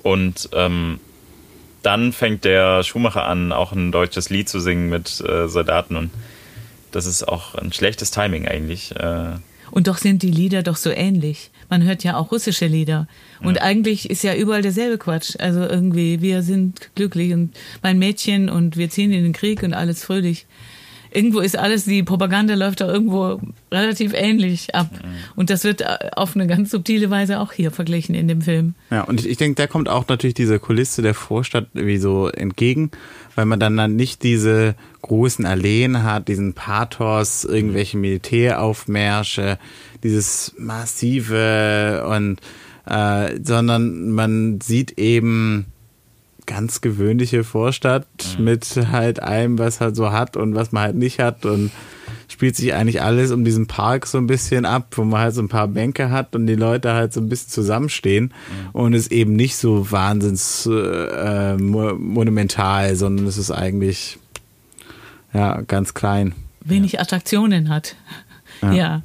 Und 0.03 0.49
ähm, 0.53 0.99
dann 1.83 2.11
fängt 2.13 2.43
der 2.45 2.83
Schuhmacher 2.83 3.25
an, 3.25 3.51
auch 3.51 3.71
ein 3.71 3.91
deutsches 3.91 4.29
Lied 4.29 4.49
zu 4.49 4.59
singen 4.59 4.89
mit 4.89 5.21
äh, 5.21 5.47
Soldaten 5.47 5.95
und 5.95 6.11
das 6.91 7.05
ist 7.05 7.27
auch 7.27 7.55
ein 7.55 7.73
schlechtes 7.73 8.11
Timing 8.11 8.47
eigentlich. 8.47 8.95
Äh, 8.95 9.35
und 9.71 9.87
doch 9.87 9.97
sind 9.97 10.23
die 10.23 10.31
Lieder 10.31 10.63
doch 10.63 10.75
so 10.75 10.89
ähnlich. 10.89 11.51
Man 11.69 11.83
hört 11.83 12.03
ja 12.03 12.15
auch 12.17 12.31
russische 12.31 12.67
Lieder. 12.67 13.07
Und 13.43 13.61
eigentlich 13.61 14.09
ist 14.09 14.23
ja 14.23 14.35
überall 14.35 14.61
derselbe 14.61 14.97
Quatsch. 14.97 15.35
Also 15.39 15.61
irgendwie, 15.61 16.21
wir 16.21 16.41
sind 16.41 16.89
glücklich 16.95 17.33
und 17.33 17.51
mein 17.83 17.99
Mädchen 17.99 18.49
und 18.49 18.77
wir 18.77 18.89
ziehen 18.89 19.11
in 19.11 19.23
den 19.23 19.33
Krieg 19.33 19.63
und 19.63 19.73
alles 19.73 20.03
fröhlich. 20.03 20.45
Irgendwo 21.11 21.39
ist 21.39 21.57
alles, 21.57 21.85
die 21.85 22.03
Propaganda 22.03 22.53
läuft 22.53 22.81
doch 22.81 22.89
irgendwo 22.89 23.39
relativ 23.71 24.13
ähnlich 24.13 24.75
ab. 24.75 24.89
Und 25.35 25.49
das 25.49 25.63
wird 25.63 25.81
äh, 25.81 25.97
auf 26.15 26.35
eine 26.35 26.47
ganz 26.47 26.71
subtile 26.71 27.09
Weise 27.09 27.39
auch 27.39 27.53
hier 27.53 27.71
verglichen 27.71 28.13
in 28.13 28.27
dem 28.27 28.41
Film. 28.41 28.75
Ja, 28.91 29.03
und 29.03 29.21
ich, 29.21 29.29
ich 29.29 29.37
denke, 29.37 29.55
da 29.55 29.67
kommt 29.67 29.89
auch 29.89 30.07
natürlich 30.07 30.33
diese 30.33 30.59
Kulisse 30.59 31.01
der 31.01 31.13
Vorstadt 31.13 31.67
irgendwie 31.73 31.97
so 31.97 32.27
entgegen, 32.27 32.91
weil 33.37 33.45
man 33.45 33.59
dann, 33.59 33.77
dann 33.77 33.95
nicht 33.95 34.23
diese 34.23 34.73
großen 35.03 35.45
Alleen 35.45 36.01
hat, 36.01 36.27
diesen 36.27 36.53
Pathos, 36.53 37.45
irgendwelche 37.45 37.95
Militäraufmärsche, 37.97 39.59
dieses 40.03 40.55
massive 40.57 42.03
und 42.09 42.41
äh, 42.87 43.39
sondern 43.43 44.09
man 44.09 44.59
sieht 44.59 44.97
eben 44.97 45.67
ganz 46.47 46.81
gewöhnliche 46.81 47.43
Vorstadt 47.43 48.07
mhm. 48.39 48.45
mit 48.45 48.65
halt 48.91 49.21
allem, 49.21 49.59
was 49.59 49.81
halt 49.81 49.95
so 49.95 50.11
hat 50.11 50.35
und 50.35 50.55
was 50.55 50.71
man 50.71 50.83
halt 50.83 50.95
nicht 50.95 51.19
hat 51.19 51.45
und 51.45 51.69
spielt 52.27 52.55
sich 52.55 52.73
eigentlich 52.73 53.01
alles 53.01 53.31
um 53.31 53.43
diesen 53.43 53.67
Park 53.67 54.05
so 54.05 54.17
ein 54.17 54.27
bisschen 54.27 54.65
ab, 54.65 54.87
wo 54.91 55.03
man 55.03 55.21
halt 55.21 55.35
so 55.35 55.41
ein 55.41 55.49
paar 55.49 55.67
Bänke 55.67 56.09
hat 56.09 56.35
und 56.35 56.47
die 56.47 56.55
Leute 56.55 56.93
halt 56.93 57.13
so 57.13 57.21
ein 57.21 57.29
bisschen 57.29 57.49
zusammenstehen 57.49 58.25
mhm. 58.25 58.69
und 58.73 58.93
es 58.93 59.09
eben 59.09 59.33
nicht 59.33 59.55
so 59.55 59.91
wahnsinns 59.91 60.65
äh, 60.65 61.57
monumental, 61.57 62.95
sondern 62.95 63.27
es 63.27 63.37
ist 63.37 63.51
eigentlich 63.51 64.17
ja 65.33 65.61
ganz 65.61 65.93
klein. 65.93 66.33
Wenig 66.61 66.93
ja. 66.93 67.01
Attraktionen 67.01 67.69
hat. 67.69 67.95
ja. 68.61 68.73
ja. 68.73 69.03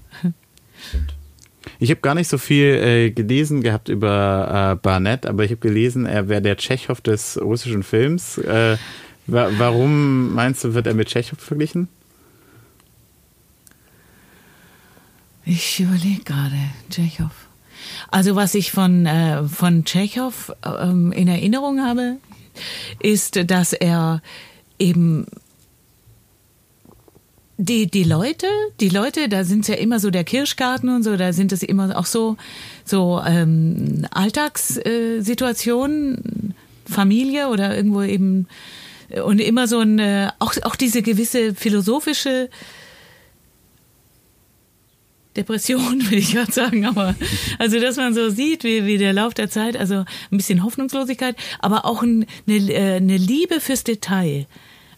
Ich 1.79 1.91
habe 1.91 2.01
gar 2.01 2.15
nicht 2.15 2.29
so 2.29 2.39
viel 2.39 2.67
äh, 2.67 3.11
gelesen 3.11 3.61
gehabt 3.63 3.89
über 3.89 4.73
äh, 4.73 4.77
Barnett, 4.81 5.27
aber 5.27 5.45
ich 5.45 5.51
habe 5.51 5.61
gelesen, 5.61 6.07
er 6.07 6.29
wäre 6.29 6.43
der 6.43 6.57
Tschechow 6.57 7.01
des 7.01 7.41
russischen 7.41 7.83
Films. 7.83 8.39
Äh, 8.39 8.77
wa 9.27 9.49
warum 9.59 10.35
meinst 10.35 10.65
du, 10.65 10.75
wird 10.75 10.87
er 10.87 10.95
mit 10.95 11.09
Tschechow 11.09 11.39
verglichen? 11.39 11.89
Ich 15.45 15.81
überlege 15.81 16.23
gerade, 16.25 16.57
Tschechow. 16.91 17.31
Also 18.11 18.37
was 18.37 18.55
ich 18.55 18.71
von, 18.71 19.07
äh, 19.07 19.43
von 19.45 19.85
Tschechow 19.85 20.53
ähm, 20.65 21.11
in 21.13 21.27
Erinnerung 21.27 21.81
habe, 21.81 22.19
ist, 23.01 23.51
dass 23.51 23.73
er 23.73 24.23
eben 24.79 25.27
die, 27.57 27.87
die 27.87 28.05
Leute, 28.05 28.47
die 28.81 28.89
Leute, 28.89 29.29
da 29.29 29.45
sind 29.45 29.61
es 29.63 29.69
ja 29.69 29.75
immer 29.75 30.01
so 30.01 30.11
der 30.11 30.25
Kirschgarten 30.25 30.89
und 30.89 31.03
so, 31.03 31.17
da 31.17 31.33
sind 31.33 31.53
es 31.53 31.63
immer 31.63 31.99
auch 31.99 32.07
so, 32.07 32.37
so 32.85 33.23
ähm, 33.25 34.07
Alltagssituationen, 34.11 36.55
Familie 36.85 37.49
oder 37.49 37.77
irgendwo 37.77 38.03
eben 38.03 38.49
und 39.25 39.41
immer 39.41 39.69
so 39.69 39.81
ein, 39.81 40.01
auch, 40.39 40.55
auch 40.63 40.77
diese 40.77 41.03
gewisse 41.03 41.55
philosophische 41.55 42.49
Depression, 45.37 46.03
will 46.11 46.19
ich 46.19 46.33
gerade 46.33 46.53
sagen, 46.53 46.85
aber 46.85 47.15
also 47.59 47.81
dass 47.81 47.97
man 47.97 48.15
so 48.15 48.31
sieht, 48.31 48.65
wie, 48.65 48.87
wie 48.87 48.99
der 48.99 49.13
Lauf 49.13 49.35
der 49.35 49.51
Zeit, 49.51 49.77
also 49.77 50.05
ein 50.31 50.37
bisschen 50.37 50.63
Hoffnungslosigkeit, 50.63 51.37
aber 51.61 51.85
auch 51.85 52.03
ein, 52.03 52.27
eine, 52.47 52.73
äh, 52.73 52.97
eine 52.97 53.17
Liebe 53.17 53.61
fürs 53.61 53.85
Detail. 53.85 54.47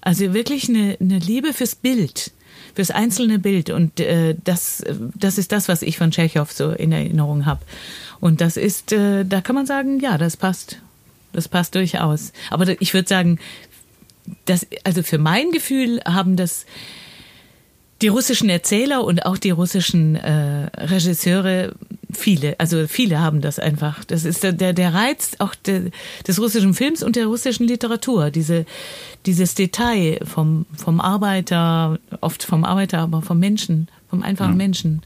Also 0.01 0.35
wirklich 0.35 0.69
eine, 0.69 0.99
eine 1.01 1.19
Liebe 1.19 1.55
fürs 1.55 1.75
Bild, 1.75 2.33
fürs 2.75 2.91
einzelne 2.91 3.39
Bild. 3.39 3.71
Und 3.71 4.01
äh, 4.01 4.35
das, 4.45 4.85
das 5.15 5.39
ist 5.39 5.51
das, 5.51 5.69
was 5.69 5.81
ich 5.81 5.97
von 5.97 6.11
Tschechow 6.11 6.51
so 6.51 6.71
in 6.71 6.93
Erinnerung 6.93 7.47
habe. 7.47 7.63
Und 8.21 8.41
das 8.41 8.57
ist, 8.57 8.93
äh, 8.93 9.25
da 9.25 9.41
kann 9.41 9.55
man 9.55 9.67
sagen, 9.67 10.01
ja, 10.01 10.19
das 10.19 10.37
passt. 10.37 10.79
Das 11.33 11.49
passt 11.49 11.75
durchaus. 11.75 12.33
Aber 12.51 12.81
ich 12.81 12.95
würde 12.95 13.09
sagen, 13.09 13.39
das, 14.45 14.67
also 14.85 15.03
für 15.03 15.19
mein 15.19 15.51
Gefühl 15.51 16.01
haben 16.05 16.37
das 16.37 16.67
die 18.03 18.09
russischen 18.09 18.49
Erzähler 18.49 19.05
und 19.05 19.25
auch 19.25 19.39
die 19.39 19.51
russischen 19.51 20.17
äh, 20.17 20.69
Regisseure, 20.77 21.75
viele, 22.13 22.59
also 22.59 22.87
viele 22.87 23.21
haben 23.21 23.41
das 23.41 23.59
einfach. 23.59 24.05
Das 24.05 24.25
ist 24.25 24.43
der, 24.43 24.53
der 24.53 24.95
Reiz 24.95 25.33
auch 25.39 25.55
de, 25.55 25.91
des 26.27 26.41
russischen 26.41 26.75
Films 26.75 27.03
und 27.03 27.17
der 27.17 27.27
russischen 27.27 27.67
Literatur. 27.67 28.31
Diese, 28.31 28.67
dieses 29.27 29.55
Detail 29.55 30.19
vom, 30.25 30.67
vom 30.77 31.01
Arbeiter, 31.01 31.99
oft 32.21 32.43
vom 32.43 32.65
Arbeiter, 32.65 32.99
aber 32.99 33.23
vom 33.23 33.39
Menschen, 33.39 33.89
vom 34.09 34.23
einfachen 34.23 34.53
ja. 34.53 34.57
Menschen. 34.57 35.03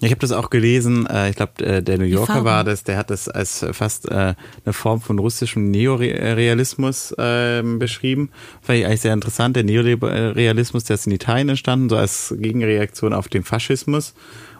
Ich 0.00 0.10
habe 0.10 0.20
das 0.20 0.32
auch 0.32 0.50
gelesen, 0.50 1.06
äh, 1.06 1.30
ich 1.30 1.36
glaube, 1.36 1.64
äh, 1.64 1.82
der 1.82 1.96
New 1.96 2.04
Yorker 2.04 2.44
war 2.44 2.64
das, 2.64 2.84
der 2.84 2.98
hat 2.98 3.10
das 3.10 3.28
als 3.28 3.64
fast 3.72 4.10
äh, 4.10 4.34
eine 4.64 4.72
Form 4.72 5.00
von 5.00 5.18
russischem 5.18 5.70
Neorealismus 5.70 7.14
ähm, 7.18 7.78
beschrieben. 7.78 8.30
Fand 8.60 8.78
ich 8.78 8.86
eigentlich 8.86 9.00
sehr 9.00 9.14
interessant. 9.14 9.56
Der 9.56 9.64
Neorealismus, 9.64 10.84
der 10.84 10.94
ist 10.94 11.06
in 11.06 11.12
Italien 11.12 11.48
entstanden, 11.48 11.88
so 11.88 11.96
als 11.96 12.34
Gegenreaktion 12.36 13.14
auf 13.14 13.28
den 13.28 13.42
Faschismus. 13.42 14.14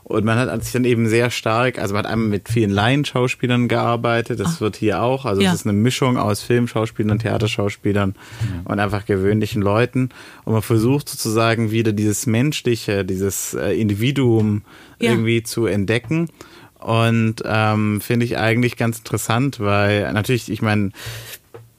Und 0.08 0.24
man 0.24 0.38
hat 0.38 0.62
sich 0.62 0.72
dann 0.72 0.84
eben 0.84 1.08
sehr 1.08 1.30
stark, 1.30 1.80
also 1.80 1.92
man 1.92 2.04
hat 2.04 2.12
einmal 2.12 2.28
mit 2.28 2.48
vielen 2.48 2.70
Laienschauspielern 2.70 3.66
gearbeitet, 3.66 4.38
das 4.38 4.54
Ach. 4.54 4.60
wird 4.60 4.76
hier 4.76 5.02
auch, 5.02 5.24
also 5.24 5.42
ja. 5.42 5.48
es 5.52 5.56
ist 5.56 5.66
eine 5.66 5.72
Mischung 5.72 6.16
aus 6.16 6.42
Filmschauspielern, 6.42 7.18
Theaterschauspielern 7.18 8.14
ja. 8.14 8.70
und 8.70 8.78
einfach 8.78 9.04
gewöhnlichen 9.04 9.62
Leuten. 9.62 10.10
Und 10.44 10.52
man 10.52 10.62
versucht 10.62 11.08
sozusagen 11.08 11.72
wieder 11.72 11.90
dieses 11.90 12.26
Menschliche, 12.26 13.04
dieses 13.04 13.54
äh, 13.54 13.72
Individuum 13.72 14.62
ja. 15.00 15.10
irgendwie 15.10 15.42
zu 15.42 15.66
entdecken. 15.66 16.28
Und 16.78 17.42
ähm, 17.44 18.00
finde 18.00 18.26
ich 18.26 18.38
eigentlich 18.38 18.76
ganz 18.76 18.98
interessant, 18.98 19.58
weil 19.58 20.12
natürlich, 20.12 20.52
ich 20.52 20.62
meine, 20.62 20.92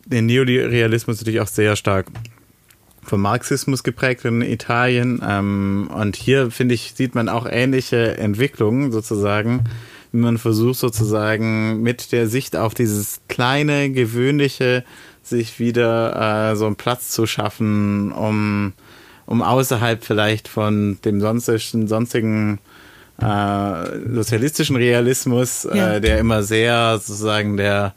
der 0.05 0.21
Neorealismus 0.21 1.15
ist 1.15 1.21
natürlich 1.21 1.39
auch 1.39 1.47
sehr 1.47 1.77
stark 1.77 2.07
vom 3.07 3.21
Marxismus 3.21 3.83
geprägt 3.83 4.25
in 4.25 4.41
Italien. 4.41 5.21
Ähm, 5.27 5.89
und 5.93 6.15
hier, 6.15 6.51
finde 6.51 6.75
ich, 6.75 6.93
sieht 6.95 7.15
man 7.15 7.29
auch 7.29 7.47
ähnliche 7.49 8.17
Entwicklungen 8.17 8.91
sozusagen, 8.91 9.63
wie 10.11 10.19
man 10.19 10.37
versucht 10.37 10.79
sozusagen 10.79 11.81
mit 11.81 12.11
der 12.11 12.27
Sicht 12.27 12.55
auf 12.55 12.73
dieses 12.73 13.21
kleine, 13.27 13.91
gewöhnliche 13.91 14.83
sich 15.23 15.59
wieder 15.59 16.51
äh, 16.51 16.55
so 16.55 16.65
einen 16.65 16.75
Platz 16.75 17.09
zu 17.09 17.25
schaffen, 17.25 18.11
um, 18.11 18.73
um 19.25 19.41
außerhalb 19.41 20.03
vielleicht 20.03 20.47
von 20.47 20.99
dem 21.03 21.19
sonstigen, 21.19 21.87
sonstigen 21.87 22.59
äh, 23.21 24.13
sozialistischen 24.13 24.75
Realismus, 24.75 25.65
äh, 25.65 25.77
ja. 25.77 25.93
äh, 25.93 26.01
der 26.01 26.19
immer 26.19 26.43
sehr 26.43 26.99
sozusagen 26.99 27.57
der 27.57 27.93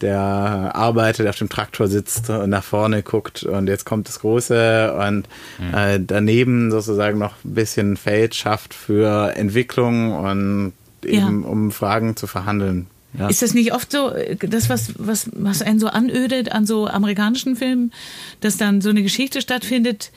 der 0.00 0.20
Arbeiter, 0.20 1.22
der 1.22 1.30
auf 1.30 1.38
dem 1.38 1.48
Traktor 1.48 1.88
sitzt 1.88 2.30
und 2.30 2.50
nach 2.50 2.64
vorne 2.64 3.02
guckt 3.02 3.42
und 3.44 3.68
jetzt 3.68 3.84
kommt 3.84 4.08
das 4.08 4.20
Große 4.20 4.94
und 4.94 5.28
mhm. 5.58 5.74
äh, 5.74 6.00
daneben 6.00 6.70
sozusagen 6.70 7.18
noch 7.18 7.32
ein 7.44 7.54
bisschen 7.54 7.96
Feld 7.96 8.34
schafft 8.34 8.74
für 8.74 9.34
Entwicklung 9.36 10.12
und 10.12 10.72
eben 11.04 11.42
ja. 11.42 11.48
um 11.48 11.70
Fragen 11.72 12.16
zu 12.16 12.26
verhandeln. 12.26 12.86
Ja. 13.18 13.28
Ist 13.28 13.40
das 13.40 13.54
nicht 13.54 13.72
oft 13.72 13.90
so, 13.90 14.12
das, 14.40 14.68
was, 14.68 14.92
was, 14.98 15.30
was 15.32 15.62
einen 15.62 15.80
so 15.80 15.86
anödet 15.86 16.52
an 16.52 16.66
so 16.66 16.86
amerikanischen 16.86 17.56
Filmen, 17.56 17.92
dass 18.40 18.58
dann 18.58 18.82
so 18.82 18.90
eine 18.90 19.02
Geschichte 19.02 19.40
stattfindet, 19.40 20.10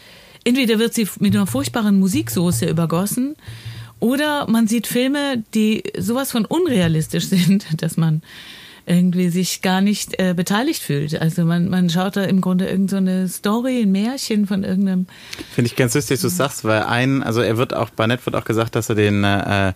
entweder 0.43 0.79
wird 0.79 0.93
sie 0.93 1.07
mit 1.19 1.33
einer 1.35 1.47
furchtbaren 1.47 1.99
Musiksoße 1.99 2.65
übergossen, 2.65 3.35
oder 3.99 4.49
man 4.49 4.67
sieht 4.67 4.87
Filme, 4.87 5.43
die 5.53 5.83
sowas 5.97 6.31
von 6.31 6.45
unrealistisch 6.45 7.25
sind, 7.29 7.81
dass 7.81 7.97
man 7.97 8.21
irgendwie 8.89 9.29
sich 9.29 9.61
gar 9.61 9.81
nicht 9.81 10.19
äh, 10.19 10.33
beteiligt 10.33 10.81
fühlt. 10.81 11.19
Also 11.21 11.45
man, 11.45 11.69
man 11.69 11.89
schaut 11.89 12.17
da 12.17 12.23
im 12.23 12.41
Grunde 12.41 12.67
irgendeine 12.67 13.27
so 13.27 13.33
Story, 13.33 13.83
ein 13.83 13.91
Märchen 13.91 14.47
von 14.47 14.63
irgendeinem. 14.63 15.05
Finde 15.53 15.67
ich 15.67 15.75
ganz 15.75 15.93
lustig, 15.93 16.15
dass 16.15 16.21
du 16.21 16.35
sagst, 16.35 16.65
weil 16.65 16.83
ein, 16.83 17.21
also 17.21 17.41
er 17.41 17.57
wird 17.57 17.73
auch, 17.73 17.91
Barnett 17.91 18.25
wird 18.25 18.35
auch 18.35 18.45
gesagt, 18.45 18.75
dass 18.75 18.89
er 18.89 18.95
den 18.95 19.23
äh, 19.23 19.73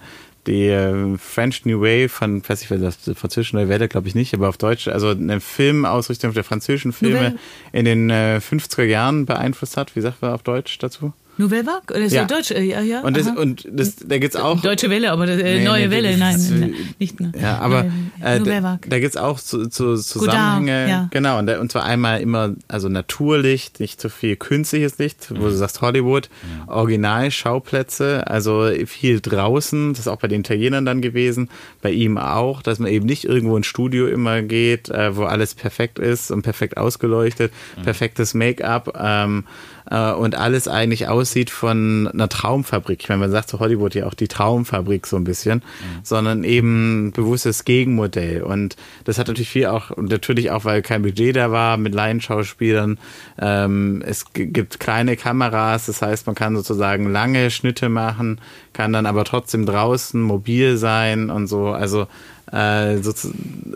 die 0.47 0.67
äh, 0.67 1.17
French 1.17 1.65
New 1.65 1.81
Wave 1.81 2.09
von, 2.09 2.47
weiß 2.47 2.63
ich, 2.63 2.67
das 2.67 2.97
französische 3.15 3.55
Neue 3.55 3.69
Welle, 3.69 3.87
glaube 3.87 4.07
ich 4.07 4.15
nicht, 4.15 4.33
aber 4.33 4.49
auf 4.49 4.57
Deutsch, 4.57 4.87
also 4.87 5.09
eine 5.09 5.39
Filmausrichtung 5.39 6.33
der 6.33 6.43
französischen 6.43 6.91
Filme 6.91 7.37
in 7.71 7.85
den 7.85 8.09
äh, 8.09 8.41
50er 8.41 8.83
Jahren 8.83 9.25
beeinflusst 9.25 9.77
hat. 9.77 9.95
Wie 9.95 10.01
sagt 10.01 10.21
man 10.21 10.33
auf 10.33 10.43
Deutsch 10.43 10.77
dazu? 10.79 11.13
Nouvelle 11.37 11.65
Vague? 11.65 11.95
Oder 11.95 12.05
ist 12.05 12.13
ja. 12.13 12.25
Deutsch? 12.25 12.51
Äh, 12.51 12.61
ja, 12.61 12.81
ja. 12.81 13.01
Und, 13.01 13.17
das, 13.17 13.27
und 13.27 13.67
das, 13.71 13.95
da 13.95 14.17
gibt's 14.19 14.35
auch. 14.35 14.61
Deutsche 14.61 14.89
Welle, 14.89 15.11
aber 15.11 15.25
das, 15.25 15.39
äh, 15.39 15.59
nee, 15.59 15.63
neue 15.63 15.87
nee, 15.87 15.91
Welle, 15.91 16.17
nein, 16.17 16.37
nein, 16.59 16.75
nicht. 16.99 17.19
Ne. 17.19 17.31
Ja, 17.39 17.57
aber 17.57 17.85
äh, 18.21 18.39
da, 18.39 18.79
da 18.87 18.99
gibt's 18.99 19.17
auch 19.17 19.39
zu, 19.39 19.67
zu 19.67 19.95
Zusammenhänge. 19.97 20.85
Godard, 20.85 20.89
ja. 20.89 21.07
Genau, 21.11 21.39
und, 21.39 21.47
da, 21.47 21.59
und 21.59 21.71
zwar 21.71 21.85
einmal 21.85 22.21
immer, 22.21 22.53
also 22.67 22.87
Naturlicht, 22.87 23.79
nicht 23.79 23.99
zu 23.99 24.09
viel 24.09 24.35
künstliches 24.35 24.99
Licht, 24.99 25.31
wo 25.31 25.35
mhm. 25.35 25.41
du 25.41 25.51
sagst 25.51 25.81
Hollywood, 25.81 26.29
mhm. 26.43 26.69
Originalschauplätze, 26.69 28.27
also 28.27 28.69
viel 28.85 29.19
draußen, 29.19 29.93
das 29.93 30.01
ist 30.01 30.07
auch 30.07 30.19
bei 30.19 30.27
den 30.27 30.41
Italienern 30.41 30.85
dann 30.85 31.01
gewesen, 31.01 31.49
bei 31.81 31.91
ihm 31.91 32.17
auch, 32.17 32.61
dass 32.61 32.77
man 32.77 32.91
eben 32.91 33.05
nicht 33.05 33.25
irgendwo 33.25 33.57
ins 33.57 33.65
Studio 33.65 34.07
immer 34.07 34.43
geht, 34.43 34.89
äh, 34.89 35.15
wo 35.15 35.23
alles 35.23 35.55
perfekt 35.55 35.97
ist 35.97 36.29
und 36.29 36.43
perfekt 36.43 36.77
ausgeleuchtet, 36.77 37.51
mhm. 37.77 37.83
perfektes 37.83 38.33
Make-up, 38.35 38.95
ähm, 39.01 39.45
äh, 39.45 39.72
und 39.89 40.35
alles 40.35 40.67
eigentlich 40.67 41.07
aussieht 41.07 41.49
von 41.49 42.09
einer 42.13 42.29
Traumfabrik. 42.29 42.99
Ich 43.01 43.09
meine, 43.09 43.19
man 43.19 43.31
sagt 43.31 43.49
zu 43.49 43.59
Hollywood 43.59 43.95
ja 43.95 44.05
auch 44.05 44.13
die 44.13 44.27
Traumfabrik 44.27 45.05
so 45.05 45.17
ein 45.17 45.23
bisschen, 45.23 45.59
mhm. 45.59 45.99
sondern 46.03 46.43
eben 46.43 47.11
bewusstes 47.13 47.65
Gegenmodell. 47.65 48.43
Und 48.43 48.75
das 49.03 49.19
hat 49.19 49.27
natürlich 49.27 49.49
viel 49.49 49.67
auch, 49.67 49.91
und 49.91 50.09
natürlich 50.09 50.51
auch, 50.51 50.65
weil 50.65 50.81
kein 50.81 51.01
Budget 51.01 51.35
da 51.35 51.51
war 51.51 51.77
mit 51.77 51.93
Laienschauspielern. 51.93 52.97
Ähm, 53.39 54.03
es 54.05 54.25
gibt 54.33 54.79
kleine 54.79 55.17
Kameras, 55.17 55.87
das 55.87 56.01
heißt, 56.01 56.27
man 56.27 56.35
kann 56.35 56.55
sozusagen 56.55 57.11
lange 57.11 57.51
Schnitte 57.51 57.89
machen, 57.89 58.39
kann 58.71 58.93
dann 58.93 59.05
aber 59.05 59.25
trotzdem 59.25 59.65
draußen 59.65 60.21
mobil 60.21 60.77
sein 60.77 61.29
und 61.29 61.47
so. 61.47 61.67
Also 61.67 62.07
äh, 62.53 63.01
so, 63.01 63.13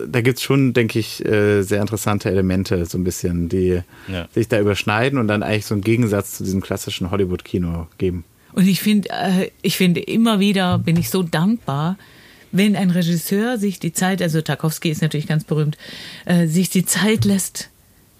da 0.06 0.20
gibt's 0.20 0.42
schon, 0.42 0.72
denke 0.72 1.00
ich, 1.00 1.24
äh, 1.24 1.62
sehr 1.62 1.80
interessante 1.80 2.30
Elemente, 2.30 2.86
so 2.86 2.96
ein 2.96 3.02
bisschen, 3.02 3.48
die 3.48 3.82
ja. 4.06 4.28
sich 4.32 4.46
da 4.46 4.60
überschneiden 4.60 5.18
und 5.18 5.26
dann 5.26 5.42
eigentlich 5.42 5.66
so 5.66 5.74
einen 5.74 5.82
Gegensatz 5.82 6.36
zu 6.36 6.44
diesem 6.44 6.60
klassischen 6.60 7.10
Hollywood-Kino 7.10 7.88
geben. 7.98 8.24
Und 8.52 8.68
ich 8.68 8.80
finde, 8.80 9.08
äh, 9.10 9.50
ich 9.62 9.76
finde 9.76 10.00
immer 10.00 10.38
wieder 10.38 10.78
bin 10.78 10.96
ich 10.96 11.10
so 11.10 11.24
dankbar, 11.24 11.98
wenn 12.52 12.76
ein 12.76 12.90
Regisseur 12.90 13.58
sich 13.58 13.80
die 13.80 13.92
Zeit, 13.92 14.22
also 14.22 14.40
Tarkovsky 14.40 14.90
ist 14.90 15.02
natürlich 15.02 15.26
ganz 15.26 15.44
berühmt, 15.44 15.76
äh, 16.24 16.46
sich 16.46 16.70
die 16.70 16.84
Zeit 16.84 17.24
lässt, 17.24 17.70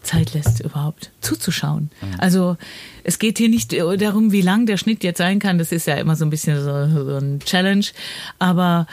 Zeit 0.08 0.32
lässt 0.32 0.60
überhaupt 0.60 1.10
zuzuschauen. 1.20 1.90
Also 2.16 2.56
es 3.04 3.18
geht 3.18 3.36
hier 3.38 3.50
nicht 3.50 3.72
darum, 3.72 4.32
wie 4.32 4.40
lang 4.40 4.64
der 4.64 4.78
Schnitt 4.78 5.04
jetzt 5.04 5.18
sein 5.18 5.38
kann. 5.38 5.58
Das 5.58 5.70
ist 5.70 5.86
ja 5.86 5.96
immer 5.96 6.16
so 6.16 6.24
ein 6.24 6.30
bisschen 6.30 6.56
so, 6.58 7.04
so 7.04 7.16
ein 7.16 7.40
Challenge. 7.40 7.84
Aber 8.38 8.86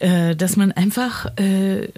äh, 0.00 0.34
dass 0.34 0.56
man 0.56 0.72
einfach 0.72 1.26
äh, 1.38 1.88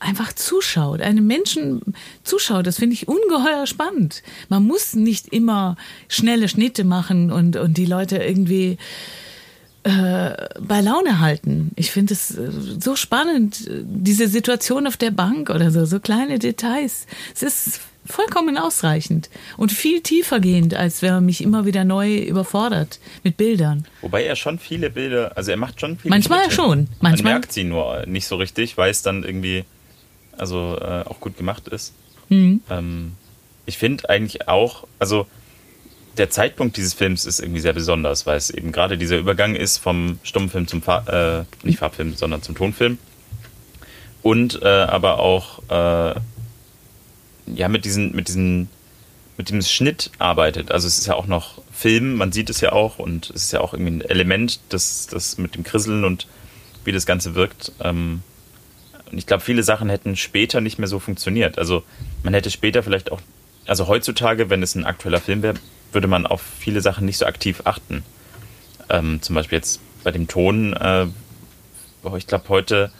einfach 0.00 0.32
zuschaut, 0.32 1.00
einem 1.00 1.26
Menschen 1.26 1.94
zuschaut, 2.24 2.66
das 2.66 2.76
finde 2.76 2.94
ich 2.94 3.08
ungeheuer 3.08 3.66
spannend. 3.66 4.22
Man 4.48 4.64
muss 4.64 4.94
nicht 4.94 5.28
immer 5.28 5.76
schnelle 6.08 6.48
Schnitte 6.48 6.84
machen 6.84 7.30
und, 7.30 7.56
und 7.56 7.76
die 7.78 7.86
Leute 7.86 8.18
irgendwie 8.18 8.78
äh, 9.86 10.48
bei 10.60 10.80
Laune 10.80 11.20
halten. 11.20 11.70
Ich 11.76 11.90
finde 11.92 12.14
es 12.14 12.36
äh, 12.36 12.50
so 12.78 12.96
spannend, 12.96 13.68
diese 13.70 14.26
Situation 14.28 14.86
auf 14.86 14.96
der 14.96 15.10
Bank 15.12 15.48
oder 15.50 15.70
so, 15.70 15.84
so 15.84 16.00
kleine 16.00 16.38
Details. 16.38 17.06
Es 17.34 17.42
ist 17.42 17.80
vollkommen 18.04 18.56
ausreichend 18.58 19.30
und 19.56 19.72
viel 19.72 20.00
tiefer 20.00 20.38
gehend, 20.40 20.74
als 20.74 21.02
wenn 21.02 21.12
man 21.14 21.26
mich 21.26 21.40
immer 21.42 21.66
wieder 21.66 21.84
neu 21.84 22.18
überfordert 22.18 22.98
mit 23.24 23.36
Bildern. 23.36 23.84
Wobei 24.00 24.24
er 24.24 24.36
schon 24.36 24.58
viele 24.58 24.90
Bilder, 24.90 25.36
also 25.36 25.50
er 25.50 25.56
macht 25.56 25.80
schon 25.80 25.98
viele 25.98 26.10
Manchmal 26.10 26.40
Schnitte. 26.44 26.54
schon, 26.54 26.88
manchmal- 27.00 27.22
Man 27.32 27.40
merkt 27.40 27.52
sie 27.52 27.64
nur 27.64 28.04
nicht 28.06 28.26
so 28.26 28.36
richtig, 28.36 28.76
weil 28.76 28.90
es 28.90 29.02
dann 29.02 29.22
irgendwie 29.24 29.64
also 30.36 30.76
äh, 30.80 31.02
auch 31.06 31.18
gut 31.20 31.36
gemacht 31.36 31.66
ist. 31.68 31.92
Mhm. 32.28 32.60
Ähm, 32.70 33.12
ich 33.66 33.78
finde 33.78 34.08
eigentlich 34.08 34.46
auch, 34.48 34.86
also 35.00 35.26
der 36.16 36.30
Zeitpunkt 36.30 36.76
dieses 36.76 36.94
Films 36.94 37.24
ist 37.24 37.40
irgendwie 37.40 37.60
sehr 37.60 37.72
besonders, 37.72 38.26
weil 38.26 38.36
es 38.36 38.50
eben 38.50 38.72
gerade 38.72 38.98
dieser 38.98 39.18
Übergang 39.18 39.54
ist 39.54 39.78
vom 39.78 40.18
Stummfilm 40.22 40.66
zum 40.66 40.82
Fa 40.82 41.42
äh, 41.42 41.66
nicht 41.66 41.78
Farbfilm, 41.78 42.14
sondern 42.14 42.42
zum 42.42 42.54
Tonfilm. 42.54 42.98
Und 44.22 44.60
äh, 44.62 44.66
aber 44.66 45.18
auch 45.18 45.60
äh, 45.68 46.20
ja 47.46 47.68
mit 47.68 47.84
diesen, 47.84 48.14
mit 48.14 48.28
diesen, 48.28 48.68
mit 49.36 49.50
dem 49.50 49.62
Schnitt 49.62 50.10
arbeitet. 50.18 50.72
Also 50.72 50.88
es 50.88 50.98
ist 50.98 51.06
ja 51.06 51.14
auch 51.14 51.26
noch 51.26 51.60
Film, 51.72 52.16
man 52.16 52.32
sieht 52.32 52.50
es 52.50 52.60
ja 52.60 52.72
auch 52.72 52.98
und 52.98 53.30
es 53.30 53.44
ist 53.44 53.52
ja 53.52 53.60
auch 53.60 53.74
irgendwie 53.74 53.92
ein 53.92 54.00
Element, 54.00 54.60
das, 54.70 55.06
das 55.06 55.38
mit 55.38 55.54
dem 55.54 55.64
Krisseln 55.64 56.04
und 56.04 56.26
wie 56.84 56.92
das 56.92 57.06
Ganze 57.06 57.34
wirkt. 57.34 57.72
Ähm, 57.80 58.22
und 59.10 59.18
ich 59.18 59.26
glaube, 59.26 59.44
viele 59.44 59.62
Sachen 59.62 59.88
hätten 59.88 60.16
später 60.16 60.60
nicht 60.60 60.78
mehr 60.78 60.88
so 60.88 60.98
funktioniert. 60.98 61.58
Also 61.58 61.84
man 62.22 62.34
hätte 62.34 62.50
später 62.50 62.82
vielleicht 62.82 63.12
auch, 63.12 63.20
also 63.66 63.86
heutzutage, 63.86 64.50
wenn 64.50 64.62
es 64.62 64.74
ein 64.74 64.84
aktueller 64.84 65.20
Film 65.20 65.42
wäre, 65.42 65.56
würde 65.96 66.08
man 66.08 66.26
auf 66.26 66.42
viele 66.42 66.82
Sachen 66.82 67.06
nicht 67.06 67.16
so 67.16 67.24
aktiv 67.24 67.62
achten. 67.64 68.04
Ähm, 68.90 69.22
zum 69.22 69.34
Beispiel 69.34 69.56
jetzt 69.56 69.80
bei 70.04 70.12
dem 70.12 70.28
Ton, 70.28 70.74
äh, 70.74 71.06
ich 72.16 72.26
glaube, 72.26 72.48
heute 72.50 72.92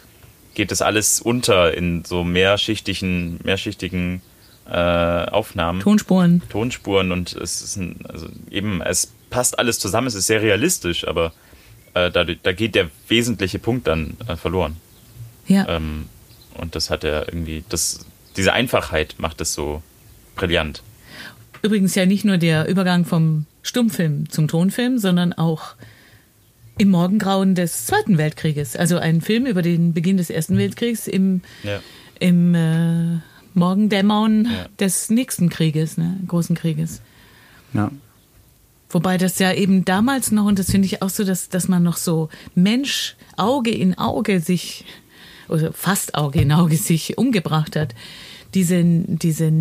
geht 0.55 0.71
das 0.71 0.81
alles 0.81 1.21
unter 1.21 1.75
in 1.75 2.03
so 2.03 2.23
mehrschichtigen, 2.23 3.39
mehrschichtigen 3.43 4.23
äh, 4.67 4.71
Aufnahmen. 4.73 5.79
Tonspuren. 5.79 6.41
Tonspuren 6.49 7.11
und 7.11 7.33
es 7.33 7.61
ist 7.61 7.75
ein, 7.75 8.03
also 8.09 8.27
eben, 8.49 8.81
es 8.81 9.13
passt 9.29 9.59
alles 9.59 9.77
zusammen, 9.77 10.07
es 10.07 10.15
ist 10.15 10.25
sehr 10.25 10.41
realistisch, 10.41 11.07
aber 11.07 11.31
äh, 11.93 12.09
da, 12.09 12.23
da 12.25 12.51
geht 12.51 12.73
der 12.73 12.89
wesentliche 13.07 13.59
Punkt 13.59 13.85
dann 13.87 14.17
äh, 14.27 14.35
verloren. 14.35 14.75
Ja. 15.47 15.67
Ähm, 15.69 16.09
und 16.55 16.75
das 16.75 16.89
hat 16.89 17.03
er 17.03 17.27
irgendwie, 17.27 17.63
das, 17.69 18.05
diese 18.35 18.53
Einfachheit 18.53 19.15
macht 19.19 19.39
es 19.39 19.53
so 19.53 19.83
brillant. 20.35 20.81
Übrigens 21.61 21.95
ja 21.95 22.05
nicht 22.05 22.25
nur 22.25 22.37
der 22.37 22.67
Übergang 22.67 23.05
vom 23.05 23.45
Stummfilm 23.63 24.29
zum 24.29 24.47
Tonfilm, 24.47 24.97
sondern 24.97 25.33
auch 25.33 25.75
im 26.77 26.89
Morgengrauen 26.89 27.55
des 27.55 27.85
Zweiten 27.87 28.17
Weltkrieges. 28.17 28.75
Also 28.75 28.97
ein 28.97 29.21
Film 29.21 29.45
über 29.45 29.61
den 29.61 29.93
Beginn 29.93 30.17
des 30.17 30.29
Ersten 30.29 30.57
Weltkriegs 30.57 31.07
im, 31.07 31.41
Ja. 31.63 31.79
im 32.19 32.53
äh, 32.53 33.17
Morgendämmern 33.53 34.45
Ja. 34.45 34.65
des 34.79 35.09
nächsten 35.09 35.49
Krieges, 35.49 35.97
ne, 35.97 36.19
großen 36.27 36.55
Krieges. 36.55 37.01
Ja. 37.73 37.91
Wobei 38.89 39.17
das 39.17 39.39
ja 39.39 39.51
eben 39.51 39.83
damals 39.83 40.31
noch, 40.31 40.45
und 40.45 40.59
das 40.59 40.71
finde 40.71 40.85
ich 40.85 41.01
auch 41.01 41.09
so, 41.09 41.23
dass, 41.25 41.49
dass 41.49 41.67
man 41.67 41.83
noch 41.83 41.97
so 41.97 42.29
Mensch 42.55 43.15
Auge 43.35 43.71
in 43.71 43.97
Auge 43.97 44.39
sich, 44.39 44.85
oder 45.49 45.73
fast 45.73 46.15
Auge 46.15 46.39
in 46.41 46.51
Auge 46.51 46.77
sich 46.77 47.17
umgebracht 47.17 47.75
hat. 47.75 47.95
Diese, 48.53 48.81
diese 48.83 49.51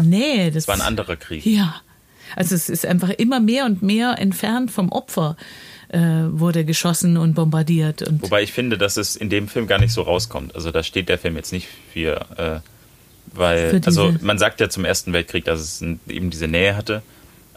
Nähe. 0.00 0.46
Das 0.46 0.64
Es 0.64 0.68
war 0.68 0.74
ein 0.74 0.80
anderer 0.80 1.16
Krieg. 1.16 1.44
Ja. 1.46 1.76
Also 2.36 2.54
es 2.54 2.68
ist 2.68 2.84
einfach 2.84 3.10
immer 3.10 3.40
mehr 3.40 3.64
und 3.64 3.82
mehr 3.82 4.18
entfernt 4.18 4.70
vom 4.70 4.90
Opfer 4.90 5.36
äh, 5.88 5.98
wurde 5.98 6.64
geschossen 6.64 7.16
und 7.16 7.34
bombardiert. 7.34 8.02
Und 8.02 8.22
Wobei 8.22 8.42
ich 8.42 8.52
finde, 8.52 8.78
dass 8.78 8.96
es 8.96 9.16
in 9.16 9.30
dem 9.30 9.48
Film 9.48 9.66
gar 9.66 9.78
nicht 9.78 9.92
so 9.92 10.02
rauskommt. 10.02 10.54
Also 10.54 10.70
da 10.70 10.82
steht 10.82 11.08
der 11.08 11.18
Film 11.18 11.36
jetzt 11.36 11.52
nicht 11.52 11.68
für, 11.92 12.26
äh, 12.36 12.60
weil, 13.34 13.80
also 13.84 14.14
man 14.20 14.38
sagt 14.38 14.60
ja 14.60 14.68
zum 14.68 14.84
Ersten 14.84 15.12
Weltkrieg, 15.12 15.44
dass 15.44 15.60
es 15.60 15.82
eben 16.08 16.30
diese 16.30 16.48
Nähe 16.48 16.76
hatte, 16.76 17.02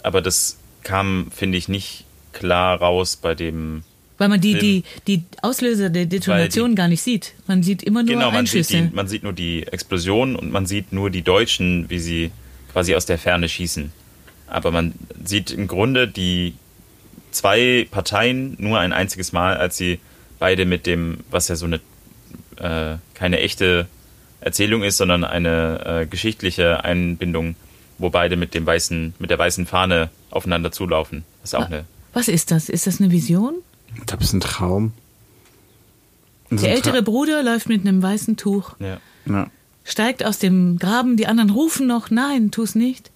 aber 0.04 0.22
das 0.22 0.58
kam, 0.84 1.32
finde 1.36 1.58
ich, 1.58 1.68
nicht 1.68 2.06
klar 2.34 2.80
raus 2.80 3.18
bei 3.18 3.36
dem, 3.36 3.84
weil 4.22 4.30
man 4.30 4.40
die, 4.40 4.54
die, 4.60 4.84
die 5.08 5.24
Auslöser 5.42 5.90
der 5.90 6.06
Detonation 6.06 6.76
gar 6.76 6.88
nicht 6.88 7.02
sieht. 7.02 7.34
Man 7.48 7.64
sieht 7.64 7.82
immer 7.82 8.04
nur 8.04 8.14
genau, 8.14 8.30
man 8.30 8.46
sieht, 8.46 8.60
Einschüsse. 8.60 8.90
die, 8.90 8.96
man 8.96 9.08
sieht 9.08 9.24
nur 9.24 9.34
die 9.34 9.66
Explosion 9.66 10.36
und 10.36 10.52
man 10.52 10.68
sieht 10.68 10.94
nur 10.94 11.10
die 11.10 11.24
Deutschen, 11.24 11.90
wie 11.90 11.98
sie 11.98 12.30
quasi 12.72 12.94
aus 12.94 13.08
der 13.08 13.18
Ferne 13.18 13.50
schießen. 13.50 13.92
Aber 14.46 14.70
man 14.70 14.94
sieht 15.26 15.50
im 15.50 15.66
Grunde 15.66 16.08
die 16.08 16.54
zwei 17.32 17.88
Parteien 17.90 18.56
nur 18.60 18.78
ein 18.78 18.94
einziges 18.94 19.32
Mal, 19.32 19.58
als 19.58 19.78
sie 19.78 20.00
beide 20.38 20.66
mit 20.66 20.86
dem, 20.86 21.22
was 21.32 21.48
ja 21.48 21.56
so 21.56 21.66
eine 21.66 21.80
äh, 22.58 22.98
keine 23.16 23.40
echte 23.40 23.88
Erzählung 24.40 24.84
ist, 24.84 24.98
sondern 24.98 25.24
eine 25.24 26.02
äh, 26.04 26.06
geschichtliche 26.06 26.84
Einbindung, 26.84 27.56
wo 27.98 28.12
beide 28.12 28.36
mit 28.36 28.54
dem 28.54 28.68
weißen, 28.68 29.16
mit 29.18 29.32
der 29.32 29.40
weißen 29.40 29.66
Fahne 29.66 30.12
aufeinander 30.30 30.72
zulaufen. 30.72 31.24
Das 31.42 31.54
ist 31.54 31.56
auch 31.56 31.66
eine. 31.66 31.86
Was 32.14 32.28
ist 32.28 32.52
das? 32.52 32.70
Ist 32.70 32.86
das 32.86 33.00
eine 33.00 33.10
Vision? 33.10 33.64
Ich 33.98 34.06
glaube, 34.06 34.24
es 34.24 34.30
ist 34.30 34.34
ein 34.34 34.42
Traum. 34.42 34.94
So 36.50 36.58
Der 36.58 36.70
ein 36.70 36.76
ältere 36.76 36.98
Tra- 37.00 37.04
Bruder 37.04 37.44
läuft 37.44 37.70
mit 37.70 37.82
einem 37.88 38.02
weißen 38.04 38.38
Tuch, 38.38 38.76
Ja. 38.80 39.00
Ja. 39.26 39.48
steigt 39.84 40.26
aus 40.26 40.40
dem 40.40 40.78
Graben, 40.80 41.16
die 41.18 41.28
anderen 41.28 41.50
rufen 41.50 41.88
noch, 41.88 42.10
nein, 42.10 42.52
tu's 42.52 42.76
nicht. 42.76 43.12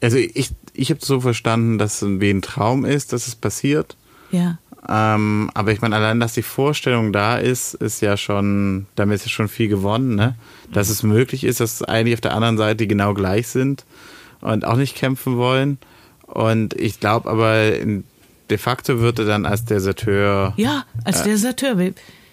Also 0.00 0.16
ich, 0.16 0.50
ich 0.74 0.90
habe 0.90 1.00
so 1.04 1.20
verstanden, 1.20 1.78
dass 1.78 2.02
es 2.02 2.20
wie 2.20 2.30
ein 2.30 2.42
Traum 2.42 2.84
ist, 2.84 3.12
dass 3.12 3.28
es 3.28 3.36
passiert. 3.36 3.96
Ja. 4.32 4.58
Ähm, 4.88 5.48
aber 5.54 5.70
ich 5.70 5.80
meine, 5.80 5.94
allein, 5.94 6.18
dass 6.18 6.32
die 6.34 6.42
Vorstellung 6.42 7.12
da 7.12 7.36
ist, 7.38 7.74
ist 7.74 8.02
ja 8.02 8.16
schon, 8.16 8.86
damit 8.96 9.16
ist 9.16 9.26
ja 9.26 9.30
schon 9.30 9.46
viel 9.48 9.68
gewonnen, 9.68 10.16
ne? 10.16 10.34
Dass 10.72 10.88
es 10.88 11.04
möglich 11.04 11.44
ist, 11.44 11.60
dass 11.60 11.82
eigentlich 11.84 12.14
auf 12.14 12.20
der 12.20 12.34
anderen 12.34 12.56
Seite 12.58 12.88
genau 12.88 13.14
gleich 13.14 13.46
sind 13.46 13.84
und 14.40 14.64
auch 14.64 14.74
nicht 14.76 14.96
kämpfen 14.96 15.36
wollen. 15.36 15.78
Und 16.26 16.74
ich 16.74 16.98
glaube 16.98 17.30
aber, 17.30 17.76
in, 17.76 18.02
de 18.52 18.58
facto 18.58 19.00
wird 19.00 19.18
er 19.18 19.24
dann 19.24 19.46
als 19.46 19.64
Deserteur. 19.64 20.52
Ja, 20.56 20.84
als 21.04 21.22
Deserteur. 21.22 21.76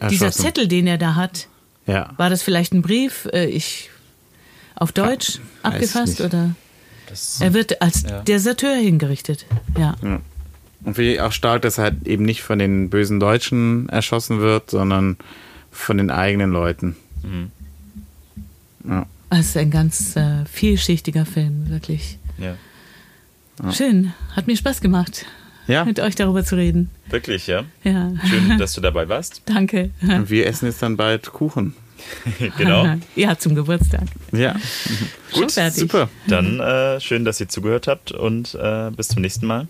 Dieser. 0.10 0.32
Zettel, 0.32 0.68
den 0.68 0.86
er 0.86 0.98
da 0.98 1.16
hat, 1.16 1.48
Ja. 1.88 2.12
war 2.18 2.30
das 2.30 2.42
vielleicht 2.44 2.74
ein 2.74 2.82
Brief, 2.82 3.28
äh, 3.34 3.46
ich 3.46 3.90
auf 4.76 4.92
Deutsch 4.92 5.40
weiß 5.64 5.74
abgefasst 5.74 6.22
oder? 6.22 6.56
Das, 7.08 7.40
Er 7.42 7.54
wird 7.54 7.82
als 7.82 8.04
Ja. 8.04 8.22
Deserteur 8.22 8.76
hingerichtet. 8.76 9.46
Ja. 9.78 9.96
Und 10.02 10.94
finde 10.94 11.14
ich 11.14 11.22
auch 11.22 11.32
stark, 11.32 11.62
dass 11.64 11.78
er 11.78 11.86
halt 11.86 12.06
eben 12.08 12.24
nicht 12.24 12.42
von 12.44 12.60
den 12.60 12.90
bösen 12.90 13.20
Deutschen 13.20 13.90
erschossen 13.90 14.40
wird, 14.42 14.70
sondern 14.72 15.18
von 15.72 15.98
den 15.98 16.12
eigenen 16.12 16.52
Leuten. 16.52 16.96
Mhm. 17.24 17.52
Ja. 18.90 19.06
Es 19.32 19.48
ist 19.48 19.58
ein 19.58 19.72
ganz 19.72 20.16
äh, 20.16 20.46
vielschichtiger 20.46 21.26
Film, 21.26 21.70
wirklich. 21.70 22.18
ja. 22.38 22.56
Schön, 23.74 24.14
hat 24.38 24.48
mir 24.48 24.56
Spaß 24.56 24.80
gemacht, 24.80 25.26
Ja, 25.70 25.86
mit 25.86 26.00
euch 26.00 26.16
darüber 26.16 26.44
zu 26.44 26.56
reden. 26.56 26.90
Wirklich, 27.10 27.46
ja. 27.46 27.64
Ja, 27.84 28.12
Schön, 28.28 28.58
dass 28.58 28.74
du 28.74 28.82
dabei 28.82 29.08
warst. 29.08 29.44
danke. 29.46 29.92
und 30.02 30.30
wir 30.30 30.48
essen 30.48 30.66
jetzt 30.66 30.82
dann 30.82 30.98
bald 30.98 31.32
Kuchen. 31.32 31.76
genau. 32.58 32.96
Ja, 33.16 33.38
zum 33.38 33.54
Geburtstag. 33.56 34.04
Ja, 34.32 34.56
Schon 35.34 35.50
fertig. 35.50 35.80
super. 35.80 36.10
Dann 36.28 36.60
äh, 36.60 37.00
schön, 37.00 37.24
dass 37.24 37.40
ihr 37.40 37.50
zugehört 37.50 37.88
habt 37.88 38.12
und 38.12 38.56
äh, 38.56 38.90
bis 38.92 39.10
zum 39.10 39.22
nächsten 39.22 39.46
Mal. 39.46 39.68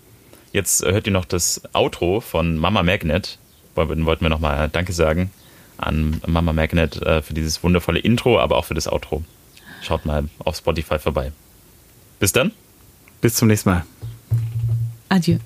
Jetzt 0.52 0.82
hört 0.84 1.06
ihr 1.06 1.12
noch 1.12 1.26
das 1.26 1.60
Outro 1.74 2.20
von 2.20 2.56
Mama 2.56 2.82
Magnet. 2.82 3.38
Wollten 3.74 4.06
wollten 4.06 4.24
wir 4.24 4.30
nochmal 4.30 4.68
Danke 4.70 4.92
sagen 4.92 5.30
an 5.76 6.20
Mama 6.26 6.52
Magnet 6.52 7.00
äh, 7.02 7.22
für 7.22 7.34
dieses 7.34 7.62
wundervolle 7.62 8.00
Intro, 8.00 8.38
aber 8.38 8.56
auch 8.56 8.64
für 8.64 8.74
das 8.74 8.90
Outro. 8.90 9.22
Schaut 9.82 10.04
mal 10.06 10.24
auf 10.38 10.56
Spotify 10.56 10.98
vorbei. 10.98 11.32
Bis 12.18 12.32
dann. 12.32 12.52
Bis 13.20 13.34
zum 13.34 13.48
nächsten 13.48 13.70
Mal. 13.70 13.84
Adieu. 15.08 15.38